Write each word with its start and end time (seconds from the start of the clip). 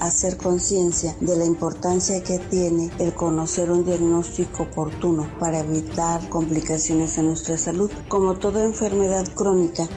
Hacer 0.00 0.36
conciencia 0.36 1.16
de 1.20 1.36
la 1.36 1.44
importancia 1.44 2.22
que 2.22 2.38
tiene 2.38 2.90
el 2.98 3.12
conocer 3.14 3.70
un 3.70 3.84
diagnóstico 3.84 4.64
oportuno 4.64 5.28
para 5.38 5.60
evitar 5.60 6.28
complicaciones 6.28 7.18
en 7.18 7.26
nuestra 7.26 7.56
salud. 7.56 7.90
Como 8.08 8.34
toda 8.34 8.64
enfermedad 8.64 9.26
crónica, 9.34 9.88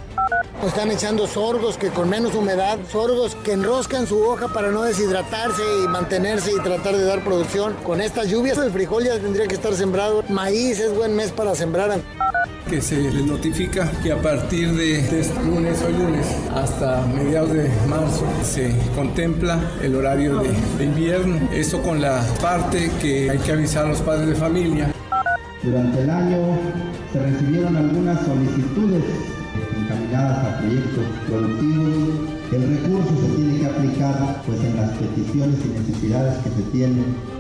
están 0.64 0.90
echando 0.90 1.28
sorgos 1.28 1.78
que 1.78 1.90
con 1.90 2.10
menos 2.10 2.34
humedad, 2.34 2.80
sorgos 2.92 3.36
que 3.36 3.54
enroscan 3.54 4.08
su 4.08 4.20
hoja 4.20 4.48
para 4.48 4.72
no 4.72 4.82
deshidratarse 4.84 5.62
y 5.84 5.88
mantenerse 5.88 6.52
y 6.54 6.64
tratar 6.64 6.96
de 6.96 7.04
dar 7.04 7.24
producción. 7.24 7.76
Con 7.84 8.02
estas 8.02 8.30
lluvias 8.30 8.58
el 8.58 8.72
frijol 8.72 9.04
ya 9.04 9.20
tendría 9.20 9.48
que 9.48 9.56
estar 9.56 9.76
sembrado. 9.76 10.24
Maíz 10.30 10.80
es 10.80 10.96
buen 10.96 11.16
mes 11.16 11.32
para 11.32 11.54
sembrar 11.56 12.02
que 12.70 12.82
se 12.82 13.00
les 13.00 13.26
notifica 13.26 13.92
que 14.02 14.12
a 14.12 14.22
partir 14.22 14.74
de, 14.74 15.00
este 15.00 15.44
lunes 15.44 15.82
o 15.84 15.90
lunes 15.90 16.26
hasta 16.54 17.06
mediados 17.08 17.54
de 17.54 17.70
marzo 17.88 18.26
se 18.44 18.76
contempla 18.96 19.60
el 19.84 19.96
horario 19.96 20.40
de, 20.40 20.84
invierno. 20.84 21.48
Eso 21.54 21.82
con 21.82 22.02
la 22.02 22.22
parte 22.42 22.92
que 23.02 23.30
hay 23.30 23.38
que 23.38 23.52
avisar 23.52 23.86
a 23.86 23.90
los 23.90 24.02
padres 24.02 24.30
de 24.30 24.36
familia. 24.36 24.92
Durante 25.62 26.02
el 26.02 26.10
año 26.10 26.38
se 27.14 27.20
recibieron 27.20 27.76
algunas 27.76 28.20
solicitudes 28.26 29.04
encaminadas 29.80 30.46
a 30.46 30.60
proyectos 30.60 31.06
productivos. 31.28 32.20
El 32.52 32.62
recurso 32.62 33.10
se 33.22 33.36
tiene 33.36 33.60
que 33.60 33.66
aplicar 33.66 34.42
pues 34.46 34.60
en 34.62 34.76
las 34.76 34.92
peticiones 34.92 35.60
y 35.66 35.80
necesidades 35.80 36.38
que 36.44 36.50
se 36.50 36.62
tienen 36.72 37.35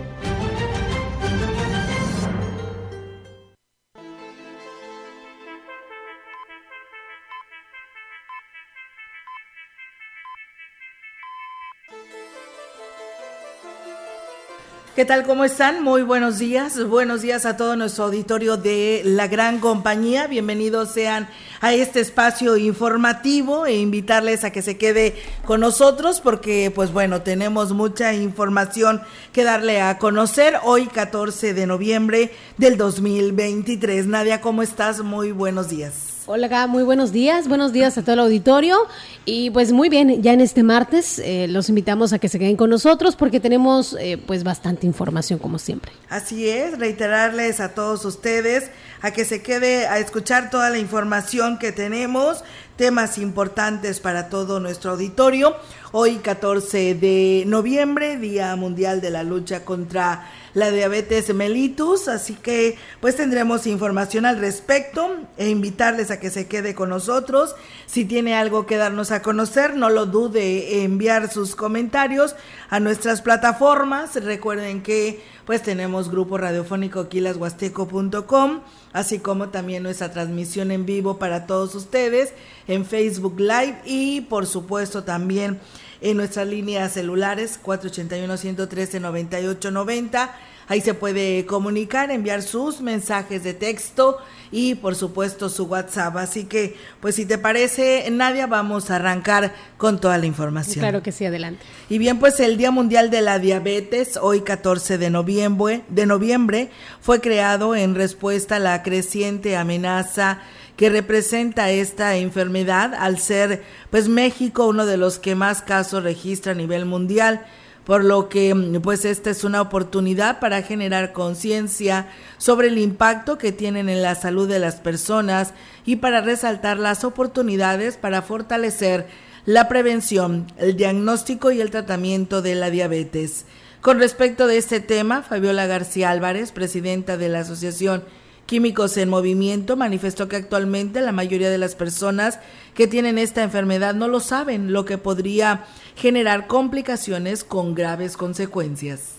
¿Qué 14.96 15.04
tal? 15.04 15.24
¿Cómo 15.24 15.44
están? 15.44 15.84
Muy 15.84 16.04
buenos 16.04 16.40
días. 16.40 16.82
Buenos 16.88 17.22
días 17.22 17.46
a 17.46 17.58
todo 17.58 17.76
nuestro 17.76 18.06
auditorio 18.06 18.56
de 18.56 19.02
la 19.04 19.28
gran 19.28 19.60
compañía. 19.60 20.28
Bienvenidos 20.28 20.94
sean 20.94 21.28
a 21.60 21.74
este 21.74 22.00
espacio 22.00 22.56
informativo 22.56 23.66
e 23.66 23.76
invitarles 23.76 24.46
a 24.46 24.52
que 24.52 24.62
se 24.62 24.78
quede 24.78 25.14
con 25.44 25.60
nosotros 25.60 26.22
porque, 26.22 26.72
pues 26.74 26.94
bueno, 26.94 27.24
tenemos 27.24 27.74
mucha 27.74 28.14
información 28.14 29.02
que 29.34 29.44
darle 29.44 29.82
a 29.82 29.98
conocer 29.98 30.60
hoy 30.64 30.86
14 30.86 31.54
de 31.54 31.68
noviembre 31.68 32.32
del 32.58 32.78
2023. 32.78 34.08
Nadia, 34.08 34.40
¿cómo 34.40 34.62
estás? 34.64 35.02
Muy 35.02 35.34
buenos 35.34 35.68
días. 35.68 36.15
Hola, 36.28 36.66
muy 36.66 36.82
buenos 36.82 37.12
días, 37.12 37.48
buenos 37.48 37.72
días 37.72 38.00
a 38.00 38.02
todo 38.02 38.14
el 38.14 38.20
auditorio. 38.20 38.80
Y 39.26 39.52
pues 39.52 39.72
muy 39.72 39.90
bien, 39.90 40.24
ya 40.24 40.34
en 40.34 40.42
este 40.42 40.64
martes 40.64 41.20
eh, 41.20 41.46
los 41.48 41.70
invitamos 41.70 42.14
a 42.14 42.20
que 42.20 42.30
se 42.30 42.40
queden 42.40 42.56
con 42.56 42.72
nosotros 42.72 43.16
porque 43.16 43.40
tenemos 43.40 43.96
eh, 44.00 44.18
pues 44.18 44.44
bastante 44.44 44.88
información 44.88 45.38
como 45.38 45.60
siempre. 45.60 45.92
Así 46.10 46.50
es, 46.50 46.80
reiterarles 46.80 47.60
a 47.60 47.76
todos 47.76 48.06
ustedes 48.06 48.72
a 49.04 49.12
que 49.12 49.24
se 49.24 49.44
quede 49.44 49.86
a 49.86 50.00
escuchar 50.00 50.50
toda 50.50 50.72
la 50.72 50.80
información 50.80 51.60
que 51.60 51.72
tenemos, 51.72 52.44
temas 52.76 53.18
importantes 53.18 54.00
para 54.00 54.30
todo 54.30 54.60
nuestro 54.60 54.92
auditorio. 54.92 55.56
Hoy 55.92 56.18
14 56.18 56.96
de 56.96 57.44
noviembre, 57.48 58.18
Día 58.18 58.56
Mundial 58.56 59.00
de 59.00 59.12
la 59.12 59.24
Lucha 59.24 59.64
contra 59.64 60.30
la 60.54 60.72
diabetes 60.72 61.34
mellitus, 61.34 62.08
así 62.08 62.34
que 62.34 62.78
pues 63.00 63.16
tendremos 63.16 63.68
información 63.68 64.26
al 64.26 64.40
respecto 64.40 65.10
e 65.38 65.50
invitarles 65.50 66.12
a 66.12 66.20
que 66.20 66.30
se 66.30 66.48
quede 66.48 66.76
con 66.76 66.90
nosotros. 66.90 67.56
Si 67.86 68.06
tiene 68.06 68.36
algo 68.36 68.66
que 68.66 68.78
darnos 68.78 69.12
a 69.12 69.22
conocer, 69.22 69.76
no 69.76 69.90
lo 69.90 70.06
dude 70.06 70.84
enviar 70.84 71.32
sus 71.32 71.56
comentarios 71.56 72.36
a 72.70 72.80
nuestras 72.80 73.22
plataformas. 73.22 74.16
Recuerden 74.16 74.82
que 74.82 75.22
pues 75.46 75.62
tenemos 75.62 76.10
grupo 76.10 76.38
radiofónico 76.38 77.08
quilashuasteco.com, 77.08 78.62
así 78.96 79.20
como 79.20 79.50
también 79.50 79.84
nuestra 79.84 80.12
transmisión 80.14 80.72
en 80.72 80.86
vivo 80.86 81.20
para 81.20 81.48
todos 81.48 81.76
ustedes 81.76 82.32
en 82.66 82.86
Facebook 82.86 83.38
Live 83.38 83.82
y 83.84 84.22
por 84.22 84.48
supuesto 84.48 85.04
también 85.04 85.60
en 86.00 86.16
nuestras 86.16 86.48
líneas 86.48 86.94
celulares 86.94 87.60
481-113-9890. 87.62 90.32
Ahí 90.68 90.82
se 90.82 90.94
puede 90.94 91.46
comunicar, 91.46 92.12
enviar 92.12 92.42
sus 92.42 92.82
mensajes 92.82 93.44
de 93.44 93.54
texto 93.54 94.18
y 94.52 94.76
por 94.76 94.96
supuesto 94.96 95.50
su 95.50 95.66
WhatsApp. 95.66 96.18
Así 96.18 96.46
que, 96.46 96.76
pues 97.02 97.16
si 97.16 97.26
te 97.26 97.38
parece, 97.38 98.10
Nadia, 98.10 98.48
vamos 98.48 98.90
a 98.90 98.96
arrancar 98.96 99.54
con 99.78 100.00
toda 100.00 100.18
la 100.18 100.26
información. 100.26 100.80
Claro 100.80 101.04
que 101.04 101.12
sí, 101.12 101.26
adelante. 101.26 101.64
Y 101.90 101.98
bien, 101.98 102.20
pues 102.20 102.40
el 102.40 102.58
Día 102.58 102.72
Mundial 102.72 103.10
de 103.10 103.22
la 103.22 103.38
Diabetes, 103.38 104.18
hoy 104.22 104.42
14 104.42 104.98
de 104.98 105.10
noviembre, 105.10 105.84
de 105.90 106.06
noviembre 106.06 106.70
fue 107.00 107.22
creado 107.22 107.76
en 107.76 107.94
respuesta 107.94 108.56
a 108.56 108.60
la 108.60 108.82
creciente 108.82 109.58
amenaza 109.58 110.40
que 110.78 110.90
representa 110.90 111.70
esta 111.70 112.16
enfermedad 112.18 112.94
al 112.94 113.20
ser 113.20 113.64
pues 113.92 114.10
México 114.10 114.68
uno 114.68 114.86
de 114.86 114.98
los 114.98 115.20
que 115.20 115.36
más 115.36 115.62
casos 115.62 116.04
registra 116.04 116.52
a 116.52 116.56
nivel 116.56 116.86
mundial 116.86 117.46
por 117.86 118.04
lo 118.04 118.30
que 118.30 118.80
pues 118.84 119.06
esta 119.06 119.30
es 119.30 119.44
una 119.44 119.62
oportunidad 119.62 120.40
para 120.40 120.64
generar 120.64 121.14
conciencia 121.14 122.08
sobre 122.38 122.68
el 122.68 122.78
impacto 122.78 123.38
que 123.38 123.52
tienen 123.52 123.90
en 123.90 124.02
la 124.02 124.16
salud 124.16 124.50
de 124.50 124.60
las 124.60 124.76
personas 124.76 125.54
y 125.86 125.98
para 125.98 126.22
resaltar 126.22 126.78
las 126.78 127.04
oportunidades 127.04 127.98
para 127.98 128.22
fortalecer 128.22 129.08
la 129.46 129.68
prevención, 129.68 130.48
el 130.58 130.76
diagnóstico 130.76 131.52
y 131.52 131.62
el 131.62 131.70
tratamiento 131.70 132.42
de 132.42 132.56
la 132.56 132.72
diabetes. 132.72 133.46
Con 133.82 134.00
respecto 134.00 134.48
de 134.48 134.58
este 134.58 134.80
tema, 134.80 135.22
Fabiola 135.22 135.68
García 135.68 136.10
Álvarez, 136.10 136.52
presidenta 136.52 137.18
de 137.18 137.30
la 137.30 137.42
Asociación 137.42 138.04
Químicos 138.46 138.96
en 138.98 139.10
Movimiento 139.10 139.76
manifestó 139.76 140.28
que 140.28 140.36
actualmente 140.36 141.02
la 141.02 141.12
mayoría 141.12 141.50
de 141.50 141.58
las 141.58 141.74
personas 141.74 142.40
que 142.76 142.86
tienen 142.86 143.18
esta 143.18 143.42
enfermedad 143.42 143.96
no 143.96 144.08
lo 144.08 144.20
saben, 144.20 144.72
lo 144.72 144.86
que 144.86 145.00
podría 145.00 145.66
generar 145.96 146.46
complicaciones 146.46 147.44
con 147.44 147.74
graves 147.74 148.18
consecuencias. 148.18 149.15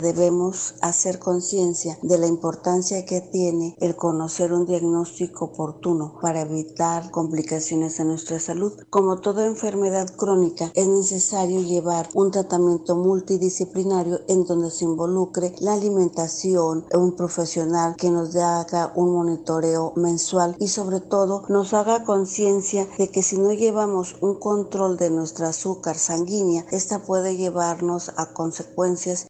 Debemos 0.00 0.76
hacer 0.80 1.18
conciencia 1.18 1.98
de 2.00 2.16
la 2.16 2.26
importancia 2.26 3.04
que 3.04 3.20
tiene 3.20 3.76
el 3.80 3.96
conocer 3.96 4.50
un 4.54 4.64
diagnóstico 4.64 5.46
oportuno 5.46 6.18
para 6.22 6.40
evitar 6.40 7.10
complicaciones 7.10 8.00
en 8.00 8.08
nuestra 8.08 8.40
salud. 8.40 8.72
Como 8.88 9.20
toda 9.20 9.44
enfermedad 9.44 10.08
crónica, 10.16 10.72
es 10.74 10.88
necesario 10.88 11.60
llevar 11.60 12.08
un 12.14 12.30
tratamiento 12.30 12.96
multidisciplinario 12.96 14.20
en 14.26 14.44
donde 14.44 14.70
se 14.70 14.86
involucre 14.86 15.54
la 15.60 15.74
alimentación, 15.74 16.86
un 16.94 17.14
profesional 17.14 17.94
que 17.96 18.10
nos 18.10 18.34
haga 18.36 18.94
un 18.96 19.12
monitoreo 19.12 19.92
mensual 19.96 20.56
y 20.58 20.68
sobre 20.68 21.00
todo 21.00 21.42
nos 21.50 21.74
haga 21.74 22.04
conciencia 22.04 22.88
de 22.96 23.10
que 23.10 23.22
si 23.22 23.36
no 23.36 23.52
llevamos 23.52 24.16
un 24.22 24.38
control 24.38 24.96
de 24.96 25.10
nuestra 25.10 25.48
azúcar 25.48 25.98
sanguínea, 25.98 26.64
esta 26.70 27.00
puede 27.00 27.36
llevarnos 27.36 28.12
a 28.16 28.32
consecuencias 28.32 29.26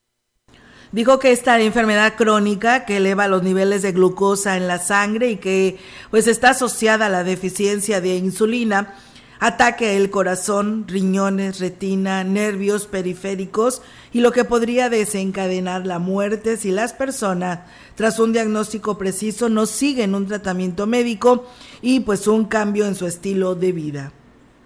Dijo 0.92 1.20
que 1.20 1.30
esta 1.30 1.60
enfermedad 1.60 2.14
crónica 2.16 2.84
que 2.84 2.96
eleva 2.96 3.28
los 3.28 3.44
niveles 3.44 3.82
de 3.82 3.92
glucosa 3.92 4.56
en 4.56 4.66
la 4.66 4.78
sangre 4.78 5.30
y 5.30 5.36
que 5.36 5.78
pues 6.10 6.26
está 6.26 6.50
asociada 6.50 7.06
a 7.06 7.10
la 7.10 7.22
deficiencia 7.22 8.00
de 8.00 8.16
insulina 8.16 8.96
ataque 9.38 9.96
el 9.96 10.10
corazón, 10.10 10.84
riñones, 10.88 11.60
retina, 11.60 12.24
nervios 12.24 12.86
periféricos 12.86 13.82
y 14.12 14.20
lo 14.20 14.32
que 14.32 14.44
podría 14.44 14.90
desencadenar 14.90 15.86
la 15.86 15.98
muerte 15.98 16.56
si 16.56 16.72
las 16.72 16.92
personas 16.92 17.60
tras 17.94 18.18
un 18.18 18.32
diagnóstico 18.32 18.98
preciso 18.98 19.48
no 19.48 19.66
siguen 19.66 20.14
un 20.14 20.26
tratamiento 20.26 20.86
médico 20.86 21.46
y 21.80 22.00
pues 22.00 22.26
un 22.26 22.44
cambio 22.44 22.86
en 22.86 22.96
su 22.96 23.06
estilo 23.06 23.54
de 23.54 23.72
vida 23.72 24.12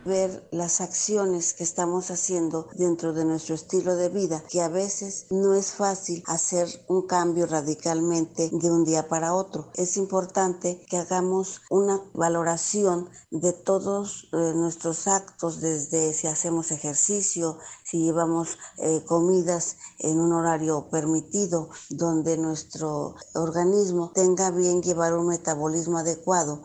ver 0.05 0.47
las 0.51 0.81
acciones 0.81 1.55
que 1.55 1.65
estamos 1.65 2.11
haciendo 2.11 2.69
dentro 2.75 3.13
de 3.13 3.25
nuestro 3.25 3.55
estilo 3.55 3.97
de 3.97 4.09
vida, 4.09 4.43
que 4.49 4.61
a 4.61 4.69
veces 4.69 5.27
no 5.31 5.55
es 5.55 5.73
fácil 5.73 6.23
hacer 6.27 6.69
un 6.89 7.07
cambio 7.07 7.47
radicalmente 7.47 8.51
de 8.53 8.71
un 8.71 8.85
día 8.85 9.09
para 9.09 9.35
otro. 9.35 9.71
Es 9.75 9.97
importante 9.97 10.85
que 10.89 10.97
hagamos 10.97 11.63
una 11.71 12.01
valoración 12.13 13.09
de 13.31 13.53
todos 13.53 14.29
eh, 14.33 14.53
nuestros 14.55 15.07
actos, 15.07 15.61
desde 15.61 16.13
si 16.13 16.27
hacemos 16.27 16.71
ejercicio, 16.71 17.59
si 17.85 18.05
llevamos 18.05 18.59
eh, 18.79 19.03
comidas 19.07 19.77
en 19.99 20.19
un 20.19 20.33
horario 20.33 20.89
permitido, 20.91 21.71
donde 21.91 22.37
nuestro 22.37 23.15
organismo 23.35 24.13
tenga 24.15 24.51
bien 24.51 24.83
llevar 24.83 25.15
un 25.15 25.29
metabolismo 25.29 25.99
adecuado 25.99 26.63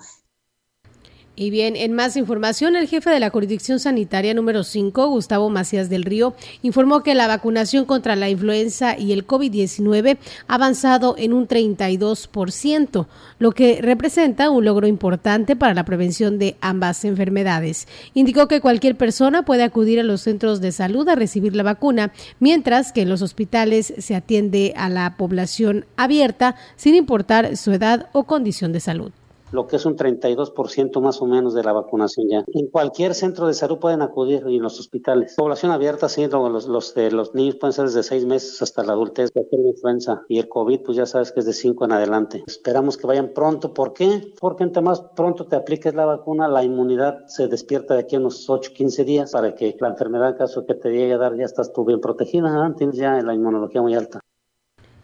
y 1.40 1.52
bien, 1.52 1.78
en 1.78 1.94
más 1.94 2.18
información, 2.18 2.76
el 2.76 2.90
jefe 2.90 3.10
de 3.10 3.22
la 3.22 3.30
jurisdicción 3.30 3.80
sanitaria 3.80 4.34
número 4.34 4.66
5, 4.66 5.08
Gustavo 5.08 5.50
Macías 5.50 5.90
del 5.90 6.04
Río, 6.04 6.36
informó 6.64 7.02
que 7.02 7.16
la 7.16 7.28
vacunación 7.28 7.86
contra 7.86 8.18
la 8.18 8.30
influenza 8.30 8.98
y 8.98 9.14
el 9.14 9.26
COVID-19 9.26 10.18
ha 10.50 10.54
avanzado 10.54 11.16
en 11.18 11.32
un 11.32 11.48
32%, 11.48 13.08
lo 13.40 13.52
que 13.54 13.80
representa 13.82 14.50
un 14.50 14.66
logro 14.66 14.86
importante 14.86 15.56
para 15.56 15.74
la 15.74 15.86
prevención 15.86 16.40
de 16.40 16.58
ambas 16.60 17.06
enfermedades. 17.06 17.88
Indicó 18.14 18.50
que 18.50 18.60
cualquier 18.60 18.98
persona 18.98 19.46
puede 19.46 19.64
acudir 19.64 20.02
a 20.02 20.04
los 20.04 20.20
centros 20.20 20.60
de 20.60 20.74
salud 20.74 21.08
a 21.08 21.16
recibir 21.16 21.56
la 21.56 21.64
vacuna, 21.64 22.12
mientras 22.42 22.92
que 22.92 23.04
en 23.04 23.10
los 23.10 23.22
hospitales 23.22 23.94
se 23.98 24.14
atiende 24.14 24.74
a 24.76 24.90
la 24.90 25.16
población 25.16 25.86
abierta 25.96 26.58
sin 26.76 26.96
importar 26.96 27.56
su 27.56 27.72
edad 27.72 28.10
o 28.12 28.26
condición 28.26 28.74
de 28.74 28.82
salud 28.82 29.14
lo 29.52 29.68
que 29.68 29.78
es 29.78 29.86
un 29.86 29.96
32% 29.96 31.02
más 31.02 31.22
o 31.22 31.26
menos 31.26 31.54
de 31.54 31.64
la 31.64 31.74
vacunación 31.74 32.28
ya. 32.30 32.44
En 32.54 32.68
cualquier 32.68 33.16
centro 33.16 33.48
de 33.48 33.54
salud 33.54 33.80
pueden 33.80 34.02
acudir 34.02 34.44
y 34.48 34.58
en 34.58 34.64
los 34.64 34.80
hospitales. 34.80 35.36
Población 35.36 35.72
abierta, 35.72 36.10
sí, 36.10 36.28
los, 36.28 36.68
los, 36.68 36.96
los 36.96 37.36
niños 37.36 37.56
pueden 37.56 37.74
ser 37.74 37.86
desde 37.86 38.04
seis 38.04 38.26
meses 38.26 38.62
hasta 38.62 38.84
la 38.84 38.94
adultez, 38.94 39.32
cualquier 39.32 39.62
influenza. 39.66 40.24
Y 40.28 40.40
el 40.40 40.48
COVID, 40.50 40.82
pues 40.82 40.98
ya 40.98 41.06
sabes 41.06 41.32
que 41.32 41.40
es 41.40 41.46
de 41.46 41.54
cinco 41.54 41.86
en 41.86 41.92
adelante. 41.92 42.44
Esperamos 42.48 42.98
que 42.98 43.08
vayan 43.08 43.34
pronto. 43.34 43.74
¿Por 43.74 43.94
qué? 43.94 44.34
Porque 44.40 44.64
entre 44.64 44.82
más 44.82 45.02
pronto 45.16 45.46
te 45.46 45.56
apliques 45.56 45.94
la 45.94 46.06
vacuna, 46.06 46.48
la 46.48 46.64
inmunidad 46.64 47.26
se 47.28 47.48
despierta 47.48 47.96
de 47.96 48.02
aquí 48.02 48.16
a 48.16 48.20
unos 48.20 48.50
8, 48.50 48.72
15 48.74 49.04
días 49.06 49.32
para 49.32 49.56
que 49.56 49.76
la 49.80 49.90
enfermedad, 49.90 50.30
en 50.30 50.38
caso 50.38 50.66
que 50.66 50.76
te 50.76 50.90
llegue 50.90 51.14
a 51.14 51.18
dar, 51.18 51.36
ya 51.36 51.46
estás 51.46 51.74
tú 51.74 51.86
bien 51.86 52.00
protegida. 52.00 52.74
Tienes 52.78 52.98
ya 52.98 53.22
la 53.22 53.34
inmunología 53.34 53.82
muy 53.82 53.96
alta. 53.96 54.22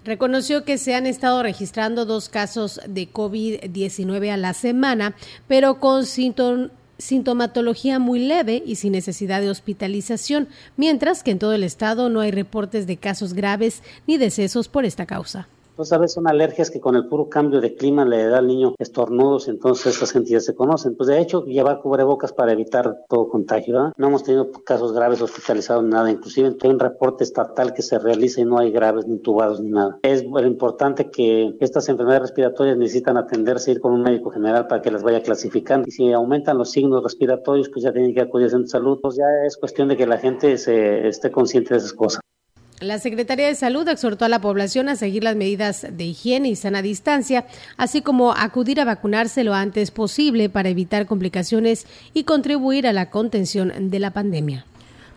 Reconoció 0.06 0.64
que 0.66 0.78
se 0.78 0.94
han 0.94 1.08
estado 1.08 1.42
registrando 1.42 2.06
dos 2.06 2.30
casos 2.30 2.80
de 2.88 3.12
COVID-19 3.12 4.30
a 4.30 4.38
la 4.38 4.54
semana, 4.54 5.16
pero 5.48 5.80
con 5.80 6.06
sintomatología 6.06 7.98
muy 7.98 8.20
leve 8.20 8.62
y 8.64 8.76
sin 8.76 8.92
necesidad 8.92 9.42
de 9.42 9.50
hospitalización, 9.50 10.48
mientras 10.78 11.24
que 11.24 11.32
en 11.32 11.40
todo 11.40 11.54
el 11.54 11.64
estado 11.64 12.12
no 12.12 12.22
hay 12.22 12.30
reportes 12.30 12.86
de 12.86 12.98
casos 12.98 13.34
graves 13.34 13.82
ni 14.06 14.18
decesos 14.18 14.68
por 14.68 14.86
esta 14.86 15.08
causa. 15.08 15.48
Pues 15.76 15.92
a 15.92 15.98
veces 15.98 16.14
son 16.14 16.28
alergias 16.28 16.72
que 16.72 16.80
con 16.80 16.96
el 16.96 17.08
puro 17.08 17.28
cambio 17.28 17.60
de 17.60 17.76
clima 17.76 18.06
le 18.06 18.26
da 18.28 18.38
al 18.38 18.48
niño 18.48 18.76
estornudos, 18.80 19.50
entonces 19.50 19.94
estas 19.94 20.14
gentes 20.14 20.46
se 20.46 20.56
conocen. 20.56 20.96
Pues 20.96 21.08
de 21.08 21.20
hecho, 21.20 21.44
llevar 21.44 21.82
cubrebocas 21.82 22.32
para 22.32 22.54
evitar 22.54 23.00
todo 23.10 23.28
contagio. 23.28 23.92
No 23.98 24.08
hemos 24.08 24.24
tenido 24.24 24.52
casos 24.52 24.94
graves 24.94 25.22
hospitalizados 25.22 25.84
ni 25.84 25.90
nada, 25.90 26.10
inclusive 26.10 26.56
hay 26.62 26.70
un 26.70 26.80
reporte 26.80 27.26
estatal 27.26 27.74
que 27.74 27.82
se 27.82 28.00
realiza 28.00 28.40
y 28.40 28.46
no 28.46 28.58
hay 28.58 28.72
graves 28.72 29.06
ni 29.06 29.16
intubados 29.16 29.60
ni 29.60 29.70
nada. 29.70 30.00
Es 30.02 30.24
importante 30.24 31.12
que 31.12 31.58
estas 31.60 31.90
enfermedades 31.90 32.30
respiratorias 32.30 32.78
necesitan 32.78 33.18
atenderse, 33.18 33.72
ir 33.72 33.82
con 33.82 33.92
un 33.92 34.02
médico 34.02 34.30
general 34.30 34.68
para 34.68 34.82
que 34.82 34.92
las 34.92 35.04
vaya 35.04 35.22
clasificando. 35.22 35.88
Y 35.90 35.92
si 35.92 36.14
aumentan 36.14 36.58
los 36.58 36.72
signos 36.72 37.04
respiratorios, 37.04 37.68
pues 37.70 37.84
ya 37.84 37.92
tienen 37.92 38.14
que 38.14 38.22
acudir 38.22 38.48
a 38.48 38.68
salud. 38.68 39.00
Pues 39.02 39.16
ya 39.16 39.26
es 39.46 39.58
cuestión 39.58 39.90
de 39.90 39.98
que 39.98 40.08
la 40.08 40.18
gente 40.18 40.58
se 40.58 41.08
esté 41.08 41.32
consciente 41.32 41.74
de 41.74 41.80
esas 41.80 41.94
cosas. 41.94 42.22
La 42.82 43.00
Secretaría 43.00 43.48
de 43.48 43.56
Salud 43.56 43.88
exhortó 43.88 44.26
a 44.26 44.30
la 44.30 44.42
población 44.42 44.90
a 44.90 44.98
seguir 44.98 45.24
las 45.24 45.38
medidas 45.38 45.88
de 45.90 46.04
higiene 46.04 46.50
y 46.50 46.58
sana 46.58 46.82
distancia, 46.82 47.46
así 47.78 48.02
como 48.02 48.34
acudir 48.34 48.82
a 48.82 48.86
vacunarse 48.86 49.46
lo 49.46 49.54
antes 49.54 49.92
posible 49.92 50.50
para 50.50 50.68
evitar 50.68 51.06
complicaciones 51.06 51.88
y 52.14 52.26
contribuir 52.26 52.86
a 52.86 52.92
la 52.92 53.10
contención 53.10 53.90
de 53.90 54.00
la 54.00 54.12
pandemia. 54.12 54.66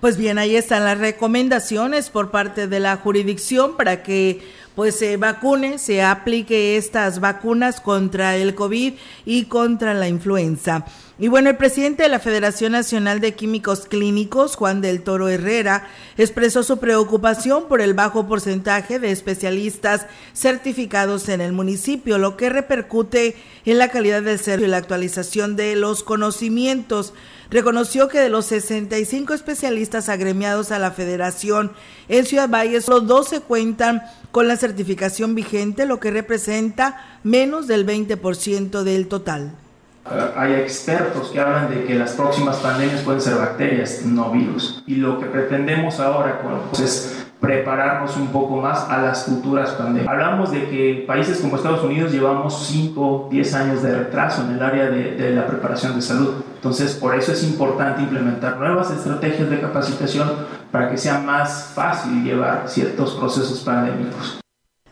Pues 0.00 0.16
bien, 0.16 0.38
ahí 0.38 0.54
están 0.54 0.84
las 0.84 0.98
recomendaciones 0.98 2.10
por 2.10 2.30
parte 2.30 2.68
de 2.68 2.78
la 2.78 2.96
jurisdicción 2.96 3.76
para 3.76 4.04
que 4.04 4.40
pues 4.78 4.94
se 4.96 5.16
vacune, 5.16 5.78
se 5.78 6.04
aplique 6.04 6.76
estas 6.76 7.18
vacunas 7.18 7.80
contra 7.80 8.36
el 8.36 8.54
COVID 8.54 8.92
y 9.26 9.46
contra 9.46 9.92
la 9.92 10.06
influenza. 10.06 10.84
Y 11.18 11.26
bueno, 11.26 11.50
el 11.50 11.56
presidente 11.56 12.04
de 12.04 12.08
la 12.08 12.20
Federación 12.20 12.70
Nacional 12.70 13.18
de 13.18 13.34
Químicos 13.34 13.86
Clínicos, 13.86 14.54
Juan 14.54 14.80
del 14.80 15.02
Toro 15.02 15.28
Herrera, 15.28 15.88
expresó 16.16 16.62
su 16.62 16.78
preocupación 16.78 17.66
por 17.66 17.80
el 17.80 17.92
bajo 17.92 18.28
porcentaje 18.28 19.00
de 19.00 19.10
especialistas 19.10 20.06
certificados 20.32 21.28
en 21.28 21.40
el 21.40 21.52
municipio, 21.52 22.18
lo 22.18 22.36
que 22.36 22.48
repercute 22.48 23.34
en 23.64 23.78
la 23.78 23.88
calidad 23.88 24.22
del 24.22 24.38
servicio 24.38 24.68
y 24.68 24.70
la 24.70 24.76
actualización 24.76 25.56
de 25.56 25.74
los 25.74 26.04
conocimientos. 26.04 27.14
Reconoció 27.50 28.08
que 28.08 28.18
de 28.18 28.28
los 28.28 28.44
65 28.46 29.32
especialistas 29.32 30.10
agremiados 30.10 30.70
a 30.70 30.78
la 30.78 30.90
federación 30.90 31.72
en 32.08 32.26
Ciudad 32.26 32.48
Valle, 32.50 32.82
solo 32.82 33.00
12 33.00 33.40
cuentan 33.40 34.02
con 34.30 34.48
la 34.48 34.56
certificación 34.56 35.34
vigente, 35.34 35.86
lo 35.86 35.98
que 35.98 36.10
representa 36.10 37.18
menos 37.22 37.66
del 37.66 37.86
20% 37.86 38.82
del 38.82 39.08
total. 39.08 39.52
Hay 40.36 40.54
expertos 40.54 41.28
que 41.28 41.40
hablan 41.40 41.70
de 41.70 41.84
que 41.84 41.94
las 41.94 42.12
próximas 42.12 42.56
pandemias 42.58 43.02
pueden 43.02 43.20
ser 43.20 43.36
bacterias, 43.36 44.02
no 44.04 44.30
virus. 44.30 44.82
Y 44.86 44.96
lo 44.96 45.18
que 45.18 45.26
pretendemos 45.26 46.00
ahora 46.00 46.40
es 46.82 47.27
prepararnos 47.40 48.16
un 48.16 48.28
poco 48.28 48.56
más 48.56 48.88
a 48.88 49.00
las 49.00 49.24
futuras 49.24 49.70
pandemias. 49.70 50.08
Hablamos 50.08 50.50
de 50.50 50.68
que 50.68 51.04
países 51.06 51.38
como 51.38 51.56
Estados 51.56 51.84
Unidos 51.84 52.12
llevamos 52.12 52.66
5, 52.66 53.28
10 53.30 53.54
años 53.54 53.82
de 53.82 53.96
retraso 53.96 54.42
en 54.42 54.56
el 54.56 54.62
área 54.62 54.90
de, 54.90 55.14
de 55.14 55.30
la 55.34 55.46
preparación 55.46 55.94
de 55.94 56.02
salud. 56.02 56.42
Entonces, 56.54 56.94
por 56.94 57.14
eso 57.14 57.32
es 57.32 57.44
importante 57.44 58.02
implementar 58.02 58.56
nuevas 58.58 58.90
estrategias 58.90 59.48
de 59.48 59.60
capacitación 59.60 60.30
para 60.72 60.90
que 60.90 60.98
sea 60.98 61.18
más 61.18 61.72
fácil 61.74 62.24
llevar 62.24 62.64
ciertos 62.66 63.14
procesos 63.14 63.60
pandémicos. 63.60 64.40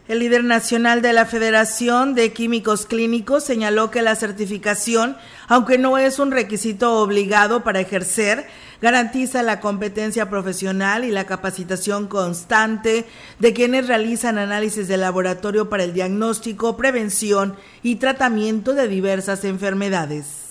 El 0.08 0.20
líder 0.20 0.44
nacional 0.44 1.02
de 1.02 1.12
la 1.12 1.26
Federación 1.26 2.14
de 2.14 2.32
Químicos 2.32 2.86
Clínicos 2.86 3.42
señaló 3.42 3.90
que 3.90 4.02
la 4.02 4.14
certificación, 4.14 5.16
aunque 5.48 5.78
no 5.78 5.98
es 5.98 6.20
un 6.20 6.30
requisito 6.30 7.02
obligado 7.02 7.64
para 7.64 7.80
ejercer, 7.80 8.46
garantiza 8.80 9.42
la 9.42 9.60
competencia 9.60 10.30
profesional 10.30 11.04
y 11.04 11.10
la 11.10 11.24
capacitación 11.24 12.06
constante 12.06 13.04
de 13.38 13.52
quienes 13.52 13.88
realizan 13.88 14.38
análisis 14.38 14.88
de 14.88 14.96
laboratorio 14.96 15.68
para 15.68 15.84
el 15.84 15.92
diagnóstico, 15.92 16.76
prevención 16.76 17.56
y 17.82 17.96
tratamiento 17.96 18.74
de 18.74 18.88
diversas 18.88 19.44
enfermedades. 19.44 20.45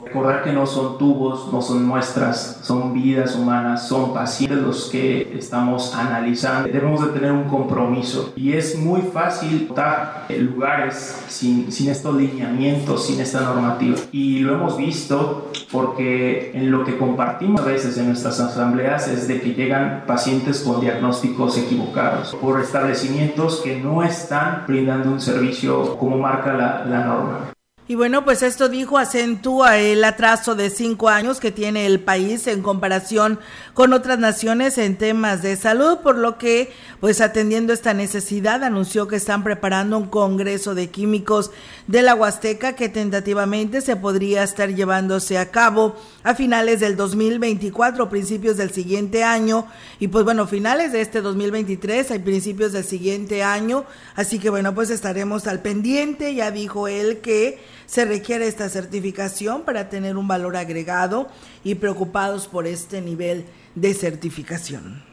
Recordar 0.00 0.44
que 0.44 0.52
no 0.52 0.64
son 0.64 0.96
tubos, 0.96 1.52
no 1.52 1.60
son 1.60 1.84
muestras, 1.84 2.60
son 2.62 2.94
vidas 2.94 3.34
humanas, 3.34 3.88
son 3.88 4.14
pacientes 4.14 4.58
los 4.58 4.88
que 4.90 5.36
estamos 5.36 5.94
analizando. 5.94 6.68
Debemos 6.68 7.04
de 7.04 7.12
tener 7.12 7.32
un 7.32 7.44
compromiso 7.44 8.32
y 8.36 8.52
es 8.52 8.78
muy 8.78 9.02
fácil 9.02 9.66
votar 9.68 10.26
lugares 10.30 11.24
sin, 11.26 11.72
sin 11.72 11.90
estos 11.90 12.14
lineamientos, 12.16 13.06
sin 13.06 13.20
esta 13.20 13.40
normativa. 13.40 13.96
Y 14.12 14.38
lo 14.38 14.54
hemos 14.54 14.76
visto 14.76 15.50
porque 15.72 16.52
en 16.54 16.70
lo 16.70 16.84
que 16.84 16.96
compartimos 16.96 17.60
a 17.60 17.64
veces 17.64 17.98
en 17.98 18.06
nuestras 18.06 18.38
asambleas 18.38 19.08
es 19.08 19.26
de 19.26 19.40
que 19.40 19.54
llegan 19.54 20.04
pacientes 20.06 20.60
con 20.60 20.80
diagnósticos 20.80 21.58
equivocados 21.58 22.36
por 22.36 22.60
establecimientos 22.60 23.60
que 23.62 23.80
no 23.80 24.04
están 24.04 24.64
brindando 24.66 25.10
un 25.10 25.20
servicio 25.20 25.96
como 25.98 26.18
marca 26.18 26.52
la, 26.52 26.84
la 26.84 27.04
norma. 27.04 27.57
Y 27.90 27.94
bueno, 27.94 28.22
pues 28.22 28.42
esto 28.42 28.68
dijo 28.68 28.98
acentúa 28.98 29.78
el 29.78 30.04
atraso 30.04 30.54
de 30.54 30.68
cinco 30.68 31.08
años 31.08 31.40
que 31.40 31.50
tiene 31.50 31.86
el 31.86 32.00
país 32.00 32.46
en 32.46 32.60
comparación 32.60 33.40
con 33.72 33.94
otras 33.94 34.18
naciones 34.18 34.76
en 34.76 34.98
temas 34.98 35.40
de 35.40 35.56
salud, 35.56 36.00
por 36.02 36.18
lo 36.18 36.36
que, 36.36 36.70
pues 37.00 37.22
atendiendo 37.22 37.72
esta 37.72 37.94
necesidad, 37.94 38.62
anunció 38.62 39.08
que 39.08 39.16
están 39.16 39.42
preparando 39.42 39.96
un 39.96 40.08
congreso 40.08 40.74
de 40.74 40.90
químicos 40.90 41.50
de 41.86 42.02
la 42.02 42.14
Huasteca 42.14 42.74
que 42.74 42.90
tentativamente 42.90 43.80
se 43.80 43.96
podría 43.96 44.42
estar 44.42 44.68
llevándose 44.68 45.38
a 45.38 45.50
cabo 45.50 45.96
a 46.24 46.34
finales 46.34 46.80
del 46.80 46.94
2024, 46.94 48.10
principios 48.10 48.58
del 48.58 48.70
siguiente 48.70 49.24
año, 49.24 49.66
y 49.98 50.08
pues 50.08 50.26
bueno, 50.26 50.46
finales 50.46 50.92
de 50.92 51.00
este 51.00 51.22
2023, 51.22 52.10
hay 52.10 52.18
principios 52.18 52.72
del 52.72 52.84
siguiente 52.84 53.42
año, 53.42 53.86
así 54.14 54.38
que 54.38 54.50
bueno, 54.50 54.74
pues 54.74 54.90
estaremos 54.90 55.46
al 55.46 55.62
pendiente, 55.62 56.34
ya 56.34 56.50
dijo 56.50 56.86
él 56.86 57.20
que 57.20 57.77
se 57.88 58.04
requiere 58.04 58.46
esta 58.46 58.68
certificación 58.68 59.62
para 59.62 59.88
tener 59.88 60.18
un 60.18 60.28
valor 60.28 60.56
agregado 60.56 61.28
y 61.64 61.76
preocupados 61.76 62.46
por 62.46 62.66
este 62.66 63.00
nivel 63.00 63.46
de 63.74 63.94
certificación. 63.94 65.07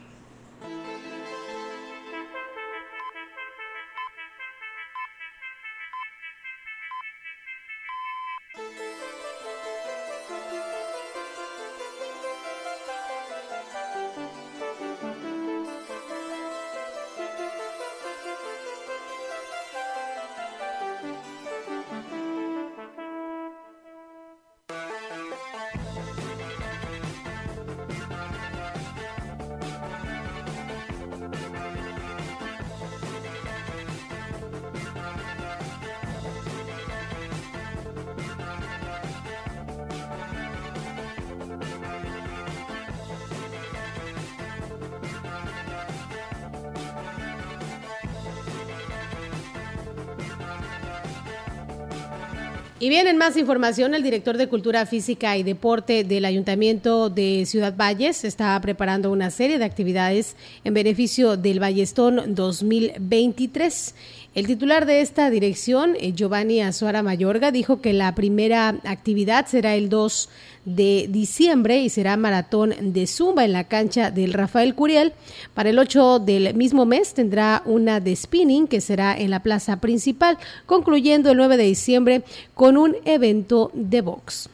Más 53.26 53.38
información, 53.38 53.96
el 53.96 54.04
director 54.04 54.38
de 54.38 54.48
Cultura 54.48 54.86
Física 54.86 55.36
y 55.36 55.42
Deporte 55.42 56.04
del 56.04 56.26
Ayuntamiento 56.26 57.10
de 57.10 57.48
Ciudad 57.48 57.76
Valles 57.76 58.24
está 58.24 58.62
preparando 58.62 59.12
una 59.12 59.32
serie 59.32 59.58
de 59.58 59.66
actividades 59.66 60.36
en 60.64 60.76
beneficio 60.76 61.36
del 61.36 61.60
Ballestón 61.60 62.36
2023. 62.36 63.96
El 64.36 64.48
titular 64.48 64.86
de 64.86 65.00
esta 65.00 65.30
dirección, 65.30 65.96
eh, 65.98 66.12
Giovanni 66.12 66.62
Azuara 66.62 67.02
Mayorga, 67.02 67.52
dijo 67.52 67.80
que 67.80 67.94
la 67.94 68.14
primera 68.16 68.76
actividad 68.84 69.46
será 69.46 69.76
el 69.76 69.88
2 69.88 70.30
de 70.66 71.08
diciembre 71.10 71.78
y 71.78 71.88
será 71.88 72.18
maratón 72.18 72.74
de 72.82 73.08
Zumba 73.08 73.46
en 73.46 73.54
la 73.54 73.64
cancha 73.64 74.12
del 74.12 74.34
Rafael 74.34 74.76
Curiel. 74.76 75.14
Para 75.54 75.70
el 75.70 75.80
8 75.80 76.20
del 76.20 76.54
mismo 76.54 76.86
mes 76.86 77.14
tendrá 77.14 77.62
una 77.64 78.02
de 78.02 78.14
spinning 78.14 78.68
que 78.68 78.82
será 78.82 79.18
en 79.18 79.30
la 79.30 79.42
plaza 79.42 79.78
principal, 79.78 80.38
concluyendo 80.66 81.32
el 81.32 81.38
9 81.38 81.56
de 81.56 81.64
diciembre 81.64 82.24
con 82.54 82.76
un 82.76 82.98
evento 83.06 83.72
de 83.74 84.02
box. 84.02 84.50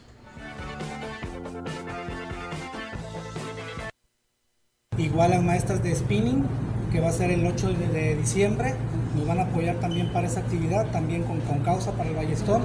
Igual 4.96 5.32
las 5.32 5.42
maestras 5.42 5.82
de 5.82 5.92
spinning, 5.92 6.44
que 6.92 7.00
va 7.00 7.08
a 7.08 7.12
ser 7.12 7.30
el 7.30 7.44
8 7.44 7.72
de 7.92 8.16
diciembre, 8.16 8.74
nos 9.16 9.26
van 9.26 9.40
a 9.40 9.42
apoyar 9.44 9.76
también 9.76 10.12
para 10.12 10.26
esa 10.26 10.40
actividad, 10.40 10.86
también 10.90 11.22
con, 11.24 11.40
con 11.40 11.60
causa 11.60 11.92
para 11.92 12.10
el 12.10 12.16
Ballestón. 12.16 12.62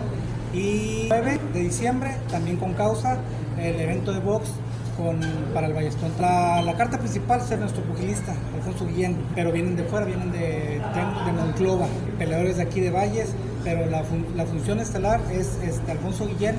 Y 0.53 1.05
9 1.09 1.39
de 1.53 1.59
diciembre, 1.59 2.15
también 2.29 2.57
con 2.57 2.73
causa, 2.73 3.17
el 3.57 3.79
evento 3.79 4.13
de 4.13 4.19
box 4.19 4.49
con, 4.97 5.19
para 5.53 5.67
el 5.67 5.73
Ballestón. 5.73 6.11
La, 6.19 6.61
la 6.61 6.75
carta 6.75 6.99
principal 6.99 7.41
es 7.41 7.59
nuestro 7.59 7.83
pugilista, 7.83 8.33
Alfonso 8.55 8.85
Guillén, 8.85 9.17
pero 9.33 9.51
vienen 9.51 9.75
de 9.75 9.83
fuera, 9.83 10.05
vienen 10.05 10.31
de, 10.31 10.81
de, 10.81 11.31
Monclova, 11.31 11.87
peleadores 12.17 12.57
de 12.57 12.63
aquí 12.63 12.81
de 12.81 12.91
Valles, 12.91 13.29
pero 13.63 13.85
la, 13.85 14.03
la 14.35 14.45
función 14.45 14.79
estelar 14.79 15.21
es 15.31 15.57
este, 15.63 15.91
Alfonso 15.91 16.27
Guillén 16.27 16.55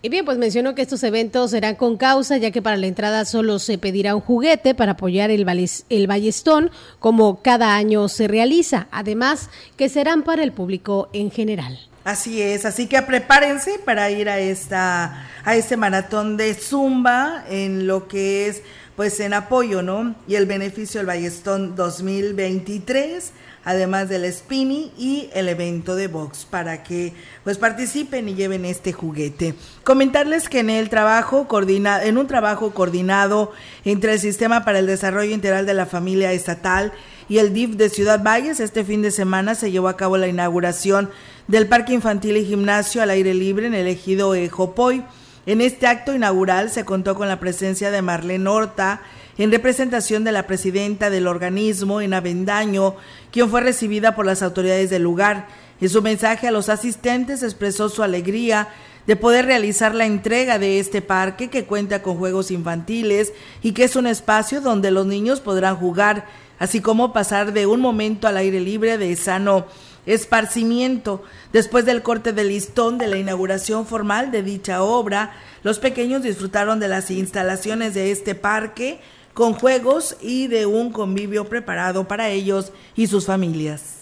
y 0.00 0.10
bien, 0.10 0.24
pues 0.24 0.38
mencionó 0.38 0.76
que 0.76 0.82
estos 0.82 1.02
eventos 1.02 1.50
serán 1.50 1.74
con 1.74 1.96
causa, 1.96 2.36
ya 2.36 2.52
que 2.52 2.62
para 2.62 2.76
la 2.76 2.86
entrada 2.86 3.24
solo 3.24 3.58
se 3.58 3.78
pedirá 3.78 4.14
un 4.14 4.20
juguete 4.20 4.74
para 4.74 4.92
apoyar 4.92 5.30
el, 5.32 5.44
el 5.88 6.06
ballestón, 6.06 6.70
como 7.00 7.42
cada 7.42 7.74
año 7.74 8.08
se 8.08 8.28
realiza. 8.28 8.86
Además, 8.92 9.50
que 9.76 9.88
serán 9.88 10.22
para 10.22 10.44
el 10.44 10.52
público 10.52 11.08
en 11.12 11.32
general. 11.32 11.80
Así 12.04 12.40
es, 12.40 12.64
así 12.64 12.86
que 12.86 13.02
prepárense 13.02 13.80
para 13.84 14.08
ir 14.10 14.28
a 14.28 14.38
esta 14.38 15.28
a 15.44 15.56
este 15.56 15.76
maratón 15.76 16.36
de 16.36 16.54
Zumba 16.54 17.44
en 17.50 17.86
lo 17.86 18.06
que 18.06 18.46
es 18.46 18.62
pues 18.96 19.20
en 19.20 19.34
apoyo, 19.34 19.82
¿no? 19.82 20.14
Y 20.26 20.36
el 20.36 20.46
beneficio 20.46 20.98
del 21.00 21.06
Ballestón 21.06 21.76
2023 21.76 23.32
además 23.68 24.08
del 24.08 24.32
spinning 24.32 24.90
y 24.96 25.28
el 25.34 25.46
evento 25.46 25.94
de 25.94 26.08
box 26.08 26.46
para 26.46 26.82
que 26.82 27.12
pues 27.44 27.58
participen 27.58 28.26
y 28.26 28.34
lleven 28.34 28.64
este 28.64 28.94
juguete. 28.94 29.54
Comentarles 29.84 30.48
que 30.48 30.60
en 30.60 30.70
el 30.70 30.88
trabajo 30.88 31.46
coordinado, 31.48 32.02
en 32.02 32.16
un 32.16 32.26
trabajo 32.26 32.70
coordinado 32.70 33.52
entre 33.84 34.14
el 34.14 34.20
Sistema 34.20 34.64
para 34.64 34.78
el 34.78 34.86
Desarrollo 34.86 35.34
Integral 35.34 35.66
de 35.66 35.74
la 35.74 35.84
Familia 35.84 36.32
Estatal 36.32 36.94
y 37.28 37.36
el 37.38 37.52
DIF 37.52 37.76
de 37.76 37.90
Ciudad 37.90 38.22
Valles, 38.24 38.58
este 38.58 38.84
fin 38.84 39.02
de 39.02 39.10
semana 39.10 39.54
se 39.54 39.70
llevó 39.70 39.88
a 39.88 39.98
cabo 39.98 40.16
la 40.16 40.28
inauguración 40.28 41.10
del 41.46 41.66
Parque 41.66 41.92
Infantil 41.92 42.38
y 42.38 42.46
Gimnasio 42.46 43.02
al 43.02 43.10
aire 43.10 43.34
libre 43.34 43.66
en 43.66 43.74
el 43.74 43.86
ejido 43.86 44.32
Jopoy. 44.50 45.04
En 45.44 45.60
este 45.60 45.86
acto 45.86 46.14
inaugural 46.14 46.70
se 46.70 46.86
contó 46.86 47.14
con 47.16 47.28
la 47.28 47.38
presencia 47.38 47.90
de 47.90 48.00
Marlene 48.00 48.48
Horta, 48.48 49.02
en 49.38 49.52
representación 49.52 50.24
de 50.24 50.32
la 50.32 50.46
presidenta 50.46 51.10
del 51.10 51.28
organismo 51.28 52.00
en 52.00 52.12
Avendaño, 52.12 52.96
quien 53.30 53.48
fue 53.48 53.60
recibida 53.60 54.14
por 54.16 54.26
las 54.26 54.42
autoridades 54.42 54.90
del 54.90 55.02
lugar. 55.02 55.46
En 55.80 55.88
su 55.88 56.02
mensaje 56.02 56.48
a 56.48 56.50
los 56.50 56.68
asistentes 56.68 57.44
expresó 57.44 57.88
su 57.88 58.02
alegría 58.02 58.68
de 59.06 59.16
poder 59.16 59.46
realizar 59.46 59.94
la 59.94 60.04
entrega 60.04 60.58
de 60.58 60.80
este 60.80 61.00
parque 61.00 61.48
que 61.48 61.64
cuenta 61.64 62.02
con 62.02 62.18
juegos 62.18 62.50
infantiles 62.50 63.32
y 63.62 63.72
que 63.72 63.84
es 63.84 63.96
un 63.96 64.06
espacio 64.06 64.60
donde 64.60 64.90
los 64.90 65.06
niños 65.06 65.40
podrán 65.40 65.76
jugar, 65.76 66.26
así 66.58 66.80
como 66.80 67.12
pasar 67.12 67.52
de 67.52 67.66
un 67.66 67.80
momento 67.80 68.26
al 68.26 68.36
aire 68.36 68.60
libre 68.60 68.98
de 68.98 69.14
sano 69.16 69.66
esparcimiento. 70.04 71.22
Después 71.52 71.84
del 71.84 72.02
corte 72.02 72.32
de 72.32 72.44
listón 72.44 72.98
de 72.98 73.06
la 73.06 73.18
inauguración 73.18 73.86
formal 73.86 74.30
de 74.30 74.42
dicha 74.42 74.82
obra, 74.82 75.32
los 75.62 75.78
pequeños 75.78 76.22
disfrutaron 76.22 76.80
de 76.80 76.88
las 76.88 77.10
instalaciones 77.10 77.94
de 77.94 78.10
este 78.10 78.34
parque, 78.34 79.00
con 79.38 79.54
juegos 79.54 80.16
y 80.20 80.48
de 80.48 80.66
un 80.66 80.90
convivio 80.90 81.44
preparado 81.44 82.08
para 82.08 82.28
ellos 82.28 82.72
y 82.96 83.06
sus 83.06 83.24
familias. 83.24 83.97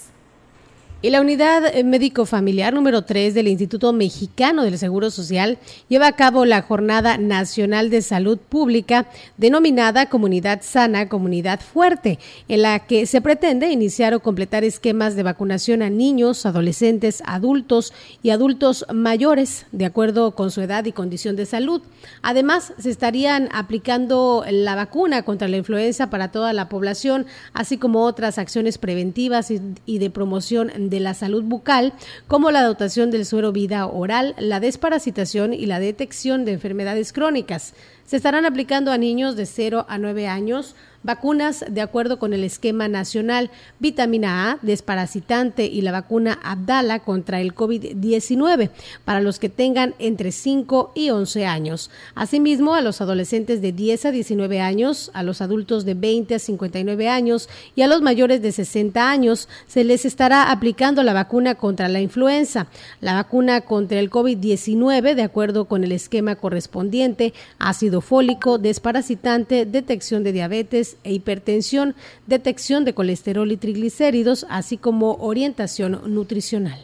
Y 1.02 1.10
la 1.10 1.20
unidad 1.20 1.74
médico 1.84 2.24
familiar 2.24 2.72
número 2.72 3.02
3 3.02 3.34
del 3.34 3.48
Instituto 3.48 3.92
Mexicano 3.92 4.64
del 4.64 4.78
Seguro 4.78 5.10
Social 5.10 5.58
lleva 5.90 6.06
a 6.06 6.16
cabo 6.16 6.46
la 6.46 6.62
Jornada 6.62 7.18
Nacional 7.18 7.90
de 7.90 8.00
Salud 8.00 8.38
Pública 8.38 9.06
denominada 9.36 10.06
Comunidad 10.06 10.62
Sana, 10.62 11.10
Comunidad 11.10 11.60
Fuerte, 11.60 12.18
en 12.48 12.62
la 12.62 12.78
que 12.78 13.04
se 13.04 13.20
pretende 13.20 13.68
iniciar 13.68 14.14
o 14.14 14.20
completar 14.20 14.64
esquemas 14.64 15.16
de 15.16 15.22
vacunación 15.22 15.82
a 15.82 15.90
niños, 15.90 16.46
adolescentes, 16.46 17.22
adultos 17.26 17.92
y 18.22 18.30
adultos 18.30 18.86
mayores, 18.90 19.66
de 19.72 19.84
acuerdo 19.84 20.34
con 20.34 20.50
su 20.50 20.62
edad 20.62 20.86
y 20.86 20.92
condición 20.92 21.36
de 21.36 21.44
salud. 21.44 21.82
Además, 22.22 22.72
se 22.78 22.88
estarían 22.88 23.50
aplicando 23.52 24.46
la 24.50 24.74
vacuna 24.74 25.24
contra 25.24 25.46
la 25.46 25.58
influenza 25.58 26.08
para 26.08 26.32
toda 26.32 26.54
la 26.54 26.70
población, 26.70 27.26
así 27.52 27.76
como 27.76 28.04
otras 28.04 28.38
acciones 28.38 28.78
preventivas 28.78 29.52
y 29.84 29.98
de 29.98 30.10
promoción 30.10 30.72
de 30.88 31.00
la 31.00 31.14
salud 31.14 31.42
bucal, 31.42 31.92
como 32.26 32.50
la 32.50 32.62
dotación 32.62 33.10
del 33.10 33.26
suero 33.26 33.52
vida 33.52 33.86
oral, 33.86 34.34
la 34.38 34.60
desparasitación 34.60 35.52
y 35.52 35.66
la 35.66 35.78
detección 35.78 36.44
de 36.44 36.52
enfermedades 36.52 37.12
crónicas. 37.12 37.74
Se 38.04 38.16
estarán 38.16 38.44
aplicando 38.44 38.92
a 38.92 38.98
niños 38.98 39.36
de 39.36 39.46
0 39.46 39.86
a 39.88 39.98
9 39.98 40.28
años 40.28 40.76
vacunas 41.02 41.64
de 41.68 41.80
acuerdo 41.80 42.18
con 42.18 42.32
el 42.32 42.44
esquema 42.44 42.88
nacional, 42.88 43.50
vitamina 43.78 44.50
A, 44.50 44.58
desparasitante 44.62 45.66
y 45.66 45.82
la 45.82 45.92
vacuna 45.92 46.38
Abdala 46.42 47.00
contra 47.00 47.40
el 47.40 47.54
COVID-19 47.54 48.70
para 49.04 49.20
los 49.20 49.38
que 49.38 49.48
tengan 49.48 49.94
entre 49.98 50.32
5 50.32 50.92
y 50.94 51.10
11 51.10 51.46
años. 51.46 51.90
Asimismo, 52.14 52.74
a 52.74 52.80
los 52.80 53.00
adolescentes 53.00 53.60
de 53.60 53.72
10 53.72 54.06
a 54.06 54.10
19 54.10 54.60
años, 54.60 55.10
a 55.14 55.22
los 55.22 55.40
adultos 55.40 55.84
de 55.84 55.94
20 55.94 56.34
a 56.34 56.38
59 56.38 57.08
años 57.08 57.48
y 57.74 57.82
a 57.82 57.86
los 57.86 58.02
mayores 58.02 58.42
de 58.42 58.52
60 58.52 59.10
años 59.10 59.48
se 59.66 59.84
les 59.84 60.04
estará 60.04 60.50
aplicando 60.50 61.02
la 61.02 61.12
vacuna 61.12 61.54
contra 61.54 61.88
la 61.88 62.00
influenza, 62.00 62.68
la 63.00 63.14
vacuna 63.14 63.62
contra 63.62 63.98
el 63.98 64.10
COVID-19 64.10 65.14
de 65.14 65.22
acuerdo 65.22 65.66
con 65.66 65.84
el 65.84 65.92
esquema 65.92 66.36
correspondiente, 66.36 67.34
ácido 67.58 68.00
fólico, 68.00 68.58
desparasitante, 68.58 69.66
detección 69.66 70.22
de 70.22 70.32
diabetes, 70.32 70.85
e 71.02 71.12
hipertensión, 71.12 71.94
detección 72.26 72.84
de 72.84 72.94
colesterol 72.94 73.50
y 73.50 73.56
triglicéridos, 73.56 74.46
así 74.48 74.76
como 74.76 75.14
orientación 75.14 76.00
nutricional. 76.06 76.78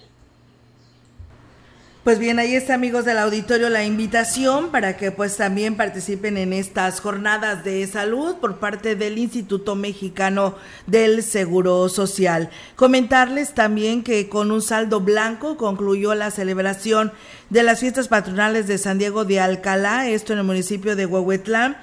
Pues 2.04 2.18
bien, 2.18 2.40
ahí 2.40 2.56
está 2.56 2.74
amigos 2.74 3.04
del 3.04 3.16
auditorio 3.16 3.68
la 3.68 3.84
invitación 3.84 4.72
para 4.72 4.96
que 4.96 5.12
pues 5.12 5.36
también 5.36 5.76
participen 5.76 6.36
en 6.36 6.52
estas 6.52 6.98
jornadas 6.98 7.62
de 7.62 7.86
salud 7.86 8.34
por 8.40 8.58
parte 8.58 8.96
del 8.96 9.18
Instituto 9.18 9.76
Mexicano 9.76 10.56
del 10.88 11.22
Seguro 11.22 11.88
Social. 11.88 12.50
Comentarles 12.74 13.54
también 13.54 14.02
que 14.02 14.28
con 14.28 14.50
un 14.50 14.62
saldo 14.62 14.98
blanco 14.98 15.56
concluyó 15.56 16.16
la 16.16 16.32
celebración 16.32 17.12
de 17.50 17.62
las 17.62 17.78
fiestas 17.78 18.08
patronales 18.08 18.66
de 18.66 18.78
San 18.78 18.98
Diego 18.98 19.24
de 19.24 19.38
Alcalá, 19.38 20.08
esto 20.08 20.32
en 20.32 20.40
el 20.40 20.44
municipio 20.44 20.96
de 20.96 21.06
Huehuetlán, 21.06 21.76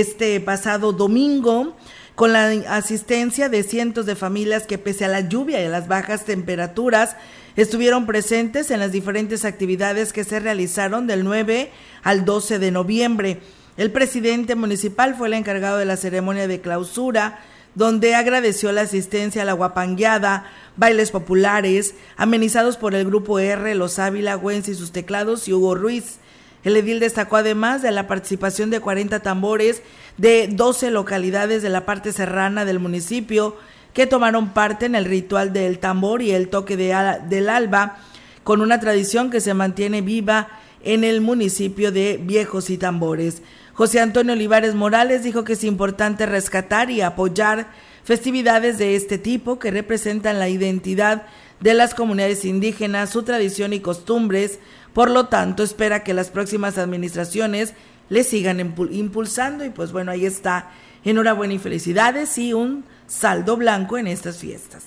este 0.00 0.40
pasado 0.40 0.92
domingo 0.92 1.76
con 2.14 2.32
la 2.32 2.48
asistencia 2.68 3.48
de 3.48 3.62
cientos 3.62 4.06
de 4.06 4.14
familias 4.14 4.66
que 4.66 4.78
pese 4.78 5.04
a 5.04 5.08
la 5.08 5.20
lluvia 5.20 5.60
y 5.60 5.66
a 5.66 5.70
las 5.70 5.88
bajas 5.88 6.24
temperaturas 6.24 7.16
estuvieron 7.56 8.06
presentes 8.06 8.70
en 8.70 8.80
las 8.80 8.92
diferentes 8.92 9.44
actividades 9.44 10.12
que 10.12 10.24
se 10.24 10.40
realizaron 10.40 11.06
del 11.06 11.24
9 11.24 11.70
al 12.02 12.24
12 12.24 12.58
de 12.58 12.70
noviembre. 12.70 13.40
El 13.76 13.90
presidente 13.90 14.54
municipal 14.54 15.14
fue 15.14 15.28
el 15.28 15.34
encargado 15.34 15.78
de 15.78 15.84
la 15.84 15.96
ceremonia 15.96 16.46
de 16.46 16.60
clausura, 16.60 17.40
donde 17.74 18.14
agradeció 18.14 18.70
la 18.70 18.82
asistencia 18.82 19.42
a 19.42 19.44
la 19.44 19.52
guapangueada, 19.52 20.46
bailes 20.76 21.10
populares, 21.10 21.94
amenizados 22.16 22.76
por 22.76 22.94
el 22.94 23.04
grupo 23.04 23.40
R, 23.40 23.74
Los 23.74 23.98
Ávila, 23.98 24.36
Güenz 24.36 24.68
y 24.68 24.74
sus 24.74 24.92
teclados 24.92 25.48
y 25.48 25.52
Hugo 25.52 25.74
Ruiz. 25.74 26.18
El 26.64 26.76
edil 26.76 26.98
destacó 26.98 27.36
además 27.36 27.82
de 27.82 27.90
la 27.90 28.06
participación 28.06 28.70
de 28.70 28.80
40 28.80 29.20
tambores 29.20 29.82
de 30.16 30.48
12 30.50 30.90
localidades 30.90 31.62
de 31.62 31.68
la 31.68 31.84
parte 31.84 32.12
serrana 32.12 32.64
del 32.64 32.80
municipio 32.80 33.56
que 33.92 34.06
tomaron 34.06 34.52
parte 34.52 34.86
en 34.86 34.94
el 34.94 35.04
ritual 35.04 35.52
del 35.52 35.78
tambor 35.78 36.20
y 36.20 36.32
el 36.32 36.48
toque 36.48 36.76
de, 36.76 36.96
del 37.28 37.48
alba, 37.48 37.98
con 38.42 38.60
una 38.60 38.80
tradición 38.80 39.30
que 39.30 39.40
se 39.40 39.54
mantiene 39.54 40.00
viva 40.00 40.48
en 40.82 41.04
el 41.04 41.20
municipio 41.20 41.92
de 41.92 42.20
Viejos 42.22 42.70
y 42.70 42.76
Tambores. 42.76 43.42
José 43.72 44.00
Antonio 44.00 44.34
Olivares 44.34 44.74
Morales 44.74 45.22
dijo 45.22 45.44
que 45.44 45.54
es 45.54 45.64
importante 45.64 46.26
rescatar 46.26 46.90
y 46.90 47.00
apoyar 47.00 47.68
festividades 48.04 48.78
de 48.78 48.96
este 48.96 49.16
tipo 49.16 49.58
que 49.58 49.70
representan 49.70 50.38
la 50.38 50.48
identidad 50.48 51.26
de 51.60 51.74
las 51.74 51.94
comunidades 51.94 52.44
indígenas, 52.44 53.10
su 53.10 53.22
tradición 53.22 53.72
y 53.72 53.80
costumbres. 53.80 54.58
Por 54.94 55.10
lo 55.10 55.26
tanto, 55.26 55.64
espera 55.64 56.04
que 56.04 56.14
las 56.14 56.30
próximas 56.30 56.78
administraciones 56.78 57.74
le 58.08 58.22
sigan 58.22 58.60
impulsando 58.60 59.64
y 59.64 59.70
pues 59.70 59.92
bueno, 59.92 60.12
ahí 60.12 60.24
está. 60.24 60.70
Enhorabuena 61.04 61.54
y 61.54 61.58
felicidades 61.58 62.38
y 62.38 62.54
un 62.54 62.84
saldo 63.06 63.56
blanco 63.56 63.98
en 63.98 64.06
estas 64.06 64.38
fiestas. 64.38 64.84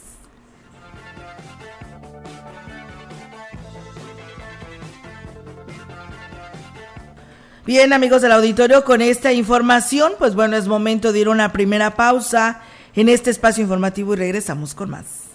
Bien, 7.65 7.91
amigos 7.91 8.21
del 8.21 8.31
auditorio, 8.31 8.85
con 8.85 9.01
esta 9.01 9.33
información, 9.33 10.13
pues 10.17 10.35
bueno, 10.35 10.55
es 10.55 10.69
momento 10.69 11.11
de 11.11 11.19
ir 11.19 11.27
a 11.27 11.31
una 11.31 11.51
primera 11.51 11.95
pausa 11.95 12.61
en 12.95 13.09
este 13.09 13.29
espacio 13.29 13.61
informativo 13.61 14.13
y 14.13 14.17
regresamos 14.17 14.73
con 14.73 14.89
más. 14.89 15.26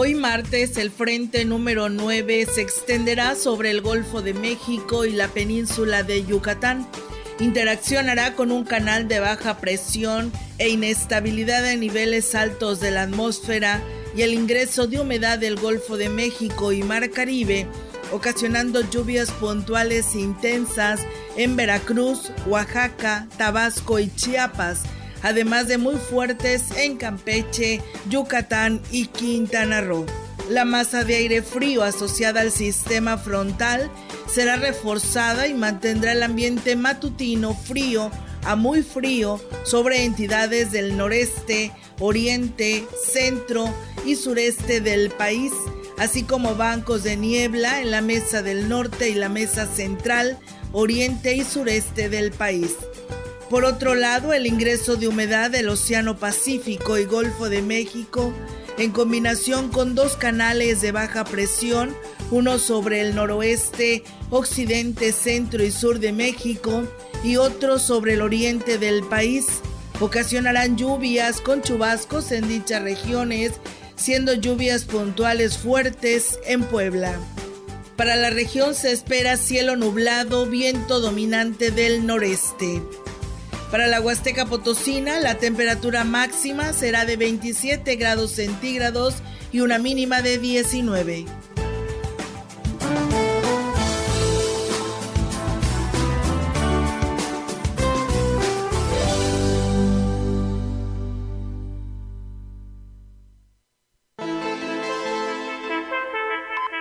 Hoy 0.00 0.14
martes 0.14 0.76
el 0.76 0.92
frente 0.92 1.44
número 1.44 1.88
9 1.88 2.46
se 2.54 2.60
extenderá 2.60 3.34
sobre 3.34 3.72
el 3.72 3.80
Golfo 3.80 4.22
de 4.22 4.32
México 4.32 5.04
y 5.04 5.10
la 5.10 5.26
península 5.26 6.04
de 6.04 6.24
Yucatán. 6.24 6.86
Interaccionará 7.40 8.36
con 8.36 8.52
un 8.52 8.62
canal 8.62 9.08
de 9.08 9.18
baja 9.18 9.58
presión 9.58 10.30
e 10.58 10.68
inestabilidad 10.68 11.66
a 11.66 11.74
niveles 11.74 12.36
altos 12.36 12.78
de 12.78 12.92
la 12.92 13.02
atmósfera 13.02 13.82
y 14.14 14.22
el 14.22 14.34
ingreso 14.34 14.86
de 14.86 15.00
humedad 15.00 15.36
del 15.36 15.56
Golfo 15.56 15.96
de 15.96 16.08
México 16.08 16.70
y 16.70 16.84
Mar 16.84 17.10
Caribe, 17.10 17.66
ocasionando 18.12 18.88
lluvias 18.88 19.32
puntuales 19.32 20.14
intensas 20.14 21.00
en 21.36 21.56
Veracruz, 21.56 22.30
Oaxaca, 22.46 23.26
Tabasco 23.36 23.98
y 23.98 24.14
Chiapas 24.14 24.84
además 25.22 25.68
de 25.68 25.78
muy 25.78 25.96
fuertes 25.96 26.64
en 26.76 26.96
Campeche, 26.96 27.82
Yucatán 28.08 28.80
y 28.90 29.06
Quintana 29.06 29.80
Roo. 29.80 30.06
La 30.48 30.64
masa 30.64 31.04
de 31.04 31.16
aire 31.16 31.42
frío 31.42 31.82
asociada 31.82 32.40
al 32.40 32.50
sistema 32.50 33.18
frontal 33.18 33.90
será 34.32 34.56
reforzada 34.56 35.46
y 35.46 35.54
mantendrá 35.54 36.12
el 36.12 36.22
ambiente 36.22 36.74
matutino 36.74 37.54
frío 37.54 38.10
a 38.44 38.56
muy 38.56 38.82
frío 38.82 39.40
sobre 39.64 40.04
entidades 40.04 40.70
del 40.72 40.96
noreste, 40.96 41.72
oriente, 42.00 42.86
centro 43.04 43.68
y 44.06 44.16
sureste 44.16 44.80
del 44.80 45.10
país, 45.10 45.52
así 45.98 46.22
como 46.22 46.54
bancos 46.54 47.02
de 47.02 47.16
niebla 47.16 47.82
en 47.82 47.90
la 47.90 48.00
mesa 48.00 48.42
del 48.42 48.68
norte 48.68 49.10
y 49.10 49.14
la 49.14 49.28
mesa 49.28 49.66
central, 49.66 50.38
oriente 50.72 51.34
y 51.34 51.44
sureste 51.44 52.08
del 52.08 52.30
país. 52.30 52.74
Por 53.50 53.64
otro 53.64 53.94
lado, 53.94 54.34
el 54.34 54.46
ingreso 54.46 54.96
de 54.96 55.08
humedad 55.08 55.50
del 55.50 55.70
Océano 55.70 56.18
Pacífico 56.18 56.98
y 56.98 57.04
Golfo 57.06 57.48
de 57.48 57.62
México, 57.62 58.34
en 58.76 58.92
combinación 58.92 59.70
con 59.70 59.94
dos 59.94 60.16
canales 60.16 60.82
de 60.82 60.92
baja 60.92 61.24
presión, 61.24 61.96
uno 62.30 62.58
sobre 62.58 63.00
el 63.00 63.14
noroeste, 63.14 64.04
occidente, 64.28 65.12
centro 65.12 65.64
y 65.64 65.70
sur 65.70 65.98
de 65.98 66.12
México 66.12 66.82
y 67.24 67.36
otro 67.36 67.78
sobre 67.78 68.14
el 68.14 68.20
oriente 68.20 68.76
del 68.76 69.02
país, 69.02 69.46
ocasionarán 69.98 70.76
lluvias 70.76 71.40
con 71.40 71.62
chubascos 71.62 72.32
en 72.32 72.46
dichas 72.48 72.82
regiones, 72.82 73.52
siendo 73.96 74.34
lluvias 74.34 74.84
puntuales 74.84 75.56
fuertes 75.56 76.38
en 76.44 76.64
Puebla. 76.64 77.18
Para 77.96 78.14
la 78.14 78.28
región 78.28 78.74
se 78.74 78.92
espera 78.92 79.38
cielo 79.38 79.74
nublado, 79.74 80.44
viento 80.46 81.00
dominante 81.00 81.70
del 81.70 82.06
noreste. 82.06 82.82
Para 83.70 83.86
la 83.86 84.00
Huasteca 84.00 84.46
Potosina, 84.46 85.20
la 85.20 85.34
temperatura 85.34 86.02
máxima 86.02 86.72
será 86.72 87.04
de 87.04 87.18
27 87.18 87.96
grados 87.96 88.32
centígrados 88.32 89.16
y 89.52 89.60
una 89.60 89.78
mínima 89.78 90.22
de 90.22 90.38
19. 90.38 91.26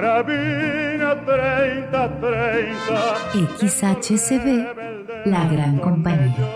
Carabina 0.00 1.14
3030. 1.26 2.72
XHCB, 3.60 4.46
la 5.26 5.44
gran 5.46 5.76
compañía. 5.78 6.48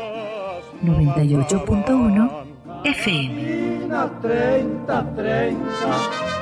98.1 0.82 2.30
FM. 2.84 3.86
3030, 4.22 5.60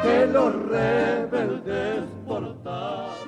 que 0.03 0.27
los 0.27 0.55
rebeldes 0.69 2.05
portaban. 2.25 3.22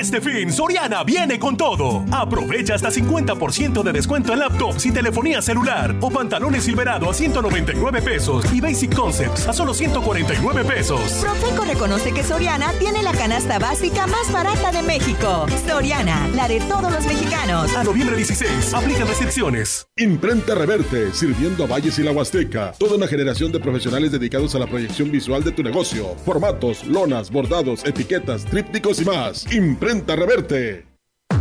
Este 0.00 0.22
fin, 0.22 0.50
Soriana 0.50 1.04
viene 1.04 1.38
con 1.38 1.54
todo. 1.54 2.04
Aprovecha 2.10 2.74
hasta 2.74 2.90
50% 2.90 3.82
de 3.82 3.92
descuento 3.92 4.32
en 4.32 4.38
laptops 4.38 4.86
y 4.86 4.90
telefonía 4.90 5.42
celular 5.42 5.94
o 6.00 6.10
pantalones 6.10 6.64
Silverado 6.64 7.10
a 7.10 7.14
199 7.14 8.00
pesos 8.00 8.50
y 8.54 8.60
Basic 8.60 8.94
Concepts 8.94 9.46
a 9.46 9.52
solo 9.52 9.74
149 9.74 10.64
pesos. 10.64 11.00
Profeco 11.20 11.64
reconoce 11.64 12.12
que 12.12 12.24
Soriana 12.24 12.72
tiene 12.78 13.02
la 13.02 13.12
canasta 13.12 13.58
básica 13.58 14.06
más 14.06 14.32
barata 14.32 14.72
de 14.72 14.82
México. 14.82 15.46
Soriana, 15.68 16.26
la 16.34 16.48
de 16.48 16.60
todos 16.60 16.90
los 16.90 17.04
mexicanos. 17.04 17.76
A 17.76 17.84
noviembre 17.84 18.16
16, 18.16 18.72
aplican 18.72 19.06
restricciones. 19.06 19.86
Imprenta 19.98 20.54
Reverte, 20.54 21.12
sirviendo 21.12 21.64
a 21.64 21.66
Valles 21.66 21.98
y 21.98 22.02
la 22.02 22.12
Huasteca. 22.12 22.72
Toda 22.78 22.96
una 22.96 23.06
generación 23.06 23.52
de 23.52 23.60
profesionales 23.60 24.10
dedicados 24.10 24.54
a 24.54 24.58
la 24.58 24.66
proyección 24.66 25.10
visual 25.10 25.44
de 25.44 25.52
tu 25.52 25.62
negocio. 25.62 26.16
Formatos, 26.24 26.86
lonas, 26.86 27.30
bordados, 27.30 27.84
etiquetas, 27.84 28.46
trípticos 28.46 29.00
y 29.00 29.04
más. 29.04 29.52
Imprenta 29.52 29.81
Reverte. 29.82 30.86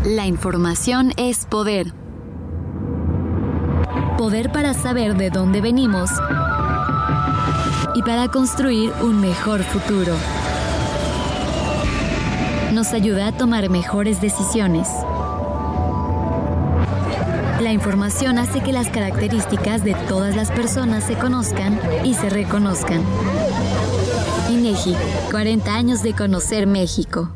La 0.04 0.26
información 0.26 1.14
es 1.16 1.46
poder. 1.46 1.94
Poder 4.18 4.52
para 4.52 4.74
saber 4.74 5.16
de 5.16 5.30
dónde 5.30 5.62
venimos 5.62 6.10
y 7.94 8.02
para 8.02 8.30
construir 8.30 8.92
un 9.04 9.22
mejor 9.22 9.62
futuro. 9.62 10.16
Nos 12.74 12.94
ayuda 12.94 13.28
a 13.28 13.38
tomar 13.38 13.70
mejores 13.70 14.22
decisiones. 14.22 14.88
La 17.62 17.72
información 17.72 18.40
hace 18.40 18.62
que 18.62 18.74
las 18.74 18.90
características 18.90 19.84
de 19.84 19.94
todas 20.10 20.36
las 20.36 20.50
personas 20.50 21.04
se 21.04 21.14
conozcan 21.14 21.80
y 22.04 22.16
se 22.16 22.28
reconozcan. 22.32 23.04
INEGI, 24.50 24.96
40 25.30 25.76
años 25.76 26.02
de 26.02 26.16
conocer 26.16 26.66
México. 26.66 27.36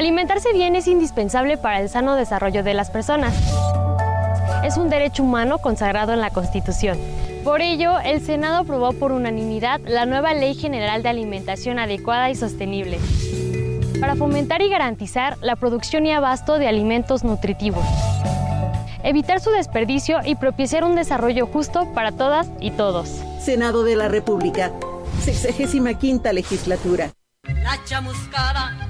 Alimentarse 0.00 0.54
bien 0.54 0.76
es 0.76 0.86
indispensable 0.86 1.58
para 1.58 1.78
el 1.78 1.90
sano 1.90 2.14
desarrollo 2.14 2.62
de 2.62 2.72
las 2.72 2.90
personas. 2.90 3.34
Es 4.64 4.78
un 4.78 4.88
derecho 4.88 5.22
humano 5.22 5.58
consagrado 5.58 6.14
en 6.14 6.22
la 6.22 6.30
Constitución. 6.30 6.96
Por 7.44 7.60
ello, 7.60 7.98
el 8.00 8.24
Senado 8.24 8.56
aprobó 8.56 8.94
por 8.94 9.12
unanimidad 9.12 9.78
la 9.84 10.06
nueva 10.06 10.32
Ley 10.32 10.54
General 10.54 11.02
de 11.02 11.10
Alimentación 11.10 11.78
Adecuada 11.78 12.30
y 12.30 12.34
Sostenible 12.34 12.98
para 14.00 14.16
fomentar 14.16 14.62
y 14.62 14.70
garantizar 14.70 15.36
la 15.42 15.54
producción 15.56 16.06
y 16.06 16.12
abasto 16.12 16.56
de 16.56 16.66
alimentos 16.66 17.22
nutritivos, 17.22 17.84
evitar 19.02 19.40
su 19.40 19.50
desperdicio 19.50 20.20
y 20.24 20.34
propiciar 20.34 20.82
un 20.82 20.94
desarrollo 20.94 21.44
justo 21.46 21.92
para 21.92 22.12
todas 22.12 22.48
y 22.58 22.70
todos. 22.70 23.20
Senado 23.38 23.84
de 23.84 23.96
la 23.96 24.08
República, 24.08 24.72
65 25.20 26.32
legislatura. 26.32 27.10
La 27.44 27.78
chamuscada 27.84 28.89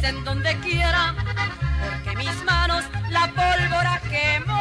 dicen 0.00 0.24
donde 0.24 0.56
quiera, 0.60 1.14
porque 1.80 2.16
mis 2.16 2.44
manos 2.44 2.84
la 3.10 3.26
pólvora 3.28 4.00
quemó. 4.08 4.60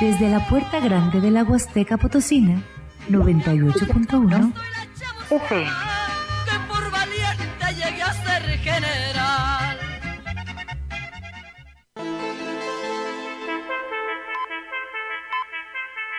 Desde 0.00 0.28
la 0.28 0.46
puerta 0.48 0.80
grande 0.80 1.20
de 1.20 1.30
la 1.30 1.42
Huasteca 1.44 1.96
Potosina, 1.96 2.62
98.1 3.08 4.52
FM. 5.30 5.70
Que 6.44 6.58
por 6.68 6.90
valiente 6.90 7.74
llegué 7.74 8.02
a 8.02 8.12
ser 8.12 8.42
general. 8.58 9.78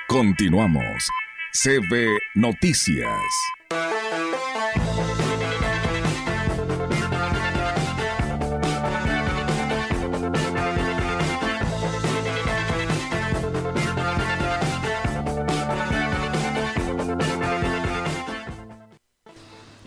Continuamos. 0.08 1.08
CB 1.54 2.18
Noticias. 2.36 3.61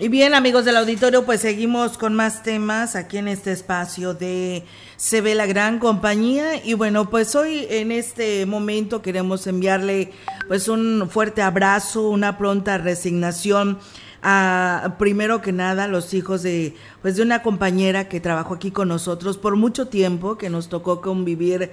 Y 0.05 0.11
bien, 0.11 0.35
amigos 0.35 0.67
del 0.67 0.77
auditorio, 0.77 1.25
pues 1.25 1.41
seguimos 1.41 1.97
con 1.97 2.15
más 2.15 2.43
temas 2.43 2.95
aquí 2.95 3.17
en 3.17 3.27
este 3.27 3.53
espacio 3.53 4.13
de 4.13 4.63
Se 4.99 5.23
ve 5.23 5.35
la 5.35 5.47
gran 5.47 5.79
compañía. 5.79 6.63
Y 6.63 6.75
bueno, 6.75 7.09
pues 7.09 7.35
hoy 7.35 7.67
en 7.71 7.91
este 7.91 8.45
momento 8.45 9.01
queremos 9.01 9.47
enviarle 9.47 10.13
pues 10.47 10.69
un 10.69 11.09
fuerte 11.09 11.41
abrazo, 11.41 12.11
una 12.11 12.37
pronta 12.37 12.77
resignación 12.77 13.79
a 14.23 14.97
primero 14.99 15.41
que 15.41 15.53
nada 15.53 15.89
los 15.89 16.13
hijos 16.13 16.43
de 16.43 16.77
pues 17.01 17.17
de 17.17 17.23
una 17.23 17.43
compañera 17.43 18.07
que 18.07 18.21
trabajó 18.21 18.57
aquí 18.57 18.71
con 18.73 18.89
nosotros 18.89 19.39
por 19.39 19.57
mucho 19.57 19.89
tiempo, 19.89 20.37
que 20.37 20.51
nos 20.51 20.69
tocó 20.69 21.01
convivir 21.01 21.71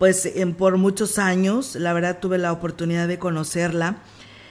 pues 0.00 0.26
en, 0.26 0.54
por 0.54 0.78
muchos 0.78 1.16
años. 1.16 1.76
La 1.76 1.92
verdad 1.92 2.18
tuve 2.18 2.38
la 2.38 2.50
oportunidad 2.50 3.06
de 3.06 3.20
conocerla. 3.20 3.98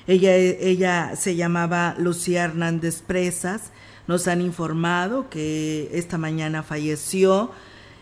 Ella, 0.08 0.36
ella 0.36 1.16
se 1.18 1.36
llamaba 1.36 1.96
Lucía 2.00 2.46
Hernández 2.46 3.02
Presas. 3.06 3.72
Nos 4.08 4.30
han 4.30 4.40
informado 4.42 5.30
que 5.30 5.90
esta 5.92 6.18
mañana 6.18 6.64
falleció. 6.64 7.52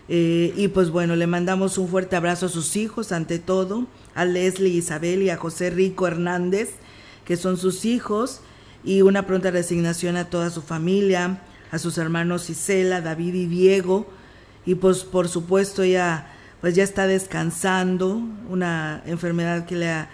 Eh, 0.07 0.53
y 0.55 0.67
pues 0.67 0.91
bueno, 0.91 1.15
le 1.15 1.25
mandamos 1.25 1.79
un 1.79 1.87
fuerte 1.87 2.15
abrazo 2.15 2.45
a 2.45 2.49
sus 2.49 2.75
hijos, 2.75 3.11
ante 3.11 3.39
todo, 3.39 3.87
a 4.13 4.23
Leslie 4.23 4.69
Isabel 4.69 5.23
y 5.23 5.31
a 5.31 5.37
José 5.37 5.71
Rico 5.71 6.05
Hernández, 6.05 6.73
que 7.25 7.37
son 7.37 7.57
sus 7.57 7.85
hijos, 7.85 8.41
y 8.83 9.01
una 9.01 9.25
pronta 9.25 9.49
resignación 9.49 10.15
a 10.15 10.29
toda 10.29 10.51
su 10.51 10.61
familia, 10.61 11.41
a 11.71 11.79
sus 11.79 11.97
hermanos 11.97 12.51
Isela, 12.51 13.01
David 13.01 13.33
y 13.33 13.45
Diego. 13.47 14.05
Y 14.67 14.75
pues 14.75 15.03
por 15.03 15.27
supuesto 15.27 15.81
ella 15.81 16.27
pues 16.61 16.75
ya 16.75 16.83
está 16.83 17.07
descansando, 17.07 18.21
una 18.49 19.01
enfermedad 19.07 19.65
que 19.65 19.75
le 19.75 19.89
ha 19.89 20.09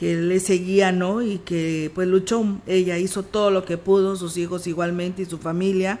que 0.00 0.16
le 0.16 0.40
seguía, 0.40 0.90
¿no? 0.92 1.20
Y 1.20 1.38
que 1.38 1.92
pues 1.94 2.08
luchó, 2.08 2.42
ella 2.66 2.96
hizo 2.96 3.22
todo 3.22 3.50
lo 3.50 3.66
que 3.66 3.76
pudo, 3.76 4.16
sus 4.16 4.38
hijos 4.38 4.66
igualmente 4.66 5.22
y 5.22 5.26
su 5.26 5.36
familia, 5.36 6.00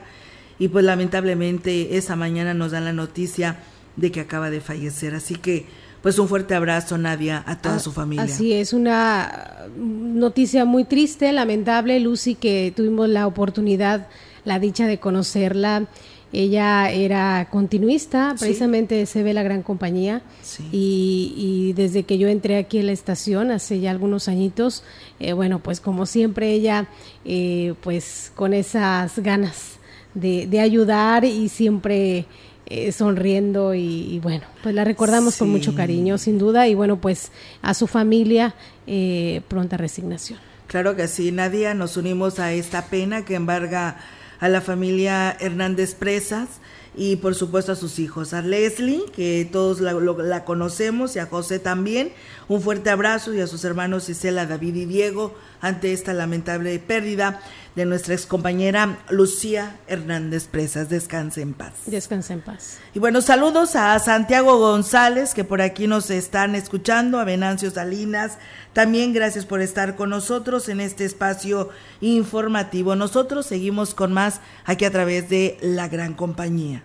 y 0.58 0.68
pues 0.68 0.86
lamentablemente 0.86 1.98
esa 1.98 2.16
mañana 2.16 2.54
nos 2.54 2.72
dan 2.72 2.86
la 2.86 2.94
noticia 2.94 3.58
de 3.96 4.10
que 4.10 4.20
acaba 4.20 4.48
de 4.48 4.62
fallecer, 4.62 5.14
así 5.14 5.34
que 5.34 5.66
pues 6.02 6.18
un 6.18 6.28
fuerte 6.28 6.54
abrazo 6.54 6.96
Nadia 6.96 7.44
a 7.46 7.60
toda 7.60 7.76
Ah, 7.76 7.78
su 7.78 7.92
familia. 7.92 8.24
Así 8.24 8.54
es, 8.54 8.72
una 8.72 9.68
noticia 9.76 10.64
muy 10.64 10.84
triste, 10.84 11.30
lamentable, 11.30 12.00
Lucy, 12.00 12.36
que 12.36 12.72
tuvimos 12.74 13.06
la 13.06 13.26
oportunidad, 13.26 14.08
la 14.46 14.58
dicha 14.58 14.86
de 14.86 14.98
conocerla. 14.98 15.88
Ella 16.32 16.90
era 16.92 17.48
continuista, 17.50 18.34
Sí. 18.36 18.44
precisamente 18.44 19.04
se 19.06 19.22
ve 19.22 19.34
la 19.34 19.42
gran 19.42 19.62
compañía. 19.62 20.22
Y, 20.70 21.34
y 21.36 21.72
desde 21.72 22.04
que 22.04 22.18
yo 22.18 22.28
entré 22.28 22.56
aquí 22.56 22.78
en 22.78 22.86
la 22.86 22.92
estación, 22.92 23.50
hace 23.50 23.80
ya 23.80 23.90
algunos 23.90 24.28
añitos, 24.28 24.84
eh, 25.18 25.32
bueno, 25.32 25.58
pues 25.58 25.80
como 25.80 26.06
siempre 26.06 26.52
ella, 26.52 26.86
eh, 27.24 27.74
pues 27.82 28.30
con 28.36 28.54
esas 28.54 29.18
ganas 29.18 29.78
de, 30.14 30.46
de 30.46 30.60
ayudar 30.60 31.24
y 31.24 31.48
siempre 31.48 32.26
eh, 32.66 32.92
sonriendo 32.92 33.74
y, 33.74 33.80
y 34.14 34.20
bueno, 34.20 34.44
pues 34.62 34.72
la 34.74 34.84
recordamos 34.84 35.36
con 35.36 35.48
mucho 35.50 35.74
cariño, 35.74 36.18
sin 36.18 36.38
duda, 36.38 36.68
y 36.68 36.74
bueno, 36.76 37.00
pues 37.00 37.32
a 37.62 37.74
su 37.74 37.88
familia, 37.88 38.54
eh, 38.86 39.40
pronta 39.48 39.76
resignación. 39.76 40.38
Claro 40.68 40.94
que 40.94 41.08
sí, 41.08 41.32
Nadia, 41.32 41.74
nos 41.74 41.96
unimos 41.96 42.38
a 42.38 42.52
esta 42.52 42.86
pena 42.86 43.24
que 43.24 43.34
embarga 43.34 43.96
a 44.40 44.48
la 44.48 44.60
familia 44.60 45.36
Hernández 45.38 45.94
Presas 45.94 46.48
y 46.96 47.16
por 47.16 47.34
supuesto 47.34 47.72
a 47.72 47.76
sus 47.76 47.98
hijos, 47.98 48.34
a 48.34 48.42
Leslie, 48.42 49.04
que 49.14 49.48
todos 49.50 49.80
la, 49.80 49.92
la, 49.92 50.44
conocemos, 50.44 51.14
y 51.14 51.20
a 51.20 51.26
José 51.26 51.58
también. 51.60 52.12
Un 52.48 52.60
fuerte 52.60 52.90
abrazo 52.90 53.32
y 53.32 53.40
a 53.40 53.46
sus 53.46 53.64
hermanos 53.64 54.08
Isela, 54.08 54.46
David 54.46 54.74
y 54.74 54.84
Diego 54.86 55.34
ante 55.60 55.92
esta 55.92 56.12
lamentable 56.12 56.78
pérdida 56.80 57.40
de 57.80 57.86
nuestra 57.86 58.12
excompañera 58.12 58.98
Lucía 59.08 59.78
Hernández 59.86 60.48
Presas. 60.48 60.90
Descanse 60.90 61.40
en 61.40 61.54
paz. 61.54 61.72
Descanse 61.86 62.34
en 62.34 62.42
paz. 62.42 62.78
Y 62.94 62.98
bueno, 62.98 63.22
saludos 63.22 63.74
a 63.74 63.98
Santiago 63.98 64.58
González, 64.58 65.32
que 65.32 65.44
por 65.44 65.62
aquí 65.62 65.86
nos 65.86 66.10
están 66.10 66.54
escuchando, 66.54 67.18
a 67.18 67.24
Venancio 67.24 67.70
Salinas. 67.70 68.36
También 68.74 69.14
gracias 69.14 69.46
por 69.46 69.62
estar 69.62 69.96
con 69.96 70.10
nosotros 70.10 70.68
en 70.68 70.80
este 70.80 71.06
espacio 71.06 71.70
informativo. 72.02 72.96
Nosotros 72.96 73.46
seguimos 73.46 73.94
con 73.94 74.12
más 74.12 74.42
aquí 74.66 74.84
a 74.84 74.90
través 74.90 75.30
de 75.30 75.56
la 75.62 75.88
gran 75.88 76.12
compañía. 76.12 76.84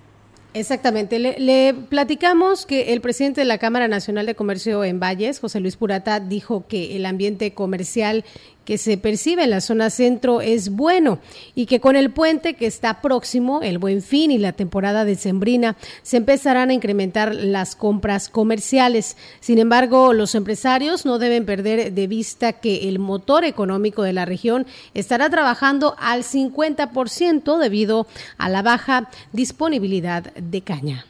Exactamente. 0.54 1.20
Le, 1.20 1.38
le, 1.38 1.74
platicamos 1.74 2.66
que 2.66 2.94
el 2.94 3.02
presidente 3.02 3.42
de 3.42 3.46
la 3.46 3.58
Cámara 3.58 3.90
Nacional 3.90 4.26
de 4.26 4.36
Comercio 4.36 4.86
en 4.86 5.02
Valles, 5.02 5.42
José 5.42 5.60
Luis 5.60 5.76
Purata, 5.76 6.22
dijo 6.22 6.66
que 6.66 6.96
el 6.96 7.06
ambiente 7.06 7.54
comercial 7.54 8.24
que 8.66 8.78
se 8.78 8.98
percibe 8.98 9.44
en 9.44 9.52
la 9.52 9.62
zona 9.62 9.90
centro 9.90 10.42
es 10.42 10.70
bueno 10.70 11.20
y 11.54 11.68
que 11.68 11.80
con 11.80 11.96
el 11.96 12.12
puente 12.12 12.56
que 12.56 12.66
está 12.66 13.02
próximo, 13.02 13.62
el 13.62 13.78
Buen 13.78 14.02
Fin 14.02 14.32
y 14.32 14.38
la 14.38 14.54
temporada 14.54 15.06
decembrina, 15.06 15.78
se 16.04 16.18
empezarán 16.18 16.70
a 16.70 16.74
incrementar 16.74 17.34
las 17.34 17.76
compras 17.76 18.28
comerciales. 18.28 19.16
Sin 19.40 19.60
embargo, 19.60 20.14
los 20.14 20.36
empresarios 20.36 21.06
no 21.06 21.20
deben 21.20 21.46
perder 21.46 21.94
de 21.94 22.08
vista 22.08 22.54
que 22.54 22.90
el 22.90 23.00
motor 23.00 23.46
económico 23.46 24.04
de 24.04 24.14
la 24.14 24.26
región 24.26 24.66
estará 24.94 25.30
trabajando 25.30 25.96
al 26.00 26.24
50% 26.24 27.58
debido 27.58 28.08
a 28.38 28.50
la 28.50 28.62
baja 28.62 29.10
disponibilidad 29.32 30.34
de 30.34 30.62
caña 30.62 31.06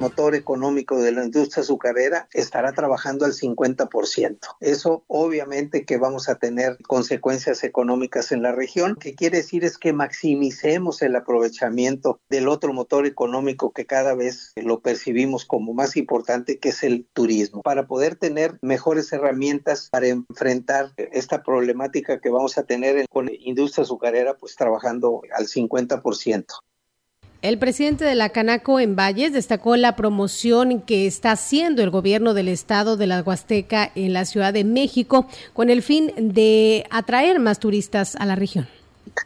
motor 0.00 0.34
económico 0.34 1.00
de 1.00 1.12
la 1.12 1.24
industria 1.24 1.62
azucarera 1.62 2.28
estará 2.32 2.72
trabajando 2.72 3.24
al 3.24 3.32
50%. 3.32 4.38
Eso 4.60 5.04
obviamente 5.06 5.84
que 5.84 5.98
vamos 5.98 6.28
a 6.28 6.36
tener 6.36 6.78
consecuencias 6.86 7.64
económicas 7.64 8.32
en 8.32 8.42
la 8.42 8.52
región. 8.52 8.96
que 8.96 9.14
quiere 9.14 9.38
decir 9.38 9.64
es 9.64 9.78
que 9.78 9.92
maximicemos 9.92 11.02
el 11.02 11.16
aprovechamiento 11.16 12.20
del 12.28 12.48
otro 12.48 12.72
motor 12.72 13.06
económico 13.06 13.72
que 13.72 13.86
cada 13.86 14.14
vez 14.14 14.52
lo 14.56 14.80
percibimos 14.80 15.44
como 15.44 15.74
más 15.74 15.96
importante, 15.96 16.58
que 16.58 16.70
es 16.70 16.82
el 16.82 17.06
turismo, 17.12 17.62
para 17.62 17.86
poder 17.86 18.16
tener 18.16 18.58
mejores 18.62 19.12
herramientas 19.12 19.88
para 19.90 20.08
enfrentar 20.08 20.92
esta 20.96 21.42
problemática 21.42 22.20
que 22.20 22.30
vamos 22.30 22.58
a 22.58 22.64
tener 22.64 23.06
con 23.08 23.30
industria 23.30 23.84
azucarera, 23.84 24.36
pues 24.36 24.56
trabajando 24.56 25.22
al 25.36 25.46
50%. 25.46 26.44
El 27.44 27.58
presidente 27.58 28.06
de 28.06 28.14
la 28.14 28.30
Canaco 28.30 28.80
en 28.80 28.96
Valles 28.96 29.34
destacó 29.34 29.76
la 29.76 29.96
promoción 29.96 30.80
que 30.80 31.06
está 31.06 31.32
haciendo 31.32 31.82
el 31.82 31.90
gobierno 31.90 32.32
del 32.32 32.48
estado 32.48 32.96
de 32.96 33.06
la 33.06 33.20
Huasteca 33.20 33.92
en 33.94 34.14
la 34.14 34.24
Ciudad 34.24 34.54
de 34.54 34.64
México 34.64 35.26
con 35.52 35.68
el 35.68 35.82
fin 35.82 36.10
de 36.16 36.86
atraer 36.88 37.40
más 37.40 37.58
turistas 37.58 38.16
a 38.16 38.24
la 38.24 38.34
región 38.34 38.66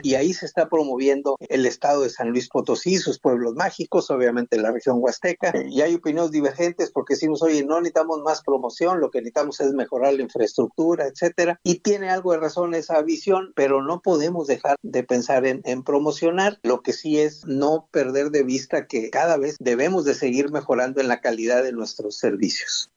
y 0.02 0.14
ahí 0.14 0.32
se 0.32 0.46
está 0.46 0.68
promoviendo 0.68 1.36
el 1.40 1.66
estado 1.66 2.02
de 2.02 2.10
San 2.10 2.30
Luis 2.30 2.48
Potosí, 2.48 2.96
sus 2.98 3.18
pueblos 3.18 3.54
mágicos, 3.54 4.10
obviamente 4.10 4.58
la 4.58 4.72
región 4.72 4.96
huasteca, 5.00 5.52
y 5.68 5.80
hay 5.80 5.94
opiniones 5.94 6.30
divergentes 6.30 6.90
porque 6.90 7.14
decimos, 7.14 7.42
oye, 7.42 7.64
no 7.64 7.80
necesitamos 7.80 8.22
más 8.22 8.42
promoción, 8.42 9.00
lo 9.00 9.10
que 9.10 9.18
necesitamos 9.18 9.60
es 9.60 9.72
mejorar 9.72 10.14
la 10.14 10.22
infraestructura, 10.22 11.06
etcétera, 11.06 11.60
y 11.62 11.80
tiene 11.80 12.10
algo 12.10 12.32
de 12.32 12.38
razón 12.38 12.74
esa 12.74 13.00
visión, 13.02 13.52
pero 13.54 13.82
no 13.82 14.00
podemos 14.00 14.46
dejar 14.46 14.76
de 14.82 15.02
pensar 15.02 15.46
en, 15.46 15.62
en 15.64 15.82
promocionar, 15.82 16.58
lo 16.62 16.82
que 16.82 16.92
sí 16.92 17.18
es 17.18 17.44
no 17.46 17.88
perder 17.90 18.30
de 18.30 18.42
vista 18.42 18.86
que 18.86 19.10
cada 19.10 19.36
vez 19.36 19.56
debemos 19.60 20.04
de 20.04 20.14
seguir 20.14 20.50
mejorando 20.50 21.00
en 21.00 21.08
la 21.08 21.20
calidad 21.20 21.62
de 21.62 21.72
nuestros 21.72 22.18
servicios. 22.18 22.90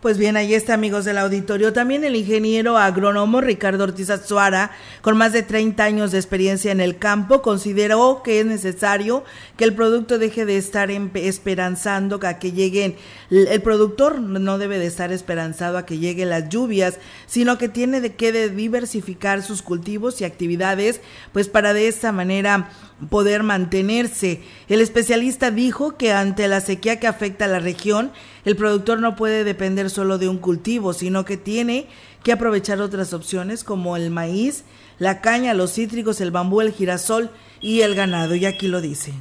Pues 0.00 0.16
bien, 0.16 0.36
ahí 0.36 0.54
está, 0.54 0.74
amigos 0.74 1.04
del 1.04 1.18
auditorio. 1.18 1.72
También 1.72 2.04
el 2.04 2.14
ingeniero 2.14 2.78
agrónomo 2.78 3.40
Ricardo 3.40 3.82
Ortiz 3.82 4.10
Azuara, 4.10 4.70
con 5.00 5.16
más 5.16 5.32
de 5.32 5.42
30 5.42 5.82
años 5.82 6.12
de 6.12 6.18
experiencia 6.18 6.70
en 6.70 6.80
el 6.80 6.98
campo, 6.98 7.42
consideró 7.42 8.22
que 8.22 8.38
es 8.38 8.46
necesario 8.46 9.24
que 9.56 9.64
el 9.64 9.74
producto 9.74 10.20
deje 10.20 10.46
de 10.46 10.56
estar 10.56 10.88
esperanzando 10.92 12.20
a 12.22 12.38
que 12.38 12.52
lleguen. 12.52 12.94
El 13.28 13.60
productor 13.60 14.20
no 14.20 14.58
debe 14.58 14.78
de 14.78 14.86
estar 14.86 15.10
esperanzado 15.10 15.76
a 15.76 15.84
que 15.84 15.98
lleguen 15.98 16.30
las 16.30 16.48
lluvias, 16.48 17.00
sino 17.26 17.58
que 17.58 17.68
tiene 17.68 18.00
de 18.00 18.14
que 18.14 18.50
diversificar 18.50 19.42
sus 19.42 19.62
cultivos 19.62 20.20
y 20.20 20.24
actividades, 20.24 21.00
pues 21.32 21.48
para 21.48 21.72
de 21.72 21.88
esta 21.88 22.12
manera 22.12 22.70
poder 23.10 23.42
mantenerse. 23.42 24.42
El 24.68 24.80
especialista 24.80 25.50
dijo 25.50 25.96
que 25.96 26.12
ante 26.12 26.48
la 26.48 26.60
sequía 26.60 26.98
que 26.98 27.06
afecta 27.06 27.44
a 27.44 27.48
la 27.48 27.60
región, 27.60 28.10
el 28.44 28.56
productor 28.56 29.00
no 29.00 29.16
puede 29.16 29.44
depender 29.44 29.90
solo 29.90 30.18
de 30.18 30.28
un 30.28 30.38
cultivo, 30.38 30.92
sino 30.92 31.24
que 31.24 31.36
tiene 31.36 31.86
que 32.22 32.32
aprovechar 32.32 32.80
otras 32.80 33.12
opciones 33.12 33.64
como 33.64 33.96
el 33.96 34.10
maíz, 34.10 34.64
la 34.98 35.20
caña, 35.20 35.54
los 35.54 35.74
cítricos, 35.74 36.20
el 36.20 36.30
bambú, 36.30 36.60
el 36.60 36.72
girasol 36.72 37.30
y 37.60 37.82
el 37.82 37.94
ganado. 37.94 38.34
Y 38.34 38.46
aquí 38.46 38.68
lo 38.68 38.80
dice 38.80 39.12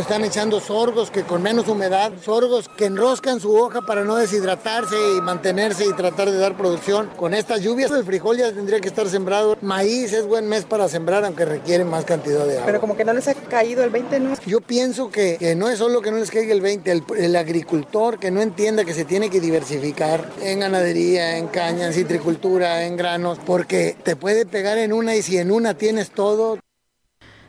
están 0.00 0.24
echando 0.24 0.60
sorgos 0.60 1.10
que 1.10 1.22
con 1.22 1.42
menos 1.42 1.68
humedad, 1.68 2.12
sorgos 2.22 2.68
que 2.68 2.86
enroscan 2.86 3.40
su 3.40 3.54
hoja 3.54 3.82
para 3.82 4.04
no 4.04 4.16
deshidratarse 4.16 4.96
y 5.16 5.20
mantenerse 5.20 5.86
y 5.86 5.92
tratar 5.92 6.30
de 6.30 6.38
dar 6.38 6.56
producción. 6.56 7.10
Con 7.16 7.32
estas 7.32 7.60
lluvias 7.60 7.90
el 7.92 8.04
frijol 8.04 8.38
ya 8.38 8.52
tendría 8.52 8.80
que 8.80 8.88
estar 8.88 9.08
sembrado. 9.08 9.56
Maíz 9.60 10.12
es 10.12 10.26
buen 10.26 10.48
mes 10.48 10.64
para 10.64 10.88
sembrar 10.88 11.24
aunque 11.24 11.44
requiere 11.44 11.84
más 11.84 12.04
cantidad 12.04 12.44
de 12.46 12.54
agua. 12.54 12.66
Pero 12.66 12.80
como 12.80 12.96
que 12.96 13.04
no 13.04 13.12
les 13.12 13.28
ha 13.28 13.34
caído 13.34 13.84
el 13.84 13.90
20, 13.90 14.20
¿no? 14.20 14.34
Yo 14.46 14.60
pienso 14.60 15.10
que, 15.10 15.36
que 15.38 15.54
no 15.54 15.68
es 15.68 15.78
solo 15.78 16.00
que 16.02 16.10
no 16.10 16.18
les 16.18 16.30
caiga 16.30 16.52
el 16.52 16.60
20, 16.60 16.90
el, 16.90 17.04
el, 17.16 17.36
agricultor 17.36 18.18
que 18.18 18.30
no 18.30 18.42
entienda 18.42 18.84
que 18.84 18.94
se 18.94 19.04
tiene 19.04 19.30
que 19.30 19.40
diversificar 19.40 20.30
en 20.42 20.60
ganadería, 20.60 21.38
en 21.38 21.48
caña, 21.48 21.86
en 21.86 21.92
citricultura, 21.92 22.84
en 22.84 22.96
granos, 22.96 23.38
porque 23.44 23.96
te 24.02 24.16
puede 24.16 24.46
pegar 24.46 24.78
en 24.78 24.92
una 24.92 25.14
y 25.14 25.22
si 25.22 25.38
en 25.38 25.50
una 25.50 25.74
tienes 25.74 26.10
todo, 26.10 26.58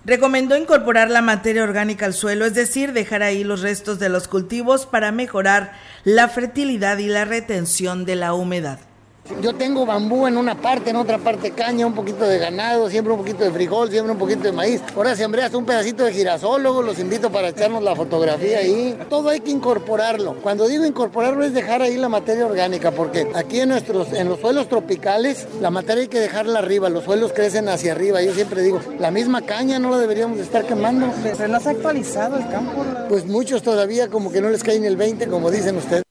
Recomendó 0.05 0.55
incorporar 0.55 1.09
la 1.09 1.23
materia 1.23 1.63
orgánica 1.63 2.05
al 2.05 2.13
suelo, 2.13 2.45
es 2.45 2.53
decir, 2.53 2.93
dejar 2.93 3.23
ahí 3.23 3.43
los 3.43 3.61
restos 3.61 3.97
de 3.97 4.09
los 4.09 4.27
cultivos 4.27 4.85
para 4.85 5.11
mejorar 5.11 5.73
la 6.03 6.29
fertilidad 6.29 6.99
y 6.99 7.07
la 7.07 7.25
retención 7.25 8.05
de 8.05 8.15
la 8.15 8.33
humedad. 8.33 8.79
Yo 9.41 9.55
tengo 9.55 9.87
bambú 9.87 10.27
en 10.27 10.37
una 10.37 10.55
parte, 10.55 10.91
en 10.91 10.97
otra 10.97 11.17
parte 11.17 11.49
caña, 11.51 11.87
un 11.87 11.95
poquito 11.95 12.25
de 12.25 12.37
ganado, 12.37 12.89
siempre 12.89 13.11
un 13.11 13.19
poquito 13.19 13.43
de 13.43 13.51
frijol, 13.51 13.89
siempre 13.89 14.11
un 14.11 14.19
poquito 14.19 14.43
de 14.43 14.51
maíz. 14.51 14.81
Ahora 14.95 15.15
sembré 15.15 15.41
hasta 15.41 15.57
un 15.57 15.65
pedacito 15.65 16.03
de 16.03 16.13
girasol, 16.13 16.61
los 16.61 16.99
invito 16.99 17.31
para 17.31 17.49
echarnos 17.49 17.81
la 17.81 17.95
fotografía 17.95 18.59
ahí. 18.59 18.95
Todo 19.09 19.29
hay 19.29 19.39
que 19.39 19.49
incorporarlo. 19.49 20.35
Cuando 20.43 20.67
digo 20.67 20.85
incorporarlo 20.85 21.43
es 21.43 21.53
dejar 21.53 21.81
ahí 21.81 21.97
la 21.97 22.07
materia 22.07 22.45
orgánica, 22.45 22.91
porque 22.91 23.27
aquí 23.33 23.61
en 23.61 23.69
nuestros, 23.69 24.13
en 24.13 24.29
los 24.29 24.39
suelos 24.39 24.69
tropicales, 24.69 25.47
la 25.59 25.71
materia 25.71 26.03
hay 26.03 26.07
que 26.07 26.19
dejarla 26.19 26.59
arriba, 26.59 26.89
los 26.89 27.03
suelos 27.03 27.33
crecen 27.33 27.67
hacia 27.67 27.93
arriba. 27.93 28.21
Yo 28.21 28.33
siempre 28.33 28.61
digo, 28.61 28.79
la 28.99 29.09
misma 29.09 29.41
caña 29.41 29.79
no 29.79 29.89
la 29.89 29.97
deberíamos 29.97 30.39
estar 30.39 30.65
quemando. 30.65 31.07
Se 31.35 31.43
ha 31.43 31.55
actualizado 31.55 32.37
el 32.37 32.47
campo. 32.49 32.85
Pues 33.09 33.25
muchos 33.25 33.63
todavía 33.63 34.07
como 34.07 34.31
que 34.31 34.39
no 34.39 34.49
les 34.49 34.63
caen 34.63 34.85
el 34.85 34.97
20, 34.97 35.27
como 35.27 35.49
dicen 35.49 35.77
ustedes. 35.77 36.04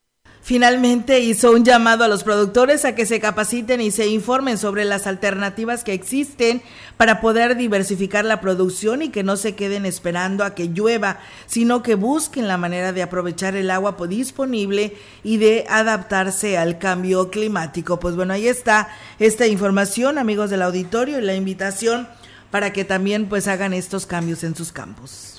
Finalmente 0.45 1.21
hizo 1.21 1.53
un 1.53 1.65
llamado 1.65 2.05
a 2.05 2.09
los 2.09 2.23
productores 2.23 2.85
a 2.85 2.95
que 2.95 3.07
se 3.07 3.19
capaciten 3.19 3.81
y 3.81 3.91
se 3.91 4.09
informen 4.09 4.59
sobre 4.59 4.85
las 4.85 5.07
alternativas 5.07 5.85
que 5.85 5.95
existen 5.95 6.61
para 6.99 7.23
poder 7.23 7.57
diversificar 7.57 8.27
la 8.27 8.43
producción 8.43 9.01
y 9.01 9.09
que 9.09 9.23
no 9.23 9.39
se 9.39 9.55
queden 9.55 9.87
esperando 9.87 10.45
a 10.45 10.55
que 10.55 10.69
llueva, 10.69 11.19
sino 11.47 11.83
que 11.83 11.95
busquen 11.95 12.47
la 12.47 12.59
manera 12.59 12.93
de 12.93 13.03
aprovechar 13.03 13.57
el 13.57 13.71
agua 13.71 13.97
disponible 14.07 14.95
y 15.23 15.39
de 15.39 15.65
adaptarse 15.67 16.59
al 16.59 16.77
cambio 16.77 17.31
climático. 17.31 17.99
Pues 17.99 18.15
bueno, 18.15 18.35
ahí 18.35 18.47
está 18.47 18.91
esta 19.19 19.47
información, 19.47 20.19
amigos 20.19 20.51
del 20.51 20.61
auditorio, 20.61 21.21
y 21.21 21.23
la 21.23 21.35
invitación 21.35 22.07
para 22.51 22.71
que 22.71 22.85
también 22.85 23.31
pues 23.31 23.49
hagan 23.49 23.73
estos 23.73 24.05
cambios 24.05 24.45
en 24.45 24.55
sus 24.55 24.73
campos. 24.73 25.34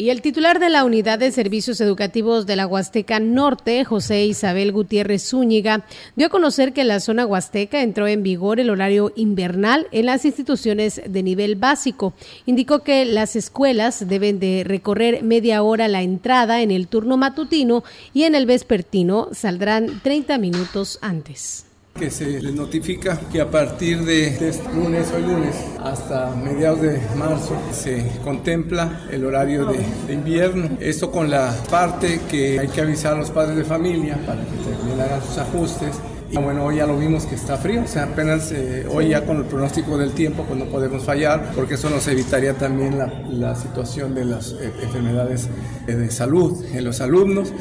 Y 0.00 0.08
el 0.08 0.22
titular 0.22 0.60
de 0.60 0.70
la 0.70 0.86
Unidad 0.86 1.18
de 1.18 1.30
Servicios 1.30 1.78
Educativos 1.78 2.46
de 2.46 2.56
la 2.56 2.66
Huasteca 2.66 3.20
Norte, 3.20 3.84
José 3.84 4.24
Isabel 4.24 4.72
Gutiérrez 4.72 5.28
Zúñiga, 5.28 5.84
dio 6.16 6.28
a 6.28 6.30
conocer 6.30 6.72
que 6.72 6.80
en 6.80 6.88
la 6.88 7.00
zona 7.00 7.26
huasteca 7.26 7.82
entró 7.82 8.06
en 8.08 8.22
vigor 8.22 8.60
el 8.60 8.70
horario 8.70 9.12
invernal 9.14 9.88
en 9.92 10.06
las 10.06 10.24
instituciones 10.24 11.02
de 11.06 11.22
nivel 11.22 11.56
básico. 11.56 12.14
Indicó 12.46 12.78
que 12.78 13.04
las 13.04 13.36
escuelas 13.36 14.08
deben 14.08 14.40
de 14.40 14.64
recorrer 14.64 15.22
media 15.22 15.62
hora 15.62 15.86
la 15.86 16.00
entrada 16.00 16.62
en 16.62 16.70
el 16.70 16.88
turno 16.88 17.18
matutino 17.18 17.84
y 18.14 18.22
en 18.22 18.34
el 18.34 18.46
vespertino 18.46 19.28
saldrán 19.32 20.00
30 20.02 20.38
minutos 20.38 20.98
antes 21.02 21.66
que 21.98 22.10
se 22.10 22.40
les 22.40 22.54
notifica 22.54 23.20
que 23.30 23.40
a 23.40 23.50
partir 23.50 24.04
de 24.04 24.28
este 24.48 24.72
lunes, 24.72 25.12
hoy 25.14 25.22
lunes, 25.22 25.54
hasta 25.82 26.34
mediados 26.34 26.80
de 26.80 26.98
marzo 27.16 27.54
se 27.72 28.10
contempla 28.24 29.06
el 29.10 29.24
horario 29.24 29.66
de, 29.66 30.12
invierno. 30.12 30.78
Esto 30.80 31.10
con 31.10 31.30
la 31.30 31.54
parte 31.70 32.20
que 32.30 32.58
hay 32.58 32.68
que 32.68 32.80
avisar 32.80 33.14
a 33.14 33.18
los 33.18 33.30
padres 33.30 33.56
de 33.56 33.64
familia 33.64 34.18
para 34.26 34.42
que 34.42 34.56
también 34.70 35.00
hagan 35.00 35.22
sus 35.22 35.38
ajustes 35.38 36.00
Y 36.30 36.38
bueno, 36.38 36.64
hoy 36.64 36.76
ya 36.76 36.86
lo 36.86 36.96
vimos 36.96 37.26
que 37.26 37.34
está 37.34 37.56
frío, 37.56 37.82
o 37.82 37.88
sea, 37.88 38.04
apenas 38.04 38.52
eh, 38.52 38.86
hoy 38.88 39.08
ya 39.08 39.26
con 39.26 39.38
el 39.38 39.44
pronóstico 39.44 39.98
del 39.98 40.12
tiempo 40.12 40.44
pues 40.44 40.58
no 40.58 40.66
podemos 40.66 41.02
fallar 41.02 41.50
porque 41.54 41.74
eso 41.74 41.90
nos 41.90 42.06
evitaría 42.06 42.54
también 42.54 42.98
la, 42.98 43.06
la 43.28 43.54
situación 43.56 44.14
de 44.14 44.24
las 44.24 44.52
eh, 44.52 44.72
enfermedades 44.82 45.48
eh, 45.88 45.94
de 45.94 46.10
salud 46.10 46.64
en 46.72 46.84
los 46.84 47.00
alumnos. 47.00 47.52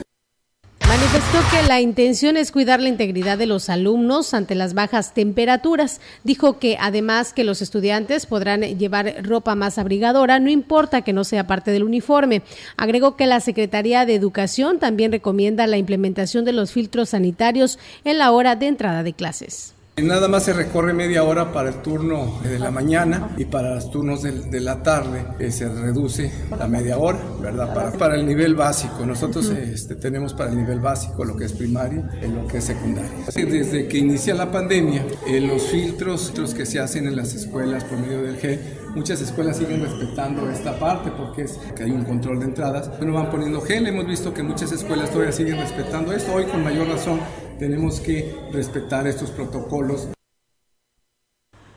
Manifestó 0.89 1.37
que 1.51 1.67
la 1.67 1.81
intención 1.81 2.35
es 2.35 2.51
cuidar 2.51 2.81
la 2.81 2.89
integridad 2.89 3.37
de 3.37 3.45
los 3.45 3.69
alumnos 3.69 4.33
ante 4.33 4.55
las 4.55 4.73
bajas 4.73 5.13
temperaturas. 5.13 6.01
Dijo 6.23 6.57
que 6.57 6.77
además 6.79 7.31
que 7.31 7.43
los 7.43 7.61
estudiantes 7.61 8.25
podrán 8.25 8.61
llevar 8.61 9.17
ropa 9.21 9.53
más 9.53 9.77
abrigadora, 9.77 10.39
no 10.39 10.49
importa 10.49 11.03
que 11.03 11.13
no 11.13 11.23
sea 11.25 11.45
parte 11.45 11.69
del 11.69 11.83
uniforme. 11.83 12.41
Agregó 12.75 13.15
que 13.15 13.27
la 13.27 13.39
Secretaría 13.39 14.07
de 14.07 14.15
Educación 14.15 14.79
también 14.79 15.11
recomienda 15.11 15.67
la 15.67 15.77
implementación 15.77 16.43
de 16.43 16.53
los 16.53 16.71
filtros 16.71 17.09
sanitarios 17.09 17.77
en 18.03 18.17
la 18.17 18.31
hora 18.31 18.55
de 18.55 18.65
entrada 18.65 19.03
de 19.03 19.13
clases. 19.13 19.75
Nada 20.01 20.27
más 20.27 20.43
se 20.43 20.53
recorre 20.53 20.93
media 20.93 21.23
hora 21.23 21.51
para 21.51 21.69
el 21.69 21.75
turno 21.75 22.39
de 22.43 22.59
la 22.59 22.71
mañana 22.71 23.29
y 23.37 23.45
para 23.45 23.75
los 23.75 23.91
turnos 23.91 24.23
de, 24.23 24.31
de 24.31 24.59
la 24.59 24.81
tarde 24.81 25.25
eh, 25.39 25.51
se 25.51 25.67
reduce 25.67 26.31
la 26.57 26.67
media 26.67 26.97
hora, 26.97 27.19
¿verdad? 27.41 27.73
Para, 27.73 27.91
para 27.91 28.15
el 28.15 28.25
nivel 28.25 28.55
básico. 28.55 29.05
Nosotros 29.05 29.49
este, 29.49 29.95
tenemos 29.95 30.33
para 30.33 30.51
el 30.51 30.57
nivel 30.57 30.79
básico 30.79 31.25
lo 31.25 31.35
que 31.35 31.45
es 31.45 31.53
primaria 31.53 32.09
y 32.21 32.27
lo 32.27 32.47
que 32.47 32.57
es 32.57 32.65
secundaria. 32.65 33.11
Desde 33.33 33.87
que 33.87 33.97
inicia 33.97 34.33
la 34.33 34.51
pandemia, 34.51 35.05
eh, 35.27 35.39
los 35.41 35.63
filtros 35.63 36.33
los 36.37 36.53
que 36.53 36.65
se 36.65 36.79
hacen 36.79 37.07
en 37.07 37.15
las 37.15 37.33
escuelas 37.33 37.83
por 37.83 37.99
medio 37.99 38.21
del 38.21 38.39
G, 38.39 38.59
muchas 38.95 39.21
escuelas 39.21 39.57
siguen 39.57 39.81
respetando 39.81 40.49
esta 40.49 40.77
parte 40.79 41.11
porque 41.11 41.43
es 41.43 41.59
que 41.75 41.83
hay 41.83 41.91
un 41.91 42.03
control 42.03 42.39
de 42.39 42.45
entradas. 42.45 42.89
Bueno, 42.97 43.13
van 43.13 43.29
poniendo 43.29 43.61
gel. 43.61 43.87
Hemos 43.87 44.07
visto 44.07 44.33
que 44.33 44.43
muchas 44.43 44.71
escuelas 44.71 45.09
todavía 45.09 45.31
siguen 45.31 45.57
respetando 45.57 46.13
esto. 46.13 46.33
Hoy 46.33 46.45
con 46.45 46.63
mayor 46.63 46.87
razón 46.87 47.19
tenemos 47.59 47.99
que 47.99 48.33
respetar 48.51 49.05
estos 49.05 49.29
protocolos. 49.29 50.07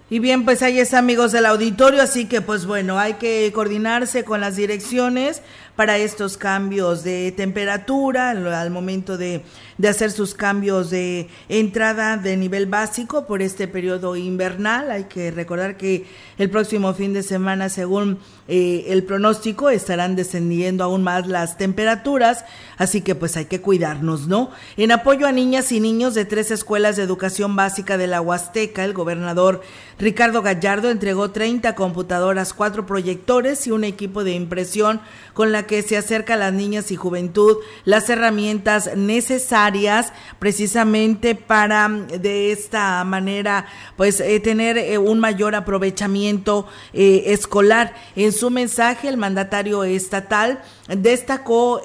Y 0.08 0.18
bien, 0.18 0.44
pues 0.44 0.62
ahí 0.62 0.78
es 0.78 0.92
amigos 0.92 1.32
del 1.32 1.46
auditorio, 1.46 2.02
así 2.02 2.26
que 2.26 2.42
pues 2.42 2.66
bueno, 2.66 2.98
hay 2.98 3.14
que 3.14 3.50
coordinarse 3.54 4.24
con 4.24 4.40
las 4.42 4.56
direcciones 4.56 5.42
para 5.76 5.96
estos 5.96 6.36
cambios 6.36 7.02
de 7.02 7.32
temperatura 7.32 8.30
al, 8.30 8.70
momento 8.70 9.16
de, 9.16 9.42
de, 9.78 9.88
hacer 9.88 10.10
sus 10.10 10.34
cambios 10.34 10.90
de 10.90 11.28
entrada 11.48 12.16
de 12.18 12.36
nivel 12.36 12.66
básico 12.66 13.26
por 13.26 13.40
este 13.40 13.68
periodo 13.68 14.16
invernal. 14.16 14.90
Hay 14.90 15.04
que 15.04 15.30
recordar 15.30 15.76
que 15.76 16.04
el 16.38 16.50
próximo 16.50 16.92
fin 16.92 17.14
de 17.14 17.22
semana, 17.22 17.68
según 17.68 18.18
eh, 18.48 18.84
el 18.88 19.04
pronóstico, 19.04 19.70
estarán 19.70 20.14
descendiendo 20.14 20.84
aún 20.84 21.02
más 21.02 21.26
las 21.26 21.56
temperaturas, 21.56 22.44
así 22.76 23.00
que 23.00 23.14
pues 23.14 23.36
hay 23.36 23.46
que 23.46 23.60
cuidarnos, 23.60 24.26
¿no? 24.26 24.50
En 24.76 24.92
apoyo 24.92 25.26
a 25.26 25.32
niñas 25.32 25.72
y 25.72 25.80
niños 25.80 26.14
de 26.14 26.24
tres 26.24 26.50
escuelas 26.50 26.96
de 26.96 27.02
educación 27.02 27.56
básica 27.56 27.96
de 27.96 28.08
la 28.08 28.20
Huasteca, 28.20 28.84
el 28.84 28.92
gobernador 28.92 29.62
Ricardo 29.98 30.42
Gallardo 30.42 30.90
entregó 30.90 31.30
30 31.30 31.76
computadoras, 31.76 32.54
cuatro 32.54 32.86
proyectores 32.86 33.68
y 33.68 33.70
un 33.70 33.84
equipo 33.84 34.24
de 34.24 34.32
impresión 34.32 35.00
con 35.32 35.52
la 35.52 35.61
que 35.66 35.82
se 35.82 35.96
acerca 35.96 36.34
a 36.34 36.36
las 36.36 36.52
niñas 36.52 36.90
y 36.90 36.96
juventud 36.96 37.56
las 37.84 38.08
herramientas 38.10 38.96
necesarias 38.96 40.12
precisamente 40.38 41.34
para 41.34 41.88
de 41.88 42.52
esta 42.52 43.02
manera 43.04 43.66
pues 43.96 44.20
eh, 44.20 44.40
tener 44.40 44.78
eh, 44.78 44.98
un 44.98 45.18
mayor 45.18 45.54
aprovechamiento 45.54 46.66
eh, 46.92 47.24
escolar. 47.26 47.94
En 48.16 48.32
su 48.32 48.50
mensaje 48.50 49.08
el 49.08 49.16
mandatario 49.16 49.84
estatal 49.84 50.62
destacó 50.88 51.80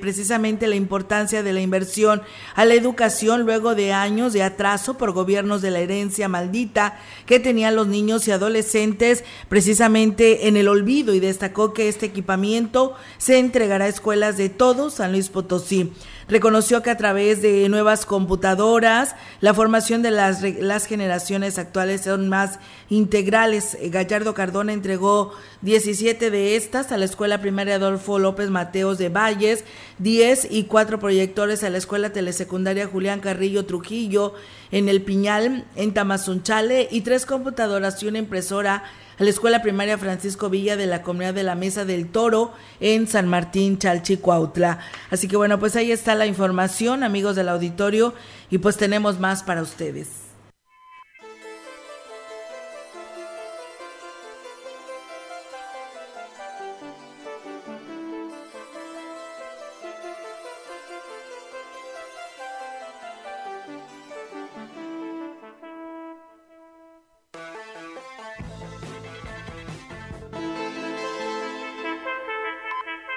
precisamente 0.00 0.66
la 0.66 0.74
importancia 0.74 1.42
de 1.42 1.52
la 1.52 1.60
inversión 1.60 2.22
a 2.54 2.64
la 2.64 2.74
educación 2.74 3.42
luego 3.42 3.74
de 3.74 3.92
años 3.92 4.32
de 4.32 4.42
atraso 4.42 4.98
por 4.98 5.12
gobiernos 5.12 5.62
de 5.62 5.70
la 5.70 5.78
herencia 5.78 6.28
maldita 6.28 6.98
que 7.26 7.40
tenían 7.40 7.76
los 7.76 7.86
niños 7.86 8.26
y 8.26 8.32
adolescentes 8.32 9.24
precisamente 9.48 10.48
en 10.48 10.56
el 10.56 10.68
olvido 10.68 11.14
y 11.14 11.20
destacó 11.20 11.72
que 11.72 11.88
este 11.88 12.06
equipamiento 12.06 12.94
se 13.22 13.38
entregará 13.38 13.84
a 13.84 13.88
escuelas 13.88 14.36
de 14.36 14.48
todo 14.48 14.90
San 14.90 15.12
Luis 15.12 15.28
Potosí. 15.28 15.92
Reconoció 16.32 16.82
que 16.82 16.88
a 16.88 16.96
través 16.96 17.42
de 17.42 17.68
nuevas 17.68 18.06
computadoras, 18.06 19.14
la 19.42 19.52
formación 19.52 20.00
de 20.00 20.10
las, 20.10 20.40
las 20.40 20.86
generaciones 20.86 21.58
actuales 21.58 22.00
son 22.00 22.30
más 22.30 22.58
integrales. 22.88 23.76
Gallardo 23.90 24.32
Cardona 24.32 24.72
entregó 24.72 25.34
17 25.60 26.30
de 26.30 26.56
estas 26.56 26.90
a 26.90 26.96
la 26.96 27.04
Escuela 27.04 27.42
Primaria 27.42 27.74
Adolfo 27.74 28.18
López 28.18 28.48
Mateos 28.48 28.96
de 28.96 29.10
Valles, 29.10 29.64
10 29.98 30.48
y 30.50 30.64
4 30.64 30.98
proyectores 30.98 31.64
a 31.64 31.68
la 31.68 31.76
Escuela 31.76 32.14
Telesecundaria 32.14 32.86
Julián 32.86 33.20
Carrillo 33.20 33.66
Trujillo 33.66 34.32
en 34.70 34.88
El 34.88 35.02
Piñal, 35.02 35.66
en 35.76 35.92
Tamazunchale, 35.92 36.88
y 36.90 37.02
tres 37.02 37.26
computadoras 37.26 38.02
y 38.02 38.08
una 38.08 38.18
impresora 38.18 38.84
a 39.18 39.24
la 39.24 39.30
Escuela 39.30 39.62
Primaria 39.62 39.98
Francisco 39.98 40.48
Villa 40.48 40.76
de 40.76 40.86
la 40.86 41.02
Comunidad 41.02 41.34
de 41.34 41.42
la 41.42 41.54
Mesa 41.54 41.84
del 41.84 42.08
Toro 42.08 42.52
en 42.80 43.06
San 43.06 43.28
Martín, 43.28 43.78
Chalchicuautla. 43.78 44.78
Así 45.10 45.28
que 45.28 45.36
bueno, 45.36 45.58
pues 45.58 45.76
ahí 45.76 45.92
está 45.92 46.14
la 46.14 46.21
información, 46.26 47.02
amigos 47.02 47.36
del 47.36 47.48
auditorio, 47.48 48.14
y 48.50 48.58
pues 48.58 48.76
tenemos 48.76 49.18
más 49.18 49.42
para 49.42 49.62
ustedes. 49.62 50.32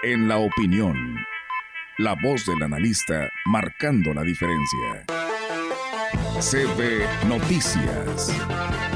En 0.08 0.28
la 0.28 0.38
opinión, 0.38 1.15
la 1.98 2.14
voz 2.22 2.46
del 2.46 2.62
analista 2.62 3.30
marcando 3.46 4.14
la 4.14 4.22
diferencia. 4.22 5.06
CB 6.40 7.28
Noticias. 7.28 8.95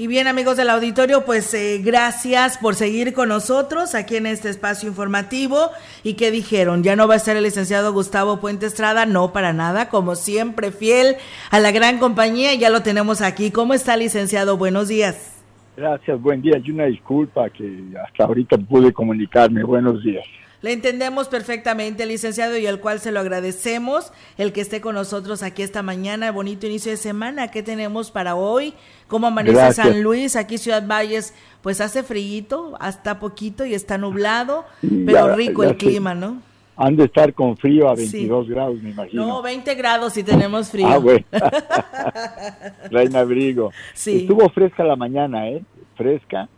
Y 0.00 0.06
bien 0.06 0.28
amigos 0.28 0.56
del 0.56 0.70
auditorio, 0.70 1.26
pues 1.26 1.52
eh, 1.52 1.78
gracias 1.84 2.56
por 2.56 2.74
seguir 2.74 3.12
con 3.12 3.28
nosotros 3.28 3.94
aquí 3.94 4.16
en 4.16 4.24
este 4.24 4.48
espacio 4.48 4.88
informativo. 4.88 5.58
¿Y 6.02 6.14
qué 6.14 6.30
dijeron? 6.30 6.82
¿Ya 6.82 6.96
no 6.96 7.06
va 7.06 7.12
a 7.12 7.16
estar 7.18 7.36
el 7.36 7.42
licenciado 7.42 7.92
Gustavo 7.92 8.40
Puente 8.40 8.64
Estrada? 8.64 9.04
No, 9.04 9.34
para 9.34 9.52
nada, 9.52 9.90
como 9.90 10.14
siempre, 10.14 10.72
fiel 10.72 11.16
a 11.50 11.60
la 11.60 11.70
gran 11.70 11.98
compañía, 11.98 12.54
ya 12.54 12.70
lo 12.70 12.80
tenemos 12.80 13.20
aquí. 13.20 13.50
¿Cómo 13.50 13.74
está 13.74 13.98
licenciado? 13.98 14.56
Buenos 14.56 14.88
días. 14.88 15.38
Gracias, 15.76 16.18
buen 16.18 16.40
día. 16.40 16.56
Y 16.64 16.70
una 16.70 16.86
disculpa 16.86 17.50
que 17.50 17.84
hasta 18.02 18.24
ahorita 18.24 18.56
pude 18.56 18.94
comunicarme. 18.94 19.62
Buenos 19.64 20.02
días. 20.02 20.24
Le 20.62 20.72
entendemos 20.72 21.28
perfectamente, 21.28 22.04
licenciado, 22.04 22.56
y 22.58 22.66
al 22.66 22.80
cual 22.80 23.00
se 23.00 23.12
lo 23.12 23.20
agradecemos 23.20 24.12
el 24.36 24.52
que 24.52 24.60
esté 24.60 24.80
con 24.82 24.94
nosotros 24.94 25.42
aquí 25.42 25.62
esta 25.62 25.82
mañana. 25.82 26.30
Bonito 26.32 26.66
inicio 26.66 26.90
de 26.90 26.98
semana. 26.98 27.48
¿Qué 27.50 27.62
tenemos 27.62 28.10
para 28.10 28.34
hoy? 28.34 28.74
¿Cómo 29.08 29.26
amanece 29.28 29.56
Gracias. 29.56 29.86
San 29.86 30.02
Luis? 30.02 30.36
Aquí 30.36 30.58
Ciudad 30.58 30.86
Valles, 30.86 31.32
pues 31.62 31.80
hace 31.80 32.02
frío, 32.02 32.74
hasta 32.78 33.18
poquito 33.18 33.64
y 33.64 33.72
está 33.74 33.96
nublado, 33.96 34.64
pero 34.82 35.28
Ya- 35.28 35.34
rico 35.34 35.62
ya 35.62 35.70
el 35.70 35.74
sé. 35.80 35.86
clima, 35.86 36.14
¿no? 36.14 36.42
Han 36.76 36.96
de 36.96 37.04
estar 37.04 37.34
con 37.34 37.56
frío 37.58 37.90
a 37.90 37.96
Sí. 37.96 38.02
22 38.02 38.48
grados, 38.48 38.82
me 38.82 38.90
imagino. 38.90 39.26
No, 39.26 39.42
20 39.42 39.74
grados 39.74 40.16
y 40.16 40.22
tenemos 40.22 40.70
frío. 40.70 40.86
Ah, 40.88 40.96
bueno. 40.98 41.24
Traen 42.90 43.16
abrigo. 43.16 43.70
Sí. 43.94 44.22
Estuvo 44.22 44.48
fresca 44.50 44.84
la 44.84 44.96
mañana, 44.96 45.48
¿eh? 45.48 45.62
Fresca. 45.96 46.48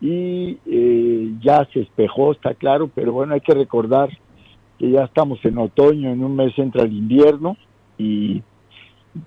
Y 0.00 0.58
eh, 0.66 1.34
ya 1.42 1.68
se 1.72 1.80
espejó, 1.80 2.32
está 2.32 2.54
claro, 2.54 2.90
pero 2.94 3.12
bueno, 3.12 3.34
hay 3.34 3.40
que 3.40 3.54
recordar 3.54 4.08
que 4.78 4.90
ya 4.90 5.04
estamos 5.04 5.38
en 5.44 5.58
otoño, 5.58 6.10
en 6.10 6.24
un 6.24 6.36
mes 6.36 6.52
entra 6.56 6.82
el 6.82 6.92
invierno 6.92 7.56
y 7.98 8.42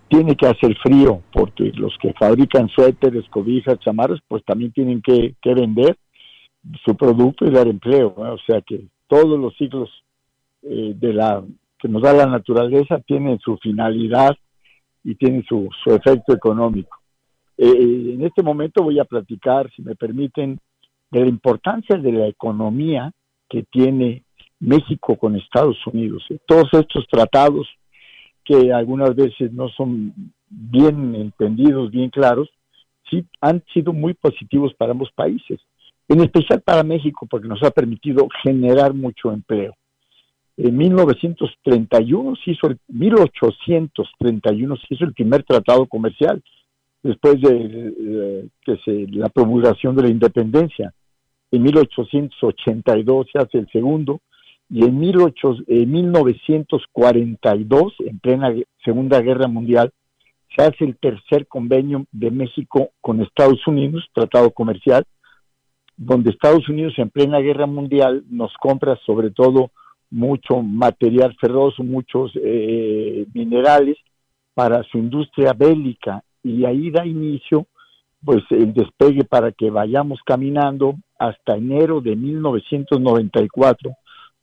tiene 0.08 0.36
que 0.36 0.48
hacer 0.48 0.76
frío, 0.78 1.22
porque 1.32 1.72
los 1.76 1.96
que 2.02 2.14
fabrican 2.14 2.70
suéteres, 2.70 3.28
cobijas, 3.30 3.80
chamarras, 3.80 4.20
pues 4.28 4.44
también 4.46 4.72
tienen 4.72 5.02
que, 5.02 5.36
que 5.42 5.54
vender 5.54 5.98
su 6.84 6.96
producto 6.96 7.46
y 7.46 7.52
dar 7.52 7.68
empleo. 7.68 8.14
O 8.18 8.38
sea 8.48 8.62
que 8.62 8.88
todos 9.08 9.40
los 9.40 9.56
ciclos 9.58 9.90
eh, 10.64 10.94
de 10.96 11.14
la 11.14 11.44
que 11.80 11.88
nos 11.88 12.02
da 12.02 12.14
la 12.14 12.26
naturaleza 12.26 13.00
tienen 13.00 13.40
su 13.40 13.58
finalidad 13.58 14.36
y 15.04 15.16
tienen 15.16 15.44
su, 15.44 15.70
su 15.84 15.94
efecto 15.94 16.34
económico. 16.34 16.98
Eh, 17.58 18.14
en 18.16 18.26
este 18.26 18.42
momento 18.42 18.84
voy 18.84 19.00
a 19.00 19.06
platicar, 19.06 19.70
si 19.76 19.82
me 19.82 19.96
permiten, 19.96 20.60
de 21.12 21.22
la 21.22 21.28
importancia 21.28 21.98
de 21.98 22.12
la 22.12 22.28
economía 22.28 23.12
que 23.50 23.64
tiene 23.64 24.24
México 24.60 25.16
con 25.16 25.36
Estados 25.36 25.78
Unidos. 25.86 26.24
Todos 26.48 26.70
estos 26.74 27.06
tratados 27.08 27.68
que 28.44 28.74
algunas 28.74 29.16
veces 29.16 29.52
no 29.54 29.70
son 29.70 30.14
bien 30.50 31.16
entendidos, 31.16 31.92
bien 31.92 32.10
claros, 32.10 32.50
sí 33.10 33.26
han 33.42 33.64
sido 33.74 33.94
muy 33.94 34.14
positivos 34.14 34.74
para 34.74 34.92
ambos 34.92 35.12
países, 35.14 35.60
en 36.08 36.22
especial 36.22 36.62
para 36.62 36.84
México, 36.84 37.28
porque 37.30 37.48
nos 37.48 37.62
ha 37.64 37.72
permitido 37.72 38.28
generar 38.42 38.94
mucho 38.94 39.32
empleo. 39.32 39.76
En 40.58 40.78
1931 40.78 42.36
se 42.44 42.52
hizo 42.52 42.68
el 42.68 42.78
1831 42.88 44.76
se 44.78 44.94
hizo 44.94 45.06
el 45.06 45.14
primer 45.14 45.44
tratado 45.44 45.88
comercial 45.88 46.44
después 47.04 47.40
de 47.42 48.50
que 48.66 48.78
se, 48.84 49.06
la 49.12 49.30
promulgación 49.30 49.96
de 49.96 50.04
la 50.04 50.10
independencia. 50.10 50.94
En 51.52 51.62
1882 51.62 53.28
se 53.32 53.40
hace 53.40 53.60
el 53.60 53.70
segundo 53.72 54.22
y 54.70 54.84
en, 54.86 55.00
18, 55.00 55.58
en 55.68 55.92
1942, 55.92 57.94
en 58.00 58.20
plena 58.20 58.52
Segunda 58.84 59.22
Guerra 59.22 59.48
Mundial, 59.48 59.92
se 60.56 60.64
hace 60.64 60.86
el 60.86 60.98
tercer 60.98 61.48
convenio 61.48 62.06
de 62.12 62.32
México 62.32 62.90
con 63.02 63.22
Estados 63.22 63.68
Unidos, 63.68 64.08
tratado 64.14 64.52
comercial, 64.52 65.04
donde 65.96 66.32
Estados 66.32 66.68
Unidos 66.70 66.94
en 66.98 67.10
plena 67.10 67.40
guerra 67.40 67.68
mundial 67.68 68.24
nos 68.30 68.52
compra 68.60 68.98
sobre 69.06 69.32
todo 69.32 69.72
mucho 70.10 70.62
material 70.62 71.36
ferroso, 71.40 71.84
muchos 71.84 72.32
eh, 72.36 73.26
minerales 73.34 73.98
para 74.54 74.84
su 74.84 74.98
industria 74.98 75.54
bélica 75.54 76.24
y 76.44 76.66
ahí 76.66 76.92
da 76.92 77.06
inicio 77.06 77.66
pues 78.24 78.44
el 78.52 78.74
despegue 78.74 79.24
para 79.26 79.52
que 79.52 79.70
vayamos 79.70 80.20
caminando 80.26 80.96
hasta 81.20 81.56
enero 81.56 82.00
de 82.00 82.16
1994, 82.16 83.92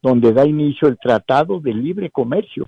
donde 0.03 0.33
da 0.33 0.47
inicio 0.47 0.89
el 0.89 0.99
Tratado 0.99 1.61
de 1.61 1.73
Libre 1.73 2.11
Comercio, 2.11 2.67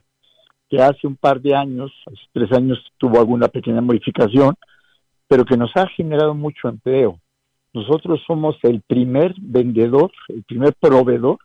que 0.70 0.80
hace 0.80 1.06
un 1.06 1.16
par 1.16 1.40
de 1.40 1.54
años, 1.54 1.92
hace 2.06 2.22
tres 2.32 2.52
años 2.52 2.78
tuvo 2.96 3.18
alguna 3.18 3.48
pequeña 3.48 3.82
modificación, 3.82 4.54
pero 5.28 5.44
que 5.44 5.56
nos 5.56 5.70
ha 5.76 5.86
generado 5.88 6.34
mucho 6.34 6.68
empleo. 6.68 7.18
Nosotros 7.74 8.20
somos 8.26 8.56
el 8.62 8.82
primer 8.82 9.34
vendedor, 9.38 10.12
el 10.28 10.42
primer 10.44 10.74
proveedor 10.74 11.38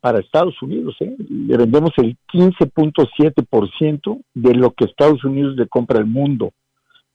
para 0.00 0.18
Estados 0.18 0.60
Unidos. 0.60 0.96
¿eh? 1.00 1.14
Le 1.28 1.56
vendemos 1.56 1.92
el 1.98 2.16
15.7% 2.32 4.22
de 4.34 4.54
lo 4.54 4.72
que 4.72 4.86
Estados 4.86 5.22
Unidos 5.24 5.54
le 5.56 5.68
compra 5.68 5.98
al 5.98 6.06
mundo. 6.06 6.52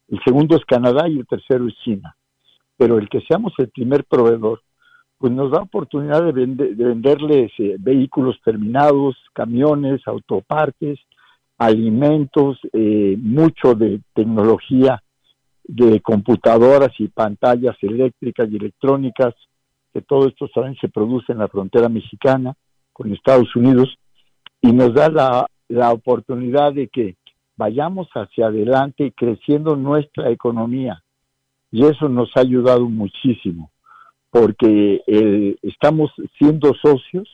El 0.08 0.22
segundo 0.24 0.56
es 0.56 0.64
Canadá 0.66 1.10
y 1.10 1.20
el 1.20 1.28
tercero 1.28 1.68
es 1.68 1.76
China. 1.84 2.16
Pero 2.78 2.98
el 3.00 3.10
que 3.10 3.20
seamos 3.22 3.54
el 3.58 3.70
primer 3.70 4.06
proveedor 4.06 4.62
pues 5.18 5.32
nos 5.32 5.52
da 5.52 5.62
oportunidad 5.62 6.24
de, 6.24 6.46
venderles 6.76 7.52
eh, 7.58 7.78
vehículos 7.80 8.38
terminados, 8.44 9.16
camiones, 9.34 10.02
autopartes, 10.08 11.00
alimentos, 11.58 12.60
eh, 12.74 13.16
mucho 13.18 13.76
de 13.76 14.02
tecnología 14.14 15.02
de 15.64 16.02
computadoras 16.02 16.92
y 17.00 17.08
pantallas 17.08 17.78
eléctricas 17.82 18.50
y 18.52 18.58
electrónicas, 18.58 19.34
que 19.96 20.02
todo 20.02 20.28
esto 20.28 20.50
también 20.50 20.76
se 20.82 20.90
produce 20.90 21.32
en 21.32 21.38
la 21.38 21.48
frontera 21.48 21.88
mexicana 21.88 22.54
con 22.92 23.14
Estados 23.14 23.56
Unidos, 23.56 23.98
y 24.60 24.74
nos 24.74 24.94
da 24.94 25.08
la, 25.08 25.48
la 25.70 25.94
oportunidad 25.94 26.74
de 26.74 26.90
que 26.90 27.16
vayamos 27.56 28.10
hacia 28.14 28.48
adelante 28.48 29.14
creciendo 29.16 29.78
nuestra 29.78 30.30
economía. 30.32 31.02
Y 31.72 31.86
eso 31.86 32.10
nos 32.10 32.30
ha 32.36 32.42
ayudado 32.42 32.90
muchísimo 32.90 33.72
porque 34.30 35.02
eh, 35.08 35.56
estamos 35.62 36.12
siendo 36.38 36.74
socios 36.84 37.30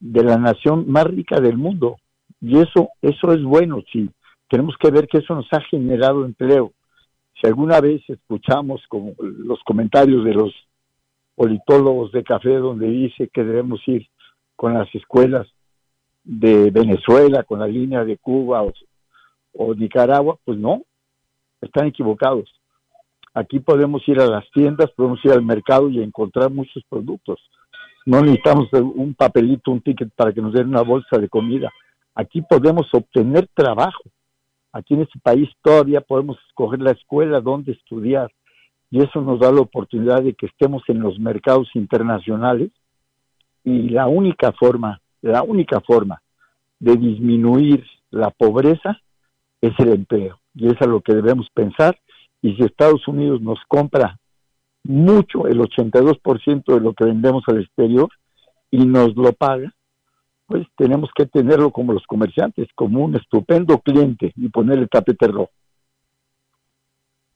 de 0.00 0.22
la 0.22 0.36
nación 0.36 0.84
más 0.86 1.04
rica 1.04 1.40
del 1.40 1.56
mundo. 1.56 1.96
Y 2.42 2.58
eso 2.58 2.90
eso 3.00 3.32
es 3.32 3.42
bueno 3.42 3.82
sí. 3.90 4.10
Tenemos 4.50 4.74
que 4.78 4.90
ver 4.90 5.06
que 5.08 5.18
eso 5.18 5.34
nos 5.34 5.50
ha 5.52 5.62
generado 5.62 6.26
empleo. 6.26 6.72
Si 7.40 7.46
alguna 7.46 7.80
vez 7.80 8.02
escuchamos 8.06 8.82
como 8.88 9.14
los 9.18 9.60
comentarios 9.64 10.22
de 10.26 10.34
los 10.34 10.52
politólogos 11.40 12.12
de 12.12 12.22
café 12.22 12.50
donde 12.58 12.86
dice 12.86 13.30
que 13.32 13.42
debemos 13.42 13.80
ir 13.88 14.06
con 14.56 14.74
las 14.74 14.94
escuelas 14.94 15.46
de 16.22 16.70
Venezuela 16.70 17.44
con 17.44 17.60
la 17.60 17.66
línea 17.66 18.04
de 18.04 18.18
Cuba 18.18 18.62
o, 19.54 19.74
Nicaragua 19.74 20.36
pues 20.44 20.58
no 20.58 20.82
están 21.62 21.86
equivocados 21.86 22.50
Aquí 23.32 23.58
podemos 23.60 24.06
ir 24.06 24.20
a 24.20 24.26
las 24.26 24.44
tiendas, 24.50 24.90
podemos 24.90 25.24
ir 25.24 25.30
al 25.30 25.42
mercado 25.42 25.88
y 25.88 26.02
encontrar 26.02 26.50
muchos 26.50 26.82
productos. 26.88 27.38
No 28.04 28.20
necesitamos 28.22 28.68
un 28.72 29.14
papelito, 29.14 29.70
un 29.70 29.80
ticket 29.80 30.12
para 30.16 30.32
que 30.32 30.42
nos 30.42 30.52
den 30.52 30.66
una 30.66 30.82
bolsa 30.82 31.16
de 31.16 31.28
comida. 31.28 31.70
Aquí 32.16 32.42
podemos 32.42 32.92
obtener 32.92 33.48
trabajo. 33.54 34.02
Aquí 34.72 34.94
en 34.94 35.02
este 35.02 35.20
país 35.20 35.48
todavía 35.62 36.00
podemos 36.00 36.38
escoger 36.48 36.80
la 36.80 36.90
escuela 36.90 37.40
donde 37.40 37.70
estudiar 37.70 38.32
y 38.90 39.02
eso 39.02 39.20
nos 39.20 39.40
da 39.40 39.52
la 39.52 39.60
oportunidad 39.60 40.22
de 40.22 40.34
que 40.34 40.46
estemos 40.46 40.82
en 40.88 41.00
los 41.00 41.18
mercados 41.18 41.68
internacionales 41.74 42.70
y 43.64 43.90
la 43.90 44.08
única 44.08 44.52
forma, 44.52 45.00
la 45.22 45.42
única 45.42 45.80
forma 45.80 46.22
de 46.78 46.96
disminuir 46.96 47.84
la 48.10 48.30
pobreza 48.30 48.98
es 49.60 49.72
el 49.78 49.92
empleo 49.92 50.40
y 50.54 50.66
es 50.68 50.80
a 50.80 50.86
lo 50.86 51.00
que 51.00 51.14
debemos 51.14 51.48
pensar 51.54 51.98
y 52.42 52.54
si 52.56 52.62
Estados 52.62 53.06
Unidos 53.06 53.40
nos 53.40 53.58
compra 53.68 54.18
mucho, 54.84 55.46
el 55.46 55.60
82% 55.60 56.74
de 56.74 56.80
lo 56.80 56.94
que 56.94 57.04
vendemos 57.04 57.44
al 57.48 57.60
exterior, 57.60 58.08
y 58.70 58.78
nos 58.86 59.14
lo 59.16 59.32
paga, 59.32 59.74
pues 60.46 60.66
tenemos 60.76 61.10
que 61.14 61.26
tenerlo 61.26 61.70
como 61.70 61.92
los 61.92 62.06
comerciantes, 62.06 62.68
como 62.74 63.04
un 63.04 63.16
estupendo 63.16 63.78
cliente 63.80 64.32
y 64.36 64.48
ponerle 64.48 64.86
tapete 64.86 65.26
rojo. 65.26 65.50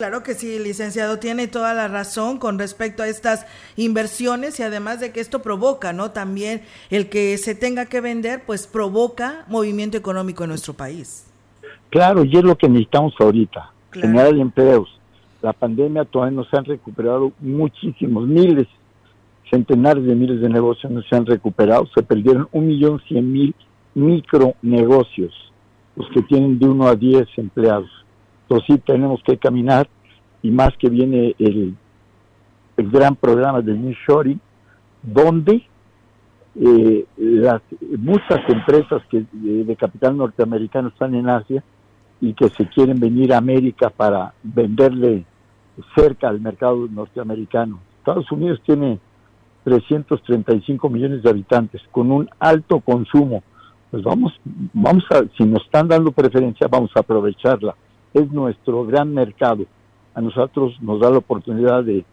Claro 0.05 0.23
que 0.23 0.35
sí, 0.35 0.59
licenciado, 0.59 1.19
tiene 1.19 1.47
toda 1.49 1.73
la 1.73 1.89
razón 1.89 2.37
con 2.37 2.59
respecto 2.59 3.03
a 3.03 3.09
estas 3.09 3.47
inversiones 3.75 4.61
y 4.61 4.63
además 4.63 5.01
de 5.01 5.13
que 5.13 5.21
esto 5.21 5.41
provoca, 5.41 5.95
¿no? 5.95 6.11
También 6.11 6.61
el 6.91 7.09
que 7.09 7.39
se 7.39 7.55
tenga 7.55 7.87
que 7.87 8.03
vender, 8.03 8.43
pues 8.45 8.67
provoca 8.67 9.47
movimiento 9.49 9.97
económico 9.97 10.45
en 10.45 10.51
nuestro 10.51 10.75
país. 10.75 11.27
Claro, 11.89 12.23
y 12.23 12.37
es 12.37 12.45
lo 12.45 12.55
que 12.55 12.69
necesitamos 12.69 13.15
ahorita 13.19 13.73
generar 13.93 14.35
empleos. 14.35 14.91
La 15.41 15.55
pandemia 15.55 16.05
todavía 16.05 16.37
no 16.37 16.45
se 16.45 16.55
han 16.55 16.67
recuperado 16.67 17.33
muchísimos, 17.41 18.27
miles, 18.27 18.69
centenares 19.49 20.05
de 20.05 20.15
miles 20.15 20.39
de 20.43 20.51
negocios 20.51 20.93
no 20.93 21.01
se 21.01 21.17
han 21.17 21.25
recuperado. 21.25 21.89
Se 21.95 22.03
perdieron 22.03 22.47
un 22.53 22.67
millón 22.67 23.01
cien 23.09 23.33
mil 23.33 23.55
micronegocios, 23.95 25.33
los 25.97 26.07
que 26.11 26.21
tienen 26.21 26.59
de 26.59 26.67
uno 26.67 26.89
a 26.89 26.95
diez 26.95 27.27
empleados. 27.39 28.04
Entonces 28.45 28.67
sí 28.67 28.83
tenemos 28.85 29.23
que 29.25 29.37
caminar 29.37 29.89
y 30.43 30.51
más 30.51 30.71
que 30.79 30.89
viene 30.89 31.35
el, 31.39 31.75
el 32.77 32.91
gran 32.91 33.17
programa 33.17 33.63
de 33.63 33.75
New 33.75 33.95
Shoring, 34.07 34.41
donde 35.03 35.67
eh, 36.57 37.05
las 37.17 37.63
muchas 37.99 38.49
empresas 38.49 39.03
que 39.11 39.25
de 39.33 39.77
capital 39.77 40.17
norteamericano 40.17 40.89
están 40.89 41.15
en 41.15 41.29
Asia 41.29 41.65
y 42.21 42.33
que 42.35 42.49
se 42.51 42.69
quieren 42.69 43.01
venir 43.01 43.33
a 43.33 43.39
América 43.39 43.91
para 43.91 44.35
venderle 44.43 45.25
cerca 45.97 46.29
al 46.29 46.41
mercado 46.41 46.87
norteamericano. 46.89 47.81
Estados 47.99 48.31
Unidos 48.31 48.61
tiene 48.65 49.01
335 49.65 50.89
millones 50.89 51.23
de 51.23 51.31
habitantes 51.31 51.83
con 51.91 52.13
un 52.13 52.29
alto 52.39 52.81
consumo. 52.81 53.43
Pues 53.91 54.03
vamos, 54.03 54.33
vamos 54.73 55.05
a, 55.11 55.23
si 55.37 55.45
nos 55.45 55.65
están 55.65 55.89
dando 55.89 56.13
preferencia, 56.13 56.69
vamos 56.69 56.91
a 56.95 57.01
aprovecharla. 57.01 57.75
Es 58.15 58.31
nuestro 58.31 58.87
gran 58.87 59.13
mercado. 59.13 59.67
A 60.15 60.21
nosotros 60.21 60.81
nos 60.81 61.01
da 61.01 61.11
la 61.11 61.19
oportunidad 61.19 61.83
de 61.83 62.05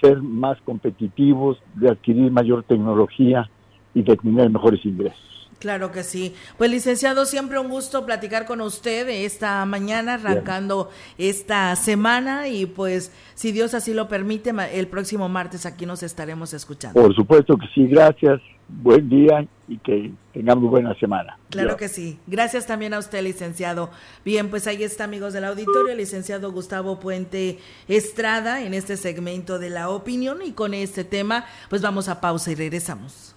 ser 0.00 0.22
más 0.22 0.60
competitivos, 0.62 1.58
de 1.74 1.90
adquirir 1.90 2.30
mayor 2.30 2.62
tecnología 2.62 3.50
y 3.94 4.02
de 4.02 4.16
tener 4.16 4.50
mejores 4.50 4.84
ingresos. 4.84 5.39
Claro 5.60 5.92
que 5.92 6.02
sí. 6.02 6.34
Pues 6.56 6.70
licenciado, 6.70 7.26
siempre 7.26 7.58
un 7.58 7.68
gusto 7.68 8.06
platicar 8.06 8.46
con 8.46 8.62
usted 8.62 9.08
esta 9.08 9.64
mañana, 9.66 10.14
arrancando 10.14 10.90
esta 11.18 11.76
semana 11.76 12.48
y 12.48 12.64
pues 12.64 13.12
si 13.34 13.52
Dios 13.52 13.74
así 13.74 13.92
lo 13.92 14.08
permite, 14.08 14.52
el 14.72 14.88
próximo 14.88 15.28
martes 15.28 15.66
aquí 15.66 15.84
nos 15.84 16.02
estaremos 16.02 16.54
escuchando. 16.54 17.00
Por 17.00 17.14
supuesto 17.14 17.58
que 17.58 17.66
sí, 17.74 17.86
gracias, 17.86 18.40
buen 18.68 19.08
día 19.10 19.46
y 19.68 19.76
que 19.78 20.12
tengamos 20.32 20.70
buena 20.70 20.94
semana. 20.98 21.38
Claro 21.50 21.76
que 21.76 21.88
sí. 21.88 22.18
Gracias 22.26 22.66
también 22.66 22.94
a 22.94 22.98
usted, 22.98 23.22
licenciado. 23.22 23.90
Bien, 24.24 24.48
pues 24.48 24.66
ahí 24.66 24.82
está, 24.82 25.04
amigos 25.04 25.34
del 25.34 25.44
auditorio, 25.44 25.92
el 25.92 25.98
licenciado 25.98 26.52
Gustavo 26.52 26.98
Puente 26.98 27.58
Estrada 27.86 28.62
en 28.62 28.72
este 28.72 28.96
segmento 28.96 29.58
de 29.58 29.68
la 29.68 29.90
opinión 29.90 30.38
y 30.42 30.52
con 30.52 30.72
este 30.72 31.04
tema, 31.04 31.44
pues 31.68 31.82
vamos 31.82 32.08
a 32.08 32.20
pausa 32.20 32.50
y 32.50 32.54
regresamos. 32.54 33.36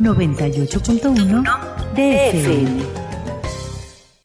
98.1 0.00 1.42
DFM. 1.94 3.02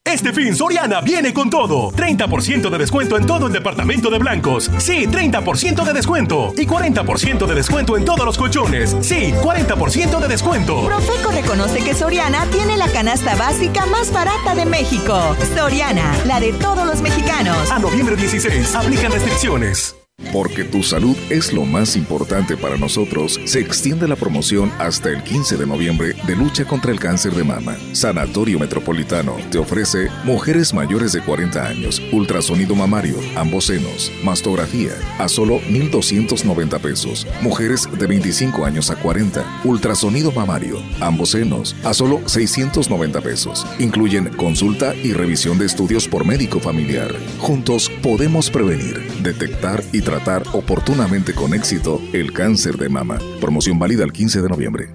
Este 0.08 0.32
fin 0.32 0.56
Soriana 0.56 1.02
viene 1.02 1.34
con 1.34 1.50
todo. 1.50 1.92
30% 1.92 2.70
de 2.70 2.78
descuento 2.78 3.18
en 3.18 3.26
todo 3.26 3.46
el 3.46 3.52
departamento 3.52 4.08
de 4.08 4.18
blancos. 4.18 4.70
Sí, 4.78 5.06
30% 5.06 5.84
de 5.84 5.92
descuento. 5.92 6.54
Y 6.56 6.66
40% 6.66 7.46
de 7.46 7.54
descuento 7.54 7.94
en 7.94 8.06
todos 8.06 8.24
los 8.24 8.38
colchones. 8.38 8.96
Sí, 9.02 9.34
40% 9.42 10.18
de 10.18 10.28
descuento. 10.28 10.86
Profeco 10.86 11.30
reconoce 11.30 11.84
que 11.84 11.92
Soriana 11.92 12.46
tiene 12.46 12.78
la 12.78 12.88
canasta 12.88 13.36
básica 13.36 13.84
más 13.84 14.10
barata 14.10 14.54
de 14.54 14.64
México. 14.64 15.36
Soriana, 15.54 16.10
la 16.24 16.40
de 16.40 16.54
todos 16.54 16.86
los 16.86 17.02
mexicanos. 17.02 17.70
A 17.70 17.78
noviembre 17.78 18.16
16, 18.16 18.74
aplican 18.76 19.12
restricciones. 19.12 19.94
Porque 20.32 20.64
tu 20.64 20.82
salud 20.82 21.16
es 21.30 21.52
lo 21.52 21.64
más 21.64 21.96
importante 21.96 22.56
para 22.56 22.76
nosotros, 22.76 23.40
se 23.44 23.60
extiende 23.60 24.06
la 24.06 24.16
promoción 24.16 24.70
hasta 24.78 25.08
el 25.08 25.22
15 25.22 25.56
de 25.56 25.66
noviembre 25.66 26.14
de 26.26 26.36
lucha 26.36 26.66
contra 26.66 26.92
el 26.92 27.00
cáncer 27.00 27.32
de 27.32 27.44
mama. 27.44 27.76
Sanatorio 27.92 28.58
Metropolitano 28.58 29.36
te 29.50 29.58
ofrece 29.58 30.08
mujeres 30.24 30.74
mayores 30.74 31.12
de 31.12 31.22
40 31.22 31.66
años, 31.66 32.02
ultrasonido 32.12 32.74
mamario, 32.74 33.16
ambos 33.36 33.66
senos, 33.66 34.12
mastografía 34.22 34.92
a 35.18 35.28
solo 35.28 35.60
1,290 35.70 36.78
pesos. 36.78 37.26
Mujeres 37.40 37.88
de 37.98 38.06
25 38.06 38.66
años 38.66 38.90
a 38.90 38.96
40, 38.96 39.62
ultrasonido 39.64 40.30
mamario, 40.30 40.82
ambos 41.00 41.30
senos 41.30 41.74
a 41.84 41.94
solo 41.94 42.20
690 42.26 43.20
pesos. 43.22 43.66
Incluyen 43.78 44.28
consulta 44.36 44.94
y 44.94 45.14
revisión 45.14 45.58
de 45.58 45.64
estudios 45.64 46.06
por 46.06 46.26
médico 46.26 46.60
familiar. 46.60 47.14
Juntos 47.38 47.90
podemos 48.02 48.50
prevenir, 48.50 49.00
detectar 49.22 49.82
y 49.92 50.02
tratar 50.02 50.17
oportunamente 50.52 51.34
con 51.34 51.54
éxito 51.54 52.00
el 52.12 52.32
cáncer 52.32 52.76
de 52.76 52.88
mama. 52.88 53.18
Promoción 53.40 53.78
válida 53.78 54.04
el 54.04 54.12
15 54.12 54.42
de 54.42 54.48
noviembre. 54.48 54.94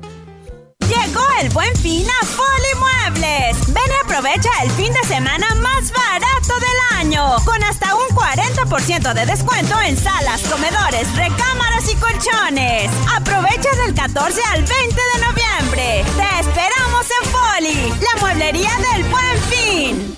Llegó 0.79 1.25
el 1.41 1.49
buen 1.49 1.73
fin 1.77 2.05
a 2.05 2.25
Polimuebles. 2.25 3.73
Ven 3.73 3.83
y 3.87 4.05
aprovecha 4.05 4.49
el 4.63 4.71
fin 4.71 4.91
de 4.93 5.07
semana 5.07 5.47
más 5.55 5.91
barato 5.91 6.53
del 6.59 6.99
año. 6.99 7.35
Con 7.45 7.63
hasta 7.63 7.95
un 7.95 8.07
40% 8.15 9.13
de 9.13 9.25
descuento 9.25 9.79
en 9.81 9.97
salas, 9.97 10.41
comedores, 10.41 11.07
recámaras 11.15 11.89
y 11.91 11.95
colchones. 11.95 12.91
Aprovecha 13.15 13.69
del 13.85 13.93
14 13.93 14.41
al 14.51 14.63
20 14.63 14.75
de 14.75 15.25
noviembre. 15.25 16.05
Te 16.15 16.39
esperamos 16.41 17.05
en 17.21 17.31
Poli, 17.31 17.93
la 18.01 18.21
mueblería 18.21 18.71
del 18.91 19.03
buen 19.05 19.37
fin. 19.49 20.17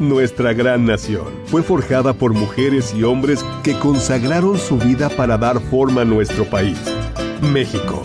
Nuestra 0.00 0.52
gran 0.52 0.86
nación 0.86 1.26
fue 1.46 1.62
forjada 1.62 2.14
por 2.14 2.34
mujeres 2.34 2.92
y 2.92 3.04
hombres 3.04 3.44
que 3.62 3.78
consagraron 3.78 4.58
su 4.58 4.76
vida 4.76 5.08
para 5.08 5.38
dar 5.38 5.60
forma 5.60 6.00
a 6.00 6.04
nuestro 6.04 6.44
país. 6.44 6.76
México. 7.40 8.02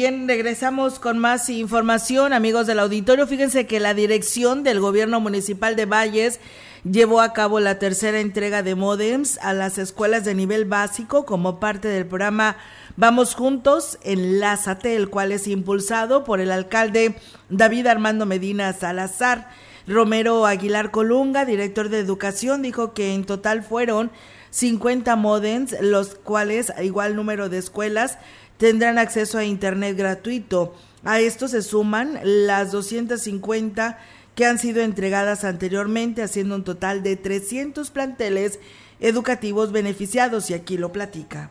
Bien, 0.01 0.27
regresamos 0.27 0.99
con 0.99 1.19
más 1.19 1.51
información, 1.51 2.33
amigos 2.33 2.67
del 2.67 2.79
auditorio. 2.79 3.27
Fíjense 3.27 3.67
que 3.67 3.81
la 3.81 3.93
dirección 3.93 4.63
del 4.63 4.81
gobierno 4.81 5.21
municipal 5.21 5.77
de 5.77 5.85
Valles 5.85 6.41
llevó 6.91 7.21
a 7.21 7.35
cabo 7.35 7.61
la 7.61 7.79
tercera 7.79 8.19
entrega 8.19 8.63
de 8.63 8.75
modems 8.75 9.37
a 9.43 9.53
las 9.53 9.77
escuelas 9.77 10.25
de 10.25 10.35
nivel 10.35 10.65
básico 10.65 11.27
como 11.27 11.61
parte 11.61 11.89
del 11.89 12.07
programa 12.07 12.57
Vamos 12.97 13.35
Juntos, 13.35 13.99
Enlázate, 14.03 14.97
el 14.97 15.11
cual 15.11 15.33
es 15.33 15.47
impulsado 15.47 16.25
por 16.25 16.41
el 16.41 16.51
alcalde 16.51 17.17
David 17.51 17.87
Armando 17.87 18.25
Medina 18.25 18.73
Salazar. 18.73 19.51
Romero 19.87 20.47
Aguilar 20.47 20.93
Colunga, 20.93 21.45
director 21.45 21.91
de 21.91 21.99
educación, 21.99 22.63
dijo 22.63 22.95
que 22.95 23.13
en 23.13 23.27
total 23.27 23.63
fueron 23.63 24.11
50 24.51 25.15
modems, 25.17 25.77
los 25.81 26.15
cuales, 26.15 26.73
igual 26.83 27.17
número 27.17 27.49
de 27.49 27.59
escuelas, 27.59 28.19
tendrán 28.61 28.99
acceso 28.99 29.39
a 29.39 29.45
Internet 29.45 29.97
gratuito. 29.97 30.75
A 31.03 31.19
esto 31.19 31.49
se 31.49 31.63
suman 31.63 32.21
las 32.23 32.71
250 32.71 33.99
que 34.35 34.45
han 34.45 34.59
sido 34.59 34.83
entregadas 34.83 35.45
anteriormente, 35.45 36.23
haciendo 36.23 36.57
un 36.57 36.65
total 36.65 37.03
de 37.03 37.17
300 37.17 37.91
planteles 37.91 38.61
educativos 39.01 39.73
beneficiados, 39.73 40.51
y 40.51 40.55
aquí 40.55 40.77
lo 40.77 40.93
platica 40.93 41.51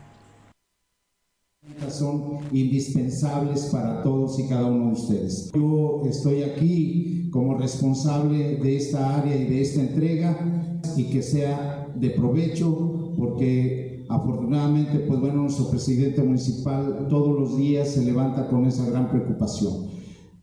son 1.90 2.40
indispensables 2.52 3.66
para 3.66 4.02
todos 4.02 4.40
y 4.40 4.48
cada 4.48 4.66
uno 4.66 4.88
de 4.88 4.94
ustedes. 4.94 5.52
Yo 5.54 6.04
estoy 6.10 6.44
aquí 6.44 7.30
como 7.32 7.58
responsable 7.58 8.58
de 8.58 8.78
esta 8.78 9.20
área 9.20 9.36
y 9.36 9.46
de 9.46 9.62
esta 9.62 9.82
entrega 9.82 10.80
y 10.96 11.06
que 11.06 11.22
sea 11.22 11.88
de 11.96 12.10
provecho 12.12 13.14
porque 13.18 13.89
afortunadamente 14.10 15.00
pues 15.00 15.20
bueno 15.20 15.44
nuestro 15.44 15.70
presidente 15.70 16.22
municipal 16.22 17.08
todos 17.10 17.40
los 17.40 17.58
días 17.58 17.94
se 17.94 18.04
levanta 18.04 18.48
con 18.48 18.66
esa 18.66 18.90
gran 18.90 19.10
preocupación. 19.10 19.88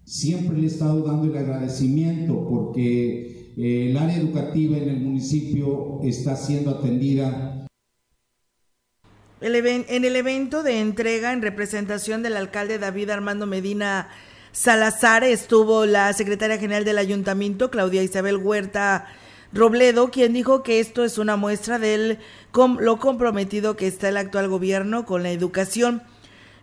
Siempre 0.05 0.57
le 0.57 0.65
he 0.65 0.71
estado 0.71 1.03
dando 1.03 1.25
el 1.25 1.37
agradecimiento 1.37 2.47
porque 2.49 3.53
eh, 3.57 3.91
el 3.91 3.97
área 3.97 4.17
educativa 4.17 4.77
en 4.79 4.89
el 4.89 5.01
municipio 5.01 5.99
está 6.03 6.37
siendo 6.37 6.71
atendida 6.71 7.67
en 9.41 10.05
el 10.05 10.17
evento 10.17 10.63
de 10.63 10.81
entrega 10.81 11.33
en 11.33 11.43
representación 11.43 12.23
del 12.23 12.37
alcalde 12.37 12.79
David 12.79 13.11
Armando 13.11 13.47
Medina 13.47 14.09
Salazar 14.53 15.23
estuvo 15.25 15.85
la 15.85 16.11
secretaria 16.15 16.57
general 16.57 16.87
del 16.87 16.97
ayuntamiento, 16.97 17.71
Claudia 17.71 18.03
Isabel 18.03 18.39
Huerta 18.39 19.07
Robledo, 19.57 20.11
quien 20.11 20.35
dijo 20.35 20.63
que 20.63 20.81
esto 20.81 21.03
es 21.03 21.17
una 21.17 21.37
muestra 21.37 21.79
de 21.79 22.19
lo 22.55 22.99
comprometido 22.99 23.75
que 23.75 23.87
está 23.87 24.11
el 24.11 24.19
actual 24.19 24.49
gobierno 24.49 25.07
con 25.07 25.23
la 25.23 25.31
educación. 25.31 26.03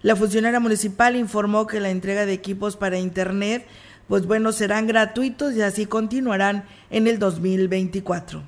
La 0.04 0.16
funcionaria 0.16 0.60
municipal 0.60 1.16
informó 1.16 1.66
que 1.66 1.80
la 1.80 1.90
entrega 1.90 2.26
de 2.26 2.34
equipos 2.34 2.78
para 2.78 3.00
Internet, 3.00 3.66
pues 4.08 4.28
bueno, 4.28 4.52
serán 4.52 4.86
gratuitos 4.86 5.56
y 5.56 5.62
así 5.62 5.88
continuarán 5.88 6.66
en 6.92 7.08
el 7.08 7.18
2024. 7.20 8.44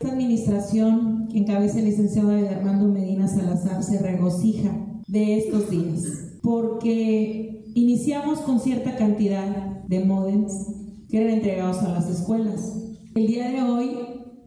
Esta 0.00 0.12
administración 0.12 1.28
que 1.30 1.38
encabeza 1.38 1.78
el 1.78 1.84
licenciado 1.84 2.30
Armando 2.30 2.88
Medina 2.88 3.28
Salazar 3.28 3.82
se 3.82 3.98
regocija 3.98 4.70
de 5.08 5.38
estos 5.38 5.68
días 5.68 6.04
porque 6.42 7.64
iniciamos 7.74 8.40
con 8.40 8.60
cierta 8.60 8.96
cantidad 8.96 9.44
de 9.86 10.04
modems 10.04 10.52
que 11.10 11.18
eran 11.20 11.34
entregados 11.34 11.78
a 11.78 11.88
las 11.90 12.08
escuelas. 12.08 12.89
El 13.14 13.26
día 13.26 13.50
de 13.50 13.62
hoy 13.62 13.98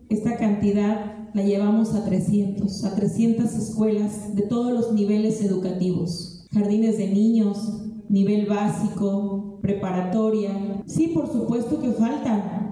esta 0.09 0.37
cantidad 0.37 1.29
la 1.33 1.43
llevamos 1.43 1.93
a 1.95 2.05
300, 2.05 2.85
a 2.85 2.95
300 2.95 3.53
escuelas 3.55 4.35
de 4.35 4.43
todos 4.43 4.71
los 4.71 4.93
niveles 4.93 5.41
educativos, 5.41 6.47
jardines 6.53 6.97
de 6.97 7.07
niños, 7.07 7.81
nivel 8.07 8.45
básico, 8.45 9.59
preparatoria. 9.61 10.81
Sí, 10.85 11.09
por 11.09 11.29
supuesto 11.29 11.81
que 11.81 11.91
faltan, 11.91 12.63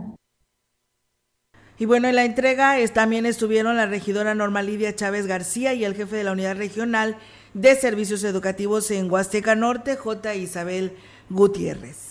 y 1.77 1.85
bueno, 1.85 2.07
en 2.07 2.15
la 2.15 2.25
entrega 2.25 2.75
también 2.93 3.25
estuvieron 3.25 3.75
la 3.75 3.87
regidora 3.87 4.35
Norma 4.35 4.61
Lidia 4.61 4.95
Chávez 4.95 5.25
García 5.25 5.73
y 5.73 5.83
el 5.83 5.95
jefe 5.95 6.15
de 6.15 6.23
la 6.23 6.33
unidad 6.33 6.55
regional 6.55 7.17
de 7.55 7.75
servicios 7.75 8.23
educativos 8.23 8.91
en 8.91 9.11
Huasteca 9.11 9.55
Norte, 9.55 9.95
J. 9.95 10.35
Isabel 10.35 10.93
Gutiérrez. 11.31 12.10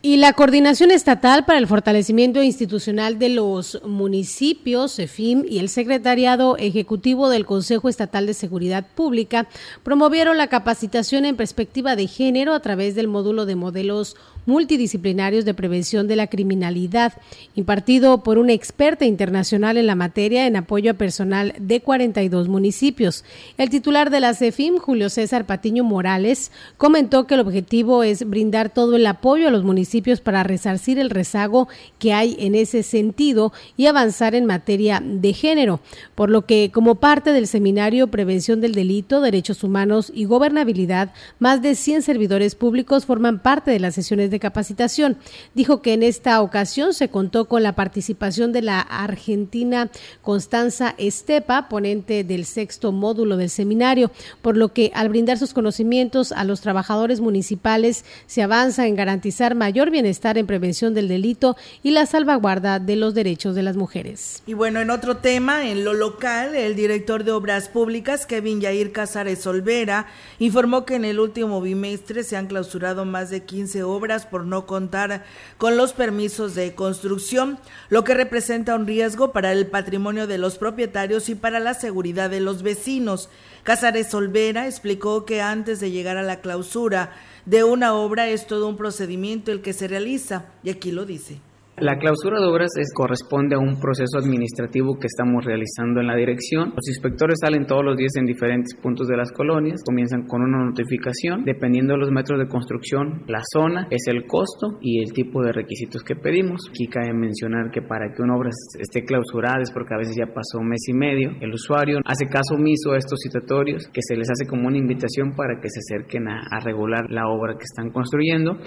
Y 0.00 0.18
la 0.18 0.32
Coordinación 0.32 0.92
Estatal 0.92 1.44
para 1.44 1.58
el 1.58 1.66
Fortalecimiento 1.66 2.40
Institucional 2.40 3.18
de 3.18 3.30
los 3.30 3.82
Municipios, 3.84 4.94
CEFIM, 4.94 5.44
y 5.44 5.58
el 5.58 5.68
Secretariado 5.68 6.56
Ejecutivo 6.56 7.28
del 7.28 7.44
Consejo 7.44 7.88
Estatal 7.88 8.24
de 8.24 8.34
Seguridad 8.34 8.86
Pública 8.94 9.48
promovieron 9.82 10.38
la 10.38 10.46
capacitación 10.46 11.24
en 11.24 11.34
perspectiva 11.34 11.96
de 11.96 12.06
género 12.06 12.54
a 12.54 12.60
través 12.60 12.94
del 12.94 13.08
módulo 13.08 13.44
de 13.44 13.56
modelos 13.56 14.14
multidisciplinarios 14.46 15.44
de 15.44 15.52
prevención 15.52 16.06
de 16.06 16.16
la 16.16 16.28
criminalidad, 16.28 17.14
impartido 17.56 18.22
por 18.22 18.38
una 18.38 18.52
experta 18.52 19.04
internacional 19.04 19.76
en 19.76 19.88
la 19.88 19.96
materia 19.96 20.46
en 20.46 20.56
apoyo 20.56 20.92
a 20.92 20.94
personal 20.94 21.54
de 21.58 21.80
42 21.80 22.48
municipios. 22.48 23.24
El 23.58 23.68
titular 23.68 24.10
de 24.10 24.20
la 24.20 24.32
CEFIM, 24.32 24.78
Julio 24.78 25.10
César 25.10 25.44
Patiño 25.44 25.82
Morales, 25.82 26.50
comentó 26.78 27.26
que 27.26 27.34
el 27.34 27.40
objetivo 27.40 28.04
es 28.04 28.26
brindar 28.26 28.70
todo 28.70 28.96
el 28.96 29.06
apoyo 29.06 29.48
a 29.48 29.50
los 29.50 29.64
municipios 29.64 29.87
para 30.22 30.42
resarcir 30.42 30.98
el 30.98 31.10
rezago 31.10 31.68
que 31.98 32.12
hay 32.12 32.36
en 32.38 32.54
ese 32.54 32.82
sentido 32.82 33.52
y 33.76 33.86
avanzar 33.86 34.34
en 34.34 34.44
materia 34.44 35.02
de 35.02 35.32
género, 35.32 35.80
por 36.14 36.30
lo 36.30 36.46
que 36.46 36.70
como 36.72 36.96
parte 36.96 37.32
del 37.32 37.46
seminario 37.46 38.08
Prevención 38.08 38.60
del 38.60 38.74
Delito, 38.74 39.20
Derechos 39.20 39.64
Humanos 39.64 40.12
y 40.14 40.24
Gobernabilidad, 40.24 41.12
más 41.38 41.62
de 41.62 41.74
100 41.74 42.02
servidores 42.02 42.54
públicos 42.54 43.06
forman 43.06 43.40
parte 43.40 43.70
de 43.70 43.80
las 43.80 43.94
sesiones 43.94 44.30
de 44.30 44.40
capacitación. 44.40 45.16
Dijo 45.54 45.80
que 45.80 45.94
en 45.94 46.02
esta 46.02 46.42
ocasión 46.42 46.92
se 46.92 47.08
contó 47.08 47.46
con 47.46 47.62
la 47.62 47.74
participación 47.74 48.52
de 48.52 48.62
la 48.62 48.80
argentina 48.80 49.90
Constanza 50.22 50.94
Estepa, 50.98 51.68
ponente 51.68 52.24
del 52.24 52.44
sexto 52.44 52.92
módulo 52.92 53.36
del 53.36 53.50
seminario, 53.50 54.10
por 54.42 54.56
lo 54.56 54.72
que 54.72 54.92
al 54.94 55.08
brindar 55.08 55.38
sus 55.38 55.54
conocimientos 55.54 56.32
a 56.32 56.44
los 56.44 56.60
trabajadores 56.60 57.20
municipales 57.20 58.04
se 58.26 58.42
avanza 58.42 58.86
en 58.86 58.96
garantizar 58.96 59.54
mayor 59.54 59.77
bienestar 59.90 60.36
en 60.36 60.46
prevención 60.46 60.94
del 60.94 61.08
delito 61.08 61.56
y 61.82 61.92
la 61.92 62.06
salvaguarda 62.06 62.78
de 62.80 62.96
los 62.96 63.14
derechos 63.14 63.54
de 63.54 63.62
las 63.62 63.76
mujeres. 63.76 64.42
Y 64.46 64.54
bueno, 64.54 64.80
en 64.80 64.90
otro 64.90 65.18
tema, 65.18 65.68
en 65.68 65.84
lo 65.84 65.94
local, 65.94 66.54
el 66.54 66.74
director 66.74 67.24
de 67.24 67.32
Obras 67.32 67.68
Públicas, 67.68 68.26
Kevin 68.26 68.60
Yair 68.60 68.92
Casares 68.92 69.46
Olvera, 69.46 70.06
informó 70.38 70.84
que 70.84 70.96
en 70.96 71.04
el 71.04 71.20
último 71.20 71.60
bimestre 71.60 72.24
se 72.24 72.36
han 72.36 72.48
clausurado 72.48 73.04
más 73.04 73.30
de 73.30 73.44
15 73.44 73.84
obras 73.84 74.26
por 74.26 74.44
no 74.44 74.66
contar 74.66 75.24
con 75.56 75.76
los 75.76 75.92
permisos 75.92 76.54
de 76.54 76.74
construcción, 76.74 77.58
lo 77.88 78.04
que 78.04 78.14
representa 78.14 78.74
un 78.74 78.86
riesgo 78.86 79.32
para 79.32 79.52
el 79.52 79.66
patrimonio 79.66 80.26
de 80.26 80.38
los 80.38 80.58
propietarios 80.58 81.28
y 81.28 81.34
para 81.34 81.60
la 81.60 81.74
seguridad 81.74 82.30
de 82.30 82.40
los 82.40 82.62
vecinos. 82.62 83.28
Casares 83.62 84.14
Olvera 84.14 84.66
explicó 84.66 85.24
que 85.24 85.42
antes 85.42 85.80
de 85.80 85.90
llegar 85.90 86.16
a 86.16 86.22
la 86.22 86.40
clausura 86.40 87.12
de 87.48 87.64
una 87.64 87.94
obra 87.94 88.28
es 88.28 88.46
todo 88.46 88.68
un 88.68 88.76
procedimiento 88.76 89.50
el 89.52 89.62
que 89.62 89.72
se 89.72 89.88
realiza, 89.88 90.52
y 90.62 90.68
aquí 90.68 90.92
lo 90.92 91.06
dice. 91.06 91.40
La 91.80 91.96
clausura 91.96 92.40
de 92.40 92.46
obras 92.46 92.70
es, 92.76 92.92
corresponde 92.92 93.54
a 93.54 93.58
un 93.58 93.78
proceso 93.78 94.18
administrativo 94.18 94.98
que 94.98 95.06
estamos 95.06 95.44
realizando 95.44 96.00
en 96.00 96.08
la 96.08 96.16
dirección. 96.16 96.70
Los 96.74 96.88
inspectores 96.88 97.38
salen 97.40 97.66
todos 97.66 97.84
los 97.84 97.96
días 97.96 98.16
en 98.16 98.26
diferentes 98.26 98.74
puntos 98.74 99.06
de 99.06 99.16
las 99.16 99.30
colonias, 99.30 99.82
comienzan 99.86 100.26
con 100.26 100.42
una 100.42 100.64
notificación, 100.64 101.44
dependiendo 101.44 101.94
de 101.94 102.00
los 102.00 102.10
metros 102.10 102.40
de 102.40 102.48
construcción, 102.48 103.22
la 103.28 103.42
zona, 103.52 103.86
es 103.90 104.08
el 104.08 104.26
costo 104.26 104.78
y 104.80 105.02
el 105.02 105.12
tipo 105.12 105.42
de 105.42 105.52
requisitos 105.52 106.02
que 106.02 106.16
pedimos. 106.16 106.62
Aquí 106.68 106.88
cabe 106.88 107.12
mencionar 107.12 107.70
que 107.70 107.82
para 107.82 108.12
que 108.12 108.22
una 108.22 108.36
obra 108.36 108.50
esté 108.78 109.04
clausurada 109.04 109.62
es 109.62 109.70
porque 109.70 109.94
a 109.94 109.98
veces 109.98 110.16
ya 110.18 110.26
pasó 110.34 110.58
un 110.58 110.68
mes 110.68 110.82
y 110.88 110.94
medio, 110.94 111.30
el 111.40 111.52
usuario 111.52 112.00
hace 112.04 112.26
caso 112.26 112.54
omiso 112.54 112.92
a 112.92 112.98
estos 112.98 113.20
citatorios, 113.22 113.86
que 113.92 114.02
se 114.02 114.16
les 114.16 114.28
hace 114.28 114.48
como 114.48 114.66
una 114.66 114.78
invitación 114.78 115.36
para 115.36 115.60
que 115.60 115.68
se 115.68 115.78
acerquen 115.78 116.28
a, 116.28 116.40
a 116.50 116.58
regular 116.60 117.06
la 117.08 117.28
obra 117.28 117.54
que 117.54 117.64
están 117.64 117.90
construyendo. 117.90 118.58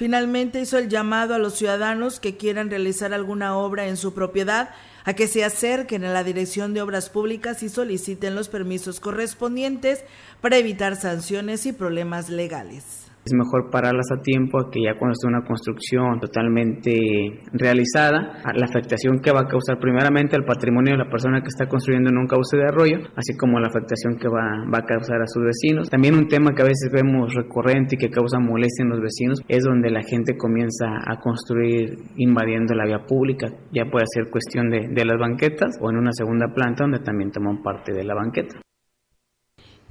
Finalmente 0.00 0.62
hizo 0.62 0.78
el 0.78 0.88
llamado 0.88 1.34
a 1.34 1.38
los 1.38 1.58
ciudadanos 1.58 2.20
que 2.20 2.38
quieran 2.38 2.70
realizar 2.70 3.12
alguna 3.12 3.58
obra 3.58 3.86
en 3.86 3.98
su 3.98 4.14
propiedad 4.14 4.70
a 5.04 5.12
que 5.12 5.28
se 5.28 5.44
acerquen 5.44 6.06
a 6.06 6.12
la 6.14 6.24
Dirección 6.24 6.72
de 6.72 6.80
Obras 6.80 7.10
Públicas 7.10 7.62
y 7.62 7.68
soliciten 7.68 8.34
los 8.34 8.48
permisos 8.48 8.98
correspondientes 8.98 10.02
para 10.40 10.56
evitar 10.56 10.96
sanciones 10.96 11.66
y 11.66 11.74
problemas 11.74 12.30
legales. 12.30 13.09
Es 13.24 13.34
mejor 13.34 13.70
pararlas 13.70 14.06
a 14.16 14.22
tiempo 14.22 14.58
a 14.58 14.70
que 14.70 14.80
ya 14.82 14.96
cuando 14.98 15.12
esté 15.12 15.28
una 15.28 15.44
construcción 15.44 16.18
totalmente 16.20 17.40
realizada, 17.52 18.40
la 18.54 18.64
afectación 18.64 19.20
que 19.20 19.30
va 19.30 19.40
a 19.40 19.48
causar 19.48 19.78
primeramente 19.78 20.36
al 20.36 20.44
patrimonio 20.44 20.92
de 20.92 21.04
la 21.04 21.10
persona 21.10 21.42
que 21.42 21.48
está 21.48 21.66
construyendo 21.66 22.08
en 22.08 22.16
un 22.16 22.26
cauce 22.26 22.56
de 22.56 22.64
arroyo, 22.64 22.98
así 23.16 23.36
como 23.36 23.60
la 23.60 23.68
afectación 23.68 24.16
que 24.16 24.28
va, 24.28 24.64
va 24.72 24.78
a 24.78 24.86
causar 24.86 25.20
a 25.20 25.26
sus 25.26 25.44
vecinos. 25.44 25.90
También 25.90 26.14
un 26.14 26.28
tema 26.28 26.54
que 26.54 26.62
a 26.62 26.64
veces 26.64 26.90
vemos 26.92 27.34
recurrente 27.34 27.96
y 27.96 27.98
que 27.98 28.08
causa 28.08 28.38
molestia 28.38 28.84
en 28.84 28.90
los 28.90 29.00
vecinos 29.00 29.40
es 29.48 29.64
donde 29.64 29.90
la 29.90 30.02
gente 30.02 30.36
comienza 30.36 30.86
a 31.06 31.20
construir 31.20 31.98
invadiendo 32.16 32.74
la 32.74 32.86
vía 32.86 33.04
pública. 33.06 33.48
Ya 33.72 33.84
puede 33.90 34.06
ser 34.08 34.30
cuestión 34.30 34.70
de, 34.70 34.88
de 34.88 35.04
las 35.04 35.18
banquetas 35.18 35.76
o 35.80 35.90
en 35.90 35.98
una 35.98 36.12
segunda 36.12 36.48
planta 36.54 36.84
donde 36.84 37.00
también 37.00 37.30
toman 37.30 37.62
parte 37.62 37.92
de 37.92 38.04
la 38.04 38.14
banqueta. 38.14 38.60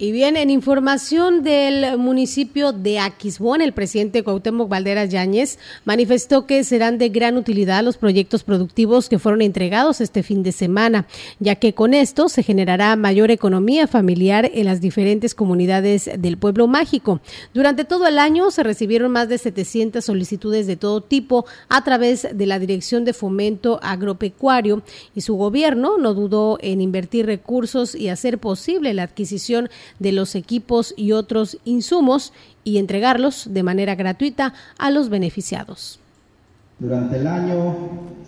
Y 0.01 0.13
bien, 0.13 0.37
en 0.37 0.49
información 0.49 1.43
del 1.43 1.97
municipio 1.97 2.71
de 2.71 2.99
Aquisbón, 2.99 3.59
el 3.59 3.73
presidente 3.73 4.23
Cuauhtémoc 4.23 4.69
Valderas 4.69 5.09
Yáñez 5.09 5.59
manifestó 5.83 6.45
que 6.45 6.63
serán 6.63 6.97
de 6.97 7.09
gran 7.09 7.35
utilidad 7.35 7.83
los 7.83 7.97
proyectos 7.97 8.45
productivos 8.45 9.09
que 9.09 9.19
fueron 9.19 9.41
entregados 9.41 9.99
este 9.99 10.23
fin 10.23 10.41
de 10.41 10.53
semana, 10.53 11.05
ya 11.39 11.55
que 11.55 11.73
con 11.73 11.93
esto 11.93 12.29
se 12.29 12.43
generará 12.43 12.95
mayor 12.95 13.29
economía 13.29 13.87
familiar 13.87 14.49
en 14.53 14.67
las 14.67 14.79
diferentes 14.79 15.35
comunidades 15.35 16.09
del 16.17 16.37
pueblo 16.37 16.67
mágico. 16.67 17.19
Durante 17.53 17.83
todo 17.83 18.07
el 18.07 18.19
año 18.19 18.51
se 18.51 18.63
recibieron 18.63 19.11
más 19.11 19.27
de 19.27 19.37
700 19.37 20.05
solicitudes 20.05 20.65
de 20.65 20.77
todo 20.77 21.01
tipo 21.01 21.45
a 21.67 21.83
través 21.83 22.25
de 22.33 22.45
la 22.45 22.57
Dirección 22.57 23.03
de 23.03 23.11
Fomento 23.11 23.81
Agropecuario 23.83 24.81
y 25.13 25.19
su 25.19 25.35
gobierno 25.35 25.97
no 25.97 26.13
dudó 26.13 26.57
en 26.61 26.79
invertir 26.79 27.25
recursos 27.25 27.95
y 27.95 28.07
hacer 28.07 28.37
posible 28.37 28.93
la 28.93 29.03
adquisición 29.03 29.69
de 29.97 30.11
los 30.11 30.35
equipos 30.35 30.93
y 30.95 31.11
otros 31.11 31.57
insumos 31.65 32.33
y 32.63 32.77
entregarlos 32.77 33.47
de 33.51 33.63
manera 33.63 33.95
gratuita 33.95 34.53
a 34.77 34.91
los 34.91 35.09
beneficiados. 35.09 35.99
Durante 36.79 37.17
el 37.17 37.27
año 37.27 37.75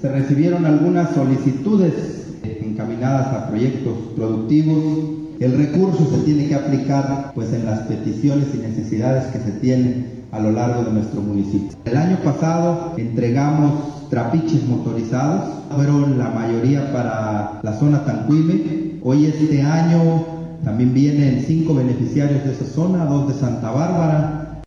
se 0.02 0.12
recibieron 0.12 0.66
algunas 0.66 1.14
solicitudes 1.14 2.22
encaminadas 2.44 3.28
a 3.28 3.48
proyectos 3.48 3.94
productivos. 4.16 4.78
El 5.40 5.58
recurso 5.58 6.08
se 6.12 6.24
tiene 6.24 6.48
que 6.48 6.56
aplicar 6.56 7.32
pues 7.34 7.54
en 7.54 7.66
las 7.66 7.82
peticiones 7.82 8.48
y 8.54 8.58
necesidades 8.58 9.28
que 9.32 9.40
se 9.40 9.52
tienen 9.60 10.26
a 10.32 10.40
lo 10.40 10.52
largo 10.52 10.84
de 10.84 10.92
nuestro 10.92 11.22
municipio. 11.22 11.78
El 11.86 11.98
año 11.98 12.18
pasado 12.24 12.94
entregamos 12.98 14.10
trapiches 14.10 14.64
motorizados, 14.68 15.50
fueron 15.76 16.18
la 16.18 16.30
mayoría 16.30 16.92
para 16.92 17.60
la 17.64 17.80
zona 17.80 18.04
Tancuime. 18.06 19.00
Hoy 19.04 19.26
este 19.26 19.62
año 19.62 20.41
también 20.64 20.94
vienen 20.94 21.44
cinco 21.46 21.74
beneficiarios 21.74 22.44
de 22.44 22.54
esa 22.54 22.66
zona, 22.66 23.06
dos 23.06 23.28
de 23.28 23.34
Santa 23.34 23.72
Bárbara. 23.72 24.62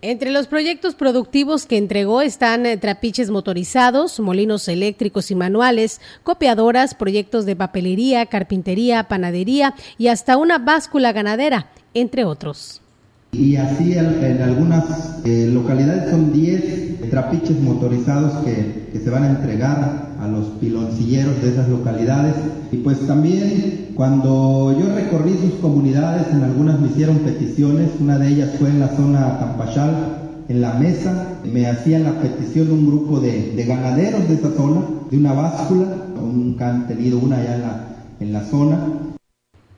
Entre 0.00 0.30
los 0.30 0.46
proyectos 0.46 0.94
productivos 0.94 1.66
que 1.66 1.76
entregó 1.76 2.22
están 2.22 2.66
eh, 2.66 2.76
trapiches 2.76 3.30
motorizados, 3.30 4.20
molinos 4.20 4.68
eléctricos 4.68 5.32
y 5.32 5.34
manuales, 5.34 6.00
copiadoras, 6.22 6.94
proyectos 6.94 7.46
de 7.46 7.56
papelería, 7.56 8.26
carpintería, 8.26 9.08
panadería 9.08 9.74
y 9.98 10.06
hasta 10.06 10.36
una 10.36 10.58
báscula 10.58 11.12
ganadera, 11.12 11.72
entre 11.94 12.24
otros. 12.24 12.80
Y 13.32 13.56
así 13.56 13.92
en, 13.92 14.42
algunas 14.42 14.84
eh, 15.24 15.50
localidades 15.52 16.10
son 16.10 16.32
10 16.32 17.10
trapiches 17.10 17.60
motorizados 17.60 18.44
que, 18.44 18.88
que, 18.92 18.98
se 18.98 19.10
van 19.10 19.24
a 19.24 19.30
entregar 19.30 20.16
a 20.18 20.28
los 20.28 20.46
piloncilleros 20.60 21.40
de 21.42 21.50
esas 21.50 21.68
localidades. 21.68 22.34
Y 22.72 22.78
pues 22.78 23.06
también 23.06 23.88
cuando 23.94 24.76
yo 24.78 24.94
recorrí 24.94 25.36
sus 25.36 25.54
comunidades, 25.60 26.26
en 26.32 26.42
algunas 26.42 26.80
me 26.80 26.88
hicieron 26.88 27.18
peticiones, 27.18 27.90
una 28.00 28.18
de 28.18 28.28
ellas 28.28 28.50
fue 28.58 28.68
en 28.70 28.80
la 28.80 28.88
zona 28.88 29.38
Tampachal, 29.38 29.94
en 30.48 30.60
la 30.60 30.74
mesa, 30.74 31.38
me 31.44 31.66
hacían 31.66 32.04
la 32.04 32.20
petición 32.20 32.70
un 32.70 32.86
grupo 32.86 33.20
de, 33.20 33.52
de 33.54 33.64
ganaderos 33.64 34.28
de 34.28 34.34
esa 34.34 34.50
zona, 34.52 34.82
de 35.10 35.18
una 35.18 35.32
báscula, 35.34 35.84
nunca 36.16 36.70
han 36.70 36.88
tenido 36.88 37.18
una 37.18 37.38
allá 37.38 37.54
en 37.56 37.62
la, 37.62 37.86
en 38.20 38.32
la 38.32 38.44
zona, 38.44 38.78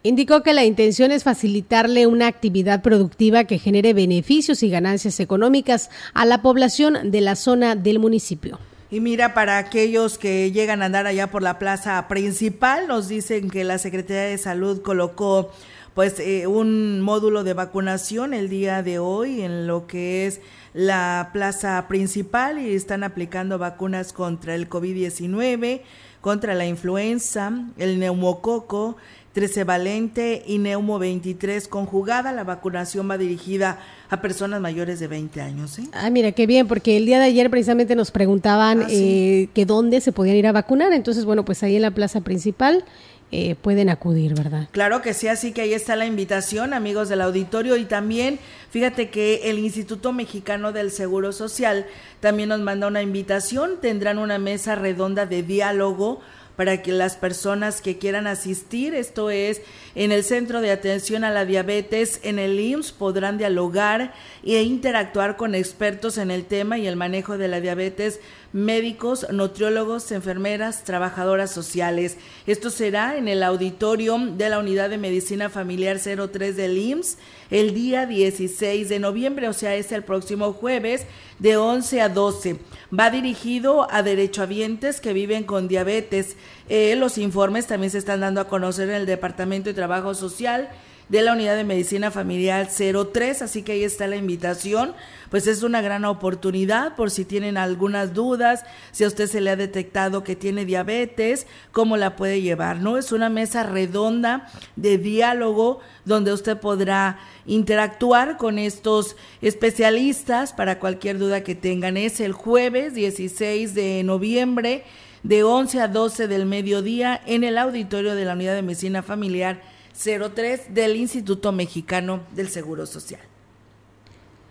Indicó 0.03 0.43
que 0.43 0.55
la 0.55 0.65
intención 0.65 1.11
es 1.11 1.25
facilitarle 1.25 2.07
una 2.07 2.27
actividad 2.27 2.81
productiva 2.81 3.45
que 3.45 3.59
genere 3.59 3.93
beneficios 3.93 4.63
y 4.63 4.71
ganancias 4.71 5.21
económicas 5.21 5.91
a 6.15 6.25
la 6.25 6.41
población 6.41 7.11
de 7.11 7.21
la 7.21 7.37
zona 7.37 7.77
del 7.77 7.99
municipio. 7.99 8.59
Y 8.91 9.01
mira, 9.01 9.35
para 9.35 9.59
aquellos 9.59 10.17
que 10.17 10.51
llegan 10.53 10.81
a 10.81 10.87
andar 10.87 11.07
allá 11.07 11.31
por 11.31 11.43
la 11.43 11.59
plaza 11.59 12.09
principal, 12.09 12.89
nos 12.89 13.09
dicen 13.09 13.51
que 13.51 13.63
la 13.63 13.77
Secretaría 13.77 14.23
de 14.23 14.39
Salud 14.39 14.81
colocó 14.81 15.51
pues 15.95 16.19
eh, 16.19 16.47
un 16.47 17.01
módulo 17.03 17.45
de 17.45 17.53
vacunación 17.53 18.33
el 18.33 18.49
día 18.49 18.83
de 18.83 18.99
hoy 18.99 19.43
en 19.43 19.67
lo 19.67 19.87
que 19.87 20.27
es 20.27 20.41
la 20.73 21.31
plaza 21.33 21.87
principal 21.89 22.59
y 22.59 22.75
están 22.75 23.05
aplicando 23.05 23.59
vacunas 23.59 24.13
contra 24.13 24.55
el 24.55 24.69
COVID-19, 24.69 25.83
contra 26.21 26.55
la 26.55 26.67
influenza, 26.67 27.53
el 27.77 27.99
neumococo, 27.99 28.97
13 29.33 29.65
valente 29.65 30.43
y 30.47 30.59
Neumo 30.59 30.99
23 30.99 31.69
conjugada. 31.69 32.33
La 32.33 32.45
vacunación 32.45 33.09
va 33.09 33.17
dirigida 33.17 33.79
a 34.09 34.21
personas 34.21 34.61
mayores 34.61 34.99
de 34.99 35.07
20 35.07 35.41
años. 35.41 35.79
¿eh? 35.79 35.85
Ah, 35.93 36.11
mira, 36.11 36.33
qué 36.33 36.47
bien, 36.47 36.67
porque 36.67 36.97
el 36.97 37.07
día 37.07 37.19
de 37.19 37.27
ayer 37.27 37.49
precisamente 37.49 37.95
nos 37.95 38.11
preguntaban 38.11 38.83
ah, 38.83 38.87
eh, 38.91 39.49
que 39.55 39.67
dónde 39.67 40.01
se 40.01 40.13
podían 40.13 40.37
ir 40.37 40.47
a 40.47 40.53
vacunar. 40.53 40.93
Entonces, 40.93 41.25
bueno, 41.25 41.45
pues 41.45 41.63
ahí 41.63 41.77
en 41.77 41.83
la 41.83 41.93
plaza 41.93 42.21
principal. 42.21 42.85
Eh, 43.33 43.55
pueden 43.55 43.91
acudir, 43.91 44.35
¿verdad? 44.35 44.67
Claro 44.73 45.03
que 45.03 45.15
sí, 45.15 45.29
así 45.29 45.53
que 45.53 45.61
ahí 45.61 45.73
está 45.73 45.95
la 45.95 46.05
invitación, 46.05 46.75
amigos 46.75 47.09
del 47.09 47.21
auditorio, 47.21 47.77
y 47.77 47.85
también 47.85 48.41
fíjate 48.71 49.09
que 49.09 49.49
el 49.51 49.61
Instituto 49.61 50.13
Mexicano 50.13 50.73
del 50.73 50.91
Seguro 50.91 51.31
Social 51.31 51.87
también 52.19 52.49
nos 52.49 52.59
manda 52.59 52.89
una 52.89 53.03
invitación, 53.03 53.81
tendrán 53.81 54.19
una 54.19 54.39
mesa 54.39 54.75
redonda 54.75 55.27
de 55.27 55.45
diálogo 55.45 56.21
para 56.61 56.83
que 56.83 56.93
las 56.93 57.17
personas 57.17 57.81
que 57.81 57.97
quieran 57.97 58.27
asistir, 58.27 58.95
esto 58.95 59.31
es 59.31 59.63
en 59.95 60.13
el 60.13 60.23
Centro 60.23 60.61
de 60.61 60.71
Atención 60.71 61.25
a 61.25 61.31
la 61.31 61.47
Diabetes 61.47 62.21
en 62.23 62.39
el 62.39 62.61
IMSS, 62.61 62.93
podrán 62.93 63.39
dialogar 63.39 64.13
e 64.45 64.61
interactuar 64.63 65.39
con 65.39 65.55
expertos 65.55 66.19
en 66.19 66.31
el 66.31 66.45
tema 66.45 66.77
y 66.77 66.87
el 66.87 66.97
manejo 66.97 67.39
de 67.39 67.49
la 67.49 67.63
diabetes 67.63 68.21
médicos, 68.53 69.27
nutriólogos, 69.31 70.11
enfermeras, 70.13 70.85
trabajadoras 70.85 71.51
sociales. 71.51 72.17
Esto 72.47 72.71
será 72.71 73.17
en 73.17 73.29
el 73.29 73.43
auditorio 73.43 74.19
de 74.19 74.49
la 74.49 74.59
Unidad 74.59 74.91
de 74.91 74.99
Medicina 74.99 75.49
Familiar 75.49 75.99
03 75.99 76.57
del 76.57 76.79
IMSS 76.79 77.19
el 77.51 77.75
día 77.75 78.07
16 78.07 78.89
de 78.89 78.99
noviembre, 79.01 79.49
o 79.49 79.53
sea, 79.53 79.75
es 79.75 79.91
el 79.93 80.05
próximo 80.05 80.53
jueves 80.53 81.05
de 81.39 81.57
11 81.57 82.01
a 82.01 82.09
12. 82.09 82.59
Va 82.97 83.11
dirigido 83.11 83.91
a 83.91 84.03
derechohabientes 84.03 85.01
que 85.01 85.13
viven 85.13 85.45
con 85.45 85.67
diabetes. 85.67 86.37
Eh, 86.69 86.95
los 86.97 87.19
informes 87.19 87.67
también 87.67 87.91
se 87.91 87.99
están 87.99 88.21
dando 88.21 88.41
a 88.41 88.49
conocer 88.49 88.89
en 88.89 88.97
el 88.97 89.07
Departamento 89.07 89.69
de 89.69 89.75
Trabajo 89.75 90.15
Social 90.15 90.69
de 91.11 91.23
la 91.23 91.33
Unidad 91.33 91.57
de 91.57 91.65
Medicina 91.65 92.13
Familiar 92.13 92.69
03, 92.71 93.43
así 93.43 93.63
que 93.63 93.73
ahí 93.73 93.85
está 93.85 94.07
la 94.07 94.17
invitación. 94.17 94.95
Pues 95.29 95.47
es 95.47 95.63
una 95.63 95.81
gran 95.81 96.05
oportunidad 96.05 96.95
por 96.97 97.11
si 97.11 97.25
tienen 97.25 97.57
algunas 97.57 98.15
dudas, 98.15 98.65
si 98.93 99.05
a 99.05 99.09
usted 99.09 99.27
se 99.27 99.41
le 99.41 99.51
ha 99.51 99.57
detectado 99.57 100.25
que 100.25 100.37
tiene 100.37 100.65
diabetes, 100.65 101.47
cómo 101.73 101.97
la 101.97 102.17
puede 102.17 102.41
llevar, 102.41 102.79
¿no? 102.79 102.97
Es 102.97 103.13
una 103.13 103.29
mesa 103.29 103.65
redonda 103.65 104.49
de 104.77 104.99
diálogo 104.99 105.81
donde 106.05 106.33
usted 106.33 106.59
podrá 106.59 107.19
interactuar 107.45 108.37
con 108.37 108.59
estos 108.59 109.17
especialistas 109.43 110.53
para 110.53 110.79
cualquier 110.79 111.19
duda 111.19 111.43
que 111.43 111.57
tengan. 111.57 111.97
Es 111.97 112.21
el 112.21 112.33
jueves 112.33 112.95
16 112.95 113.75
de 113.75 114.03
noviembre 114.05 114.85
de 115.23 115.43
11 115.43 115.81
a 115.81 115.89
12 115.89 116.29
del 116.29 116.47
mediodía 116.47 117.21
en 117.27 117.45
el 117.45 117.59
auditorio 117.59 118.15
de 118.15 118.25
la 118.25 118.35
Unidad 118.35 118.55
de 118.55 118.63
Medicina 118.63 119.03
Familiar 119.03 119.61
03 120.03 120.73
del 120.73 120.97
Instituto 120.97 121.53
Mexicano 121.53 122.25
del 122.33 122.49
Seguro 122.49 122.87
Social. 122.87 123.30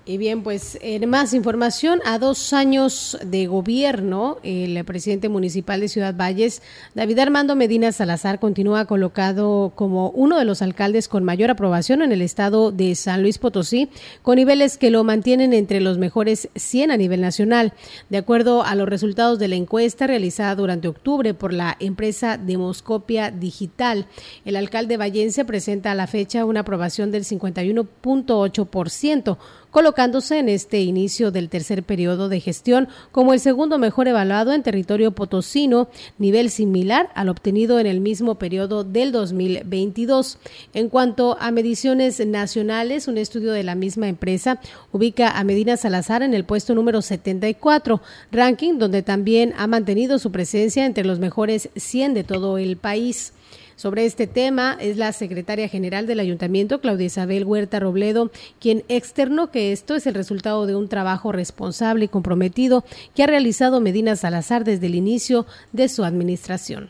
Y 0.10 0.18
bien, 0.18 0.42
pues 0.42 0.80
en 0.82 1.08
más 1.08 1.36
información, 1.36 2.02
a 2.04 2.18
dos 2.18 2.52
años 2.52 3.16
de 3.24 3.46
gobierno, 3.46 4.40
el 4.42 4.84
presidente 4.84 5.30
municipal 5.30 5.82
de 5.82 5.88
Ciudad 5.88 6.16
Valles, 6.16 6.64
David 6.96 7.20
Armando 7.20 7.56
Medina 7.56 7.92
Salazar, 7.92 8.40
continúa 8.40 8.86
colocado 8.86 9.72
como 9.76 10.10
uno 10.10 10.40
de 10.40 10.46
los 10.46 10.64
alcaldes 10.64 11.08
con 11.08 11.24
mayor 11.24 11.52
aprobación 11.52 12.02
en 12.02 12.12
el 12.12 12.24
estado 12.24 12.72
de 12.72 12.96
San 12.96 13.22
Luis 13.22 13.38
Potosí, 13.38 13.90
con 14.24 14.38
niveles 14.38 14.80
que 14.80 14.90
lo 14.90 15.04
mantienen 15.04 15.54
entre 15.54 15.80
los 15.80 16.00
mejores 16.00 16.50
100 16.56 16.90
a 16.90 16.98
nivel 16.98 17.22
nacional. 17.22 17.74
De 18.10 18.18
acuerdo 18.18 18.64
a 18.64 18.74
los 18.74 18.90
resultados 18.90 19.38
de 19.38 19.48
la 19.48 19.58
encuesta 19.58 20.08
realizada 20.08 20.56
durante 20.56 20.88
octubre 20.88 21.36
por 21.36 21.54
la 21.54 21.78
empresa 21.80 22.38
Demoscopia 22.38 23.30
Digital, 23.30 24.08
el 24.44 24.56
alcalde 24.56 24.98
vallense 24.98 25.46
presenta 25.46 25.92
a 25.92 25.96
la 25.96 26.08
fecha 26.08 26.46
una 26.46 26.62
aprobación 26.62 27.12
del 27.12 27.26
51.8%, 27.26 29.38
colocándose 29.72 30.40
en 30.40 30.50
este 30.50 30.82
inicio 30.82 31.32
del 31.32 31.50
tercer 31.50 31.84
periodo 31.84 32.30
de 32.30 32.40
gestión 32.40 32.88
como 33.12 33.34
el 33.34 33.40
segundo 33.40 33.78
mejor 33.78 34.08
evaluado 34.08 34.54
en 34.54 34.64
territorio 34.64 35.12
potosino, 35.12 35.90
nivel 36.18 36.50
similar 36.50 37.10
al 37.16 37.30
obtenido 37.30 37.80
en 37.80 37.88
el 37.88 38.00
mismo 38.00 38.36
periodo 38.36 38.84
del 38.84 39.12
2022. 39.12 40.38
En 40.74 40.90
cuanto 40.90 41.38
a 41.40 41.52
mediciones 41.52 42.26
nacionales, 42.26 43.08
un 43.08 43.18
estudio 43.18 43.52
de 43.52 43.64
la 43.64 43.76
misma 43.76 44.08
empresa 44.08 44.60
ubica 44.92 45.32
a 45.32 45.44
Medina 45.44 45.78
Salazar 45.78 46.24
en 46.24 46.34
el 46.34 46.46
puesto 46.46 46.76
número 46.76 47.02
74, 47.02 48.02
ranking 48.32 48.78
donde 48.78 49.04
también 49.04 49.54
ha 49.58 49.68
mantenido 49.68 50.20
su 50.20 50.32
presencia 50.32 50.86
entre 50.86 51.06
los 51.06 51.20
mejores 51.20 51.70
100 51.76 52.14
de 52.14 52.24
todo 52.24 52.58
el 52.58 52.78
país. 52.78 53.34
Sobre 53.80 54.06
este 54.06 54.28
tema 54.28 54.76
es 54.82 54.98
la 54.98 55.14
secretaria 55.14 55.70
general 55.70 56.06
del 56.06 56.20
ayuntamiento, 56.20 56.82
Claudia 56.82 57.06
Isabel 57.06 57.46
Huerta 57.46 57.80
Robledo, 57.80 58.30
quien 58.60 58.84
externó 58.90 59.52
que 59.52 59.72
esto 59.72 59.96
es 59.96 60.06
el 60.06 60.16
resultado 60.16 60.66
de 60.66 60.76
un 60.76 60.90
trabajo 60.90 61.32
responsable 61.32 62.04
y 62.04 62.08
comprometido 62.10 62.84
que 63.16 63.24
ha 63.24 63.28
realizado 63.28 63.80
Medina 63.80 64.18
Salazar 64.18 64.66
desde 64.66 64.88
el 64.88 64.96
inicio 64.96 65.46
de 65.72 65.88
su 65.88 66.04
administración. 66.04 66.90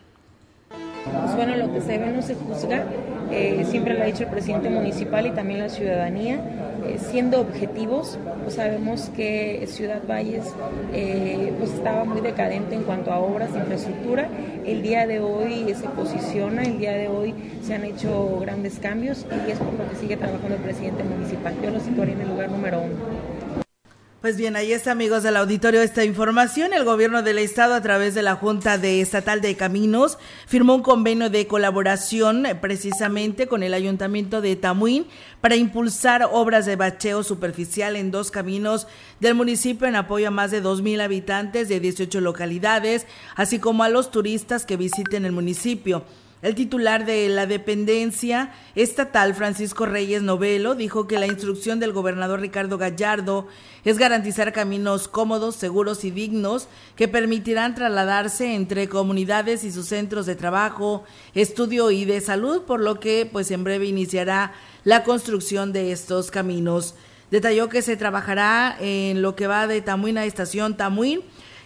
Pues 1.04 1.36
bueno, 1.36 1.58
lo 1.58 1.72
que 1.72 1.80
se 1.80 1.96
ve 2.00 2.12
no 2.12 2.24
se 2.24 2.34
juzga, 2.34 2.88
eh, 3.32 3.66
siempre 3.70 3.94
lo 3.94 4.04
ha 4.04 4.06
dicho 4.06 4.24
el 4.24 4.30
presidente 4.30 4.70
municipal 4.70 5.26
y 5.28 5.32
también 5.32 5.60
la 5.60 5.70
ciudadanía, 5.70 6.40
eh, 6.86 6.98
siendo 7.00 7.42
objetivos, 7.42 8.18
pues 8.44 8.56
sabemos 8.56 9.10
que 9.16 9.66
Ciudad 9.68 10.02
Valles 10.08 10.46
eh, 10.94 11.54
pues 11.60 11.74
estaba 11.74 12.06
muy 12.06 12.22
decadente 12.22 12.76
en 12.76 12.84
cuanto 12.84 13.12
a 13.12 13.20
obras 13.20 13.50
infraestructura, 13.56 14.30
el 14.66 14.82
día 14.82 15.06
de 15.08 15.20
hoy 15.20 15.74
se 15.76 15.88
posiciona, 15.90 16.64
el 16.64 16.80
día 16.80 16.94
de 16.94 17.08
hoy 17.08 17.34
se 17.64 17.76
han 17.76 17.86
hecho 17.86 18.40
grandes 18.40 18.80
cambios 18.80 19.26
y 19.48 19.52
es 19.52 19.60
por 19.60 19.74
lo 19.74 19.90
que 19.90 19.96
sigue 19.96 20.18
trabajando 20.18 20.56
el 20.56 20.62
presidente 20.62 21.04
municipal. 21.04 21.54
Yo 21.64 21.70
lo 21.72 21.80
situaría 21.80 22.16
en 22.16 22.22
el 22.22 22.30
lugar 22.30 22.50
número 22.50 22.82
uno. 22.82 23.19
Pues 24.22 24.36
bien, 24.36 24.58
ahí 24.58 24.74
está, 24.74 24.92
amigos 24.92 25.24
del 25.24 25.38
auditorio, 25.38 25.82
esta 25.82 26.04
información. 26.04 26.74
El 26.74 26.84
gobierno 26.84 27.24
del 27.24 27.38
estado, 27.38 27.74
a 27.74 27.82
través 27.82 28.16
de 28.16 28.22
la 28.22 28.36
Junta 28.36 28.78
de 28.78 29.00
Estatal 29.00 29.40
de 29.40 29.56
Caminos, 29.56 30.18
firmó 30.46 30.76
un 30.76 30.82
convenio 30.82 31.30
de 31.30 31.48
colaboración 31.48 32.46
eh, 32.46 32.54
precisamente 32.54 33.48
con 33.48 33.64
el 33.64 33.74
Ayuntamiento 33.74 34.42
de 34.42 34.58
Tamuín 34.58 35.08
para 35.40 35.56
impulsar 35.56 36.28
obras 36.34 36.66
de 36.66 36.76
bacheo 36.76 37.24
superficial 37.24 37.96
en 37.96 38.12
dos 38.12 38.30
caminos 38.30 38.88
del 39.22 39.36
municipio 39.36 39.88
en 39.88 39.96
apoyo 39.96 40.28
a 40.28 40.32
más 40.32 40.52
de 40.52 40.60
dos 40.60 40.82
mil 40.82 41.00
habitantes 41.00 41.70
de 41.70 41.80
18 41.80 42.20
localidades, 42.20 43.08
así 43.38 43.58
como 43.58 43.84
a 43.84 43.90
los 43.90 44.12
turistas 44.12 44.66
que 44.66 44.76
visiten 44.76 45.24
el 45.24 45.32
municipio. 45.32 46.04
El 46.42 46.56
titular 46.56 47.06
de 47.06 47.28
la 47.28 47.48
dependencia 47.48 48.54
estatal, 48.74 49.36
Francisco 49.36 49.86
Reyes 49.86 50.22
Novelo, 50.22 50.74
dijo 50.74 51.06
que 51.06 51.20
la 51.20 51.28
instrucción 51.28 51.82
del 51.82 51.92
gobernador 51.92 52.40
Ricardo 52.40 52.78
Gallardo 52.78 53.48
es 53.84 53.98
garantizar 53.98 54.54
caminos 54.54 55.10
cómodos, 55.10 55.58
seguros 55.58 56.06
y 56.06 56.12
dignos 56.12 56.70
que 56.96 57.10
permitirán 57.10 57.76
trasladarse 57.76 58.56
entre 58.56 58.88
comunidades 58.88 59.66
y 59.66 59.72
sus 59.74 59.88
centros 59.88 60.26
de 60.26 60.36
trabajo, 60.36 61.04
estudio 61.36 61.92
y 61.92 62.06
de 62.06 62.22
salud, 62.22 62.62
por 62.62 62.80
lo 62.80 63.02
que 63.02 63.28
pues 63.30 63.52
en 63.52 63.66
breve 63.66 63.88
iniciará 63.88 64.54
la 64.86 65.04
construcción 65.04 65.74
de 65.74 65.92
estos 65.92 66.32
caminos. 66.32 66.96
Detalló 67.32 67.68
que 67.68 67.82
se 67.82 67.98
trabajará 67.98 68.78
en 68.80 69.22
lo 69.22 69.36
que 69.36 69.48
va 69.48 69.68
de 69.68 69.82
Tamuín 69.82 70.18
a 70.18 70.24
Estación 70.24 70.78
Tamuín 70.78 71.20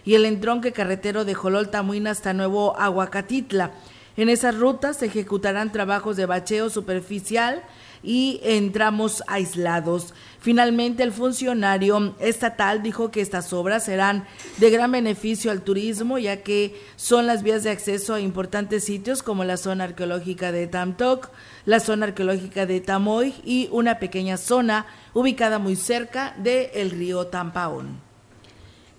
y 0.04 0.16
el 0.16 0.24
entronque 0.24 0.72
carretero 0.72 1.24
de 1.24 1.34
Jolol 1.34 1.70
Tamuín 1.70 2.08
hasta 2.08 2.32
Nuevo 2.32 2.76
Aguacatitla 2.76 3.70
en 4.16 4.28
esas 4.28 4.56
rutas 4.56 4.98
se 4.98 5.06
ejecutarán 5.06 5.72
trabajos 5.72 6.16
de 6.16 6.26
bacheo 6.26 6.70
superficial 6.70 7.62
y 8.04 8.40
en 8.44 8.70
tramos 8.70 9.22
aislados. 9.26 10.14
Finalmente, 10.38 11.02
el 11.02 11.12
funcionario 11.12 12.14
estatal 12.20 12.82
dijo 12.82 13.10
que 13.10 13.20
estas 13.20 13.52
obras 13.52 13.84
serán 13.84 14.26
de 14.58 14.70
gran 14.70 14.92
beneficio 14.92 15.50
al 15.50 15.62
turismo, 15.62 16.18
ya 16.18 16.42
que 16.42 16.78
son 16.96 17.26
las 17.26 17.42
vías 17.42 17.62
de 17.62 17.70
acceso 17.70 18.14
a 18.14 18.20
importantes 18.20 18.84
sitios 18.84 19.22
como 19.22 19.44
la 19.44 19.56
zona 19.56 19.84
arqueológica 19.84 20.52
de 20.52 20.66
Tamtoc, 20.66 21.30
la 21.64 21.80
zona 21.80 22.06
arqueológica 22.06 22.66
de 22.66 22.80
Tamoy 22.80 23.34
y 23.44 23.68
una 23.72 23.98
pequeña 23.98 24.36
zona 24.36 24.86
ubicada 25.14 25.58
muy 25.58 25.76
cerca 25.76 26.34
del 26.38 26.90
río 26.90 27.26
Tampaón. 27.28 28.13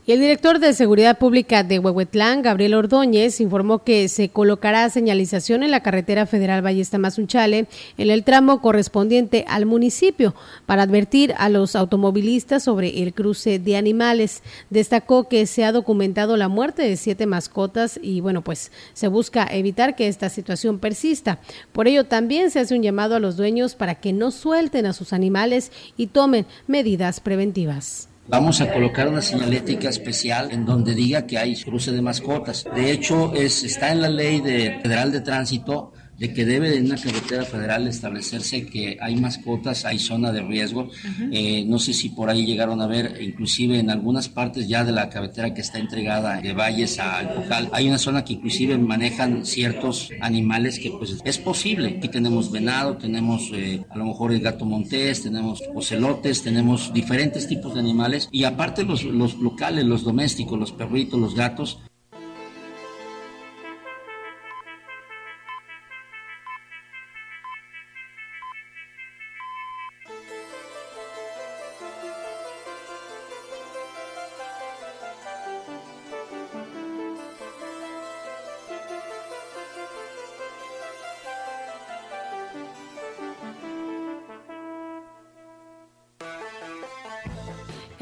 Y 0.07 0.11
el 0.11 0.19
director 0.19 0.59
de 0.59 0.73
Seguridad 0.73 1.17
Pública 1.17 1.63
de 1.63 1.79
Huehuetlán, 1.79 2.43
Gabriel 2.43 2.75
Ordóñez, 2.75 3.41
informó 3.41 3.83
que 3.83 4.07
se 4.07 4.29
colocará 4.29 4.87
señalización 4.91 5.63
en 5.63 5.71
la 5.71 5.79
carretera 5.79 6.27
federal 6.27 6.61
Ballesta 6.61 6.99
Mazunchale 6.99 7.65
en 7.97 8.11
el 8.11 8.23
tramo 8.23 8.61
correspondiente 8.61 9.45
al 9.47 9.65
municipio 9.65 10.35
para 10.67 10.83
advertir 10.83 11.33
a 11.39 11.49
los 11.49 11.75
automovilistas 11.75 12.61
sobre 12.61 13.01
el 13.01 13.15
cruce 13.15 13.57
de 13.57 13.77
animales. 13.77 14.43
Destacó 14.69 15.27
que 15.27 15.47
se 15.47 15.65
ha 15.65 15.71
documentado 15.71 16.37
la 16.37 16.49
muerte 16.49 16.83
de 16.83 16.97
siete 16.97 17.25
mascotas 17.25 17.99
y 17.99 18.21
bueno, 18.21 18.43
pues 18.43 18.71
se 18.93 19.07
busca 19.07 19.47
evitar 19.49 19.95
que 19.95 20.07
esta 20.07 20.29
situación 20.29 20.77
persista. 20.77 21.39
Por 21.71 21.87
ello 21.87 22.03
también 22.03 22.51
se 22.51 22.59
hace 22.59 22.75
un 22.75 22.83
llamado 22.83 23.15
a 23.15 23.19
los 23.19 23.37
dueños 23.37 23.73
para 23.73 23.95
que 23.95 24.13
no 24.13 24.29
suelten 24.29 24.85
a 24.85 24.93
sus 24.93 25.13
animales 25.13 25.71
y 25.97 26.07
tomen 26.07 26.45
medidas 26.67 27.19
preventivas. 27.21 28.09
Vamos 28.27 28.59
a 28.59 28.73
colocar 28.73 29.07
una 29.07 29.21
señalética 29.21 29.87
especial 29.87 30.51
en 30.51 30.65
donde 30.65 30.95
diga 30.95 31.27
que 31.27 31.37
hay 31.37 31.55
cruce 31.61 31.91
de 31.91 32.01
mascotas. 32.01 32.65
De 32.75 32.91
hecho, 32.91 33.33
es, 33.35 33.63
está 33.63 33.91
en 33.91 34.01
la 34.01 34.09
ley 34.09 34.41
de, 34.41 34.79
federal 34.81 35.11
de 35.11 35.21
tránsito 35.21 35.93
de 36.17 36.33
que 36.33 36.45
debe 36.45 36.75
en 36.77 36.85
una 36.85 36.95
carretera 36.95 37.43
federal 37.45 37.87
establecerse 37.87 38.65
que 38.65 38.97
hay 39.01 39.15
mascotas, 39.17 39.85
hay 39.85 39.99
zona 39.99 40.31
de 40.31 40.41
riesgo. 40.41 40.89
Eh, 41.31 41.65
no 41.67 41.79
sé 41.79 41.93
si 41.93 42.09
por 42.09 42.29
ahí 42.29 42.45
llegaron 42.45 42.81
a 42.81 42.87
ver, 42.87 43.17
inclusive 43.21 43.79
en 43.79 43.89
algunas 43.89 44.29
partes 44.29 44.67
ya 44.67 44.83
de 44.83 44.91
la 44.91 45.09
carretera 45.09 45.53
que 45.53 45.61
está 45.61 45.79
entregada 45.79 46.39
de 46.41 46.53
Valles 46.53 46.99
a 46.99 47.19
Alcocal, 47.19 47.69
hay 47.73 47.87
una 47.87 47.97
zona 47.97 48.23
que 48.23 48.33
inclusive 48.33 48.77
manejan 48.77 49.45
ciertos 49.45 50.09
animales 50.21 50.79
que 50.79 50.91
pues 50.91 51.17
es 51.23 51.37
posible. 51.37 51.95
Aquí 51.97 52.07
tenemos 52.07 52.51
venado, 52.51 52.97
tenemos 52.97 53.51
eh, 53.53 53.83
a 53.89 53.97
lo 53.97 54.05
mejor 54.05 54.31
el 54.31 54.39
gato 54.39 54.65
montés, 54.65 55.23
tenemos 55.23 55.61
ocelotes, 55.73 56.43
tenemos 56.43 56.93
diferentes 56.93 57.47
tipos 57.47 57.73
de 57.73 57.79
animales 57.81 58.29
y 58.31 58.43
aparte 58.43 58.83
los, 58.83 59.03
los 59.03 59.35
locales, 59.35 59.85
los 59.85 60.03
domésticos, 60.03 60.57
los 60.57 60.71
perritos, 60.71 61.19
los 61.19 61.35
gatos, 61.35 61.79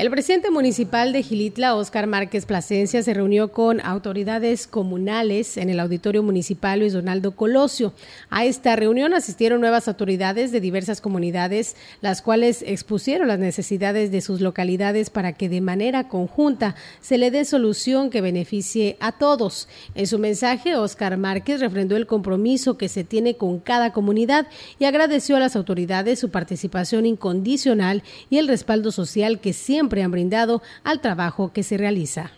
El 0.04 0.12
presidente 0.12 0.52
municipal 0.52 1.14
de 1.14 1.24
Gilitla, 1.24 1.76
Óscar 1.76 2.08
Márquez 2.08 2.46
Plasencia, 2.46 3.02
se 3.02 3.14
reunió 3.14 3.54
con 3.54 3.80
autoridades 3.80 4.68
comunales 4.68 5.56
en 5.56 5.70
el 5.70 5.80
Auditorio 5.80 6.22
Municipal 6.22 6.82
Luis 6.82 6.92
Donaldo 6.92 7.38
Colosio. 7.38 7.94
A 8.30 8.44
esta 8.44 8.76
reunión 8.76 9.14
asistieron 9.14 9.62
nuevas 9.62 9.88
autoridades 9.88 10.52
de 10.52 10.60
diversas 10.60 11.00
comunidades, 11.00 11.78
las 12.02 12.22
cuales 12.22 12.66
expusieron 12.68 13.30
las 13.30 13.40
necesidades 13.40 14.12
de 14.12 14.20
sus 14.20 14.42
localidades 14.42 15.10
para 15.10 15.32
que 15.32 15.48
de 15.48 15.62
manera 15.62 16.10
conjunta 16.10 16.76
se 17.00 17.18
le 17.18 17.32
dé 17.32 17.46
solución 17.46 18.10
que 18.10 18.20
beneficie 18.20 18.98
a 19.00 19.14
todos. 19.14 19.70
En 19.96 20.08
su 20.08 20.20
mensaje, 20.20 20.76
Óscar 20.76 21.16
Márquez 21.16 21.62
refrendó 21.62 21.96
el 21.96 22.08
compromiso 22.08 22.78
que 22.78 22.90
se 22.90 23.06
tiene 23.06 23.38
con 23.38 23.62
cada 23.62 23.94
comunidad 23.94 24.48
y 24.80 24.84
agradeció 24.84 25.38
a 25.38 25.40
las 25.40 25.56
autoridades 25.56 26.20
su 26.20 26.30
participación 26.30 27.06
incondicional 27.06 28.04
y 28.30 28.40
el 28.40 28.50
respaldo 28.50 28.92
social 28.92 29.40
que 29.40 29.54
siempre 29.54 29.93
han 30.02 30.12
brindado 30.12 30.62
al 30.84 31.02
trabajo 31.02 31.54
que 31.54 31.62
se 31.62 31.78
realiza. 31.78 32.32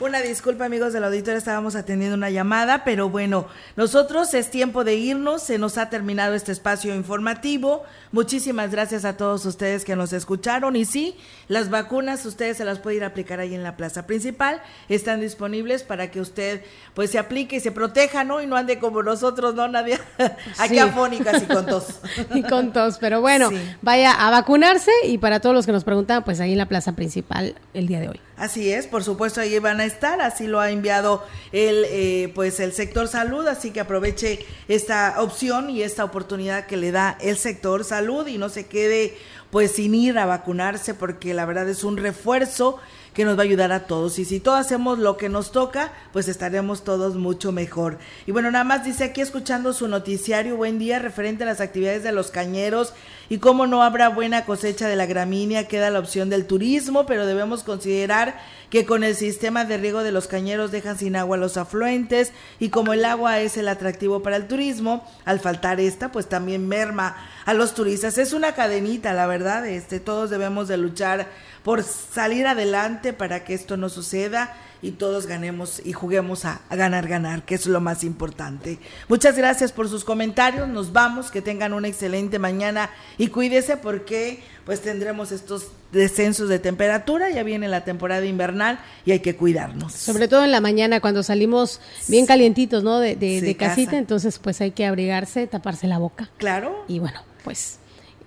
Una 0.00 0.20
disculpa 0.20 0.64
amigos 0.64 0.92
del 0.92 1.02
auditorio, 1.02 1.38
estábamos 1.38 1.74
atendiendo 1.74 2.16
una 2.16 2.30
llamada, 2.30 2.84
pero 2.84 3.08
bueno, 3.08 3.48
nosotros 3.74 4.32
es 4.32 4.48
tiempo 4.48 4.84
de 4.84 4.94
irnos, 4.94 5.42
se 5.42 5.58
nos 5.58 5.76
ha 5.76 5.90
terminado 5.90 6.34
este 6.34 6.52
espacio 6.52 6.94
informativo. 6.94 7.82
Muchísimas 8.10 8.70
gracias 8.70 9.04
a 9.04 9.18
todos 9.18 9.44
ustedes 9.44 9.84
que 9.84 9.94
nos 9.94 10.14
escucharon 10.14 10.76
y 10.76 10.86
sí, 10.86 11.14
las 11.46 11.68
vacunas 11.68 12.24
ustedes 12.24 12.56
se 12.56 12.64
las 12.64 12.78
pueden 12.78 12.98
ir 12.98 13.04
a 13.04 13.08
aplicar 13.08 13.38
ahí 13.38 13.54
en 13.54 13.62
la 13.62 13.76
plaza 13.76 14.06
principal, 14.06 14.62
están 14.88 15.20
disponibles 15.20 15.82
para 15.82 16.10
que 16.10 16.20
usted 16.20 16.62
pues 16.94 17.10
se 17.10 17.18
aplique 17.18 17.56
y 17.56 17.60
se 17.60 17.70
proteja, 17.70 18.24
¿no? 18.24 18.40
Y 18.40 18.46
no 18.46 18.56
ande 18.56 18.78
como 18.78 19.02
nosotros, 19.02 19.54
¿no? 19.54 19.68
Nadie 19.68 19.98
aquí 20.58 20.74
sí. 20.74 20.78
afónicas 20.78 21.42
y 21.42 21.46
con 21.46 21.66
tos. 21.66 22.00
y 22.34 22.42
con 22.44 22.72
tos, 22.72 22.96
pero 22.98 23.20
bueno, 23.20 23.50
sí. 23.50 23.56
vaya 23.82 24.12
a 24.12 24.30
vacunarse 24.30 24.90
y 25.04 25.18
para 25.18 25.40
todos 25.40 25.54
los 25.54 25.66
que 25.66 25.72
nos 25.72 25.84
preguntan, 25.84 26.24
pues 26.24 26.40
ahí 26.40 26.52
en 26.52 26.58
la 26.58 26.66
plaza 26.66 26.92
principal 26.92 27.56
el 27.74 27.86
día 27.86 28.00
de 28.00 28.08
hoy. 28.08 28.20
Así 28.38 28.72
es, 28.72 28.86
por 28.86 29.02
supuesto 29.02 29.40
ahí 29.40 29.58
van 29.58 29.80
a 29.80 29.84
estar, 29.84 30.20
así 30.20 30.46
lo 30.46 30.60
ha 30.60 30.70
enviado 30.70 31.24
el 31.50 31.84
eh, 31.88 32.32
pues 32.34 32.60
el 32.60 32.72
sector 32.72 33.08
salud, 33.08 33.46
así 33.48 33.72
que 33.72 33.80
aproveche 33.80 34.46
esta 34.68 35.16
opción 35.18 35.70
y 35.70 35.82
esta 35.82 36.04
oportunidad 36.04 36.66
que 36.66 36.76
le 36.76 36.92
da 36.92 37.18
el 37.20 37.36
sector 37.36 37.84
salud 37.84 37.97
y 38.28 38.38
no 38.38 38.48
se 38.48 38.66
quede 38.66 39.16
pues 39.50 39.72
sin 39.72 39.94
ir 39.94 40.18
a 40.18 40.26
vacunarse 40.26 40.94
porque 40.94 41.34
la 41.34 41.46
verdad 41.46 41.68
es 41.68 41.84
un 41.84 41.96
refuerzo 41.96 42.78
que 43.18 43.24
nos 43.24 43.36
va 43.36 43.40
a 43.40 43.46
ayudar 43.46 43.72
a 43.72 43.88
todos. 43.88 44.20
Y 44.20 44.24
si 44.24 44.38
todos 44.38 44.60
hacemos 44.60 45.00
lo 45.00 45.16
que 45.16 45.28
nos 45.28 45.50
toca, 45.50 45.90
pues 46.12 46.28
estaremos 46.28 46.84
todos 46.84 47.16
mucho 47.16 47.50
mejor. 47.50 47.98
Y 48.28 48.30
bueno, 48.30 48.52
nada 48.52 48.62
más 48.62 48.84
dice 48.84 49.02
aquí 49.02 49.20
escuchando 49.20 49.72
su 49.72 49.88
noticiario, 49.88 50.56
buen 50.56 50.78
día, 50.78 51.00
referente 51.00 51.42
a 51.42 51.46
las 51.46 51.60
actividades 51.60 52.04
de 52.04 52.12
los 52.12 52.30
cañeros 52.30 52.94
y 53.28 53.38
cómo 53.38 53.66
no 53.66 53.82
habrá 53.82 54.08
buena 54.08 54.44
cosecha 54.44 54.86
de 54.86 54.94
la 54.94 55.06
gramínea, 55.06 55.66
queda 55.66 55.90
la 55.90 55.98
opción 55.98 56.30
del 56.30 56.46
turismo, 56.46 57.06
pero 57.06 57.26
debemos 57.26 57.64
considerar 57.64 58.38
que 58.70 58.86
con 58.86 59.02
el 59.02 59.16
sistema 59.16 59.64
de 59.64 59.78
riego 59.78 60.04
de 60.04 60.12
los 60.12 60.28
cañeros 60.28 60.70
dejan 60.70 60.96
sin 60.96 61.16
agua 61.16 61.36
los 61.36 61.56
afluentes 61.56 62.32
y 62.60 62.68
como 62.68 62.92
el 62.92 63.04
agua 63.04 63.40
es 63.40 63.56
el 63.56 63.66
atractivo 63.66 64.22
para 64.22 64.36
el 64.36 64.46
turismo, 64.46 65.04
al 65.24 65.40
faltar 65.40 65.80
esta, 65.80 66.12
pues 66.12 66.28
también 66.28 66.68
merma 66.68 67.16
a 67.46 67.54
los 67.54 67.74
turistas. 67.74 68.16
Es 68.18 68.32
una 68.32 68.52
cadenita, 68.52 69.12
la 69.12 69.26
verdad, 69.26 69.66
este, 69.66 69.98
todos 69.98 70.30
debemos 70.30 70.68
de 70.68 70.76
luchar 70.76 71.26
por 71.68 71.84
salir 71.84 72.46
adelante 72.46 73.12
para 73.12 73.44
que 73.44 73.52
esto 73.52 73.76
no 73.76 73.90
suceda 73.90 74.56
y 74.80 74.92
todos 74.92 75.26
ganemos 75.26 75.82
y 75.84 75.92
juguemos 75.92 76.46
a, 76.46 76.62
a, 76.70 76.76
ganar, 76.76 77.06
ganar, 77.06 77.42
que 77.42 77.56
es 77.56 77.66
lo 77.66 77.78
más 77.82 78.04
importante. 78.04 78.78
Muchas 79.06 79.36
gracias 79.36 79.70
por 79.70 79.86
sus 79.86 80.02
comentarios, 80.02 80.66
nos 80.66 80.94
vamos, 80.94 81.30
que 81.30 81.42
tengan 81.42 81.74
una 81.74 81.88
excelente 81.88 82.38
mañana 82.38 82.88
y 83.18 83.28
cuídese 83.28 83.76
porque 83.76 84.42
pues 84.64 84.80
tendremos 84.80 85.30
estos 85.30 85.66
descensos 85.92 86.48
de 86.48 86.58
temperatura, 86.58 87.28
ya 87.28 87.42
viene 87.42 87.68
la 87.68 87.84
temporada 87.84 88.24
invernal 88.24 88.80
y 89.04 89.12
hay 89.12 89.20
que 89.20 89.36
cuidarnos. 89.36 89.92
Sobre 89.92 90.26
todo 90.26 90.44
en 90.44 90.52
la 90.52 90.62
mañana 90.62 91.02
cuando 91.02 91.22
salimos 91.22 91.82
bien 92.06 92.24
calientitos, 92.24 92.82
¿no? 92.82 92.98
De, 92.98 93.14
de, 93.14 93.42
de 93.42 93.56
casita, 93.58 93.90
casa. 93.90 93.98
entonces 93.98 94.38
pues 94.38 94.62
hay 94.62 94.70
que 94.70 94.86
abrigarse, 94.86 95.46
taparse 95.46 95.86
la 95.86 95.98
boca. 95.98 96.30
Claro. 96.38 96.86
Y 96.88 96.98
bueno, 96.98 97.20
pues 97.44 97.78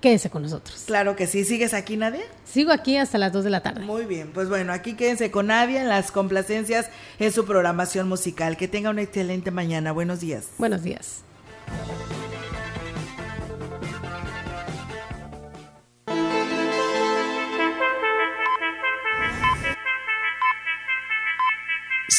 quédense 0.01 0.29
con 0.29 0.41
nosotros. 0.41 0.83
Claro 0.85 1.15
que 1.15 1.27
sí. 1.27 1.45
¿Sigues 1.45 1.73
aquí, 1.73 1.95
Nadia? 1.95 2.23
Sigo 2.43 2.71
aquí 2.71 2.97
hasta 2.97 3.17
las 3.17 3.31
2 3.31 3.45
de 3.45 3.49
la 3.49 3.61
tarde. 3.61 3.81
Muy 3.85 4.05
bien, 4.05 4.31
pues 4.33 4.49
bueno, 4.49 4.73
aquí 4.73 4.95
quédense 4.95 5.31
con 5.31 5.47
Nadia 5.47 5.81
en 5.81 5.87
las 5.87 6.11
complacencias 6.11 6.89
en 7.19 7.31
su 7.31 7.45
programación 7.45 8.09
musical. 8.09 8.57
Que 8.57 8.67
tenga 8.67 8.89
una 8.89 9.03
excelente 9.03 9.51
mañana. 9.51 9.91
Buenos 9.93 10.19
días. 10.19 10.47
Buenos 10.57 10.83
días. 10.83 11.23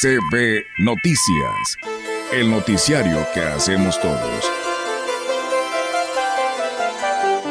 CB 0.03 0.65
Noticias, 0.79 1.77
el 2.33 2.51
noticiario 2.51 3.25
que 3.33 3.39
hacemos 3.39 4.01
todos. 4.01 4.62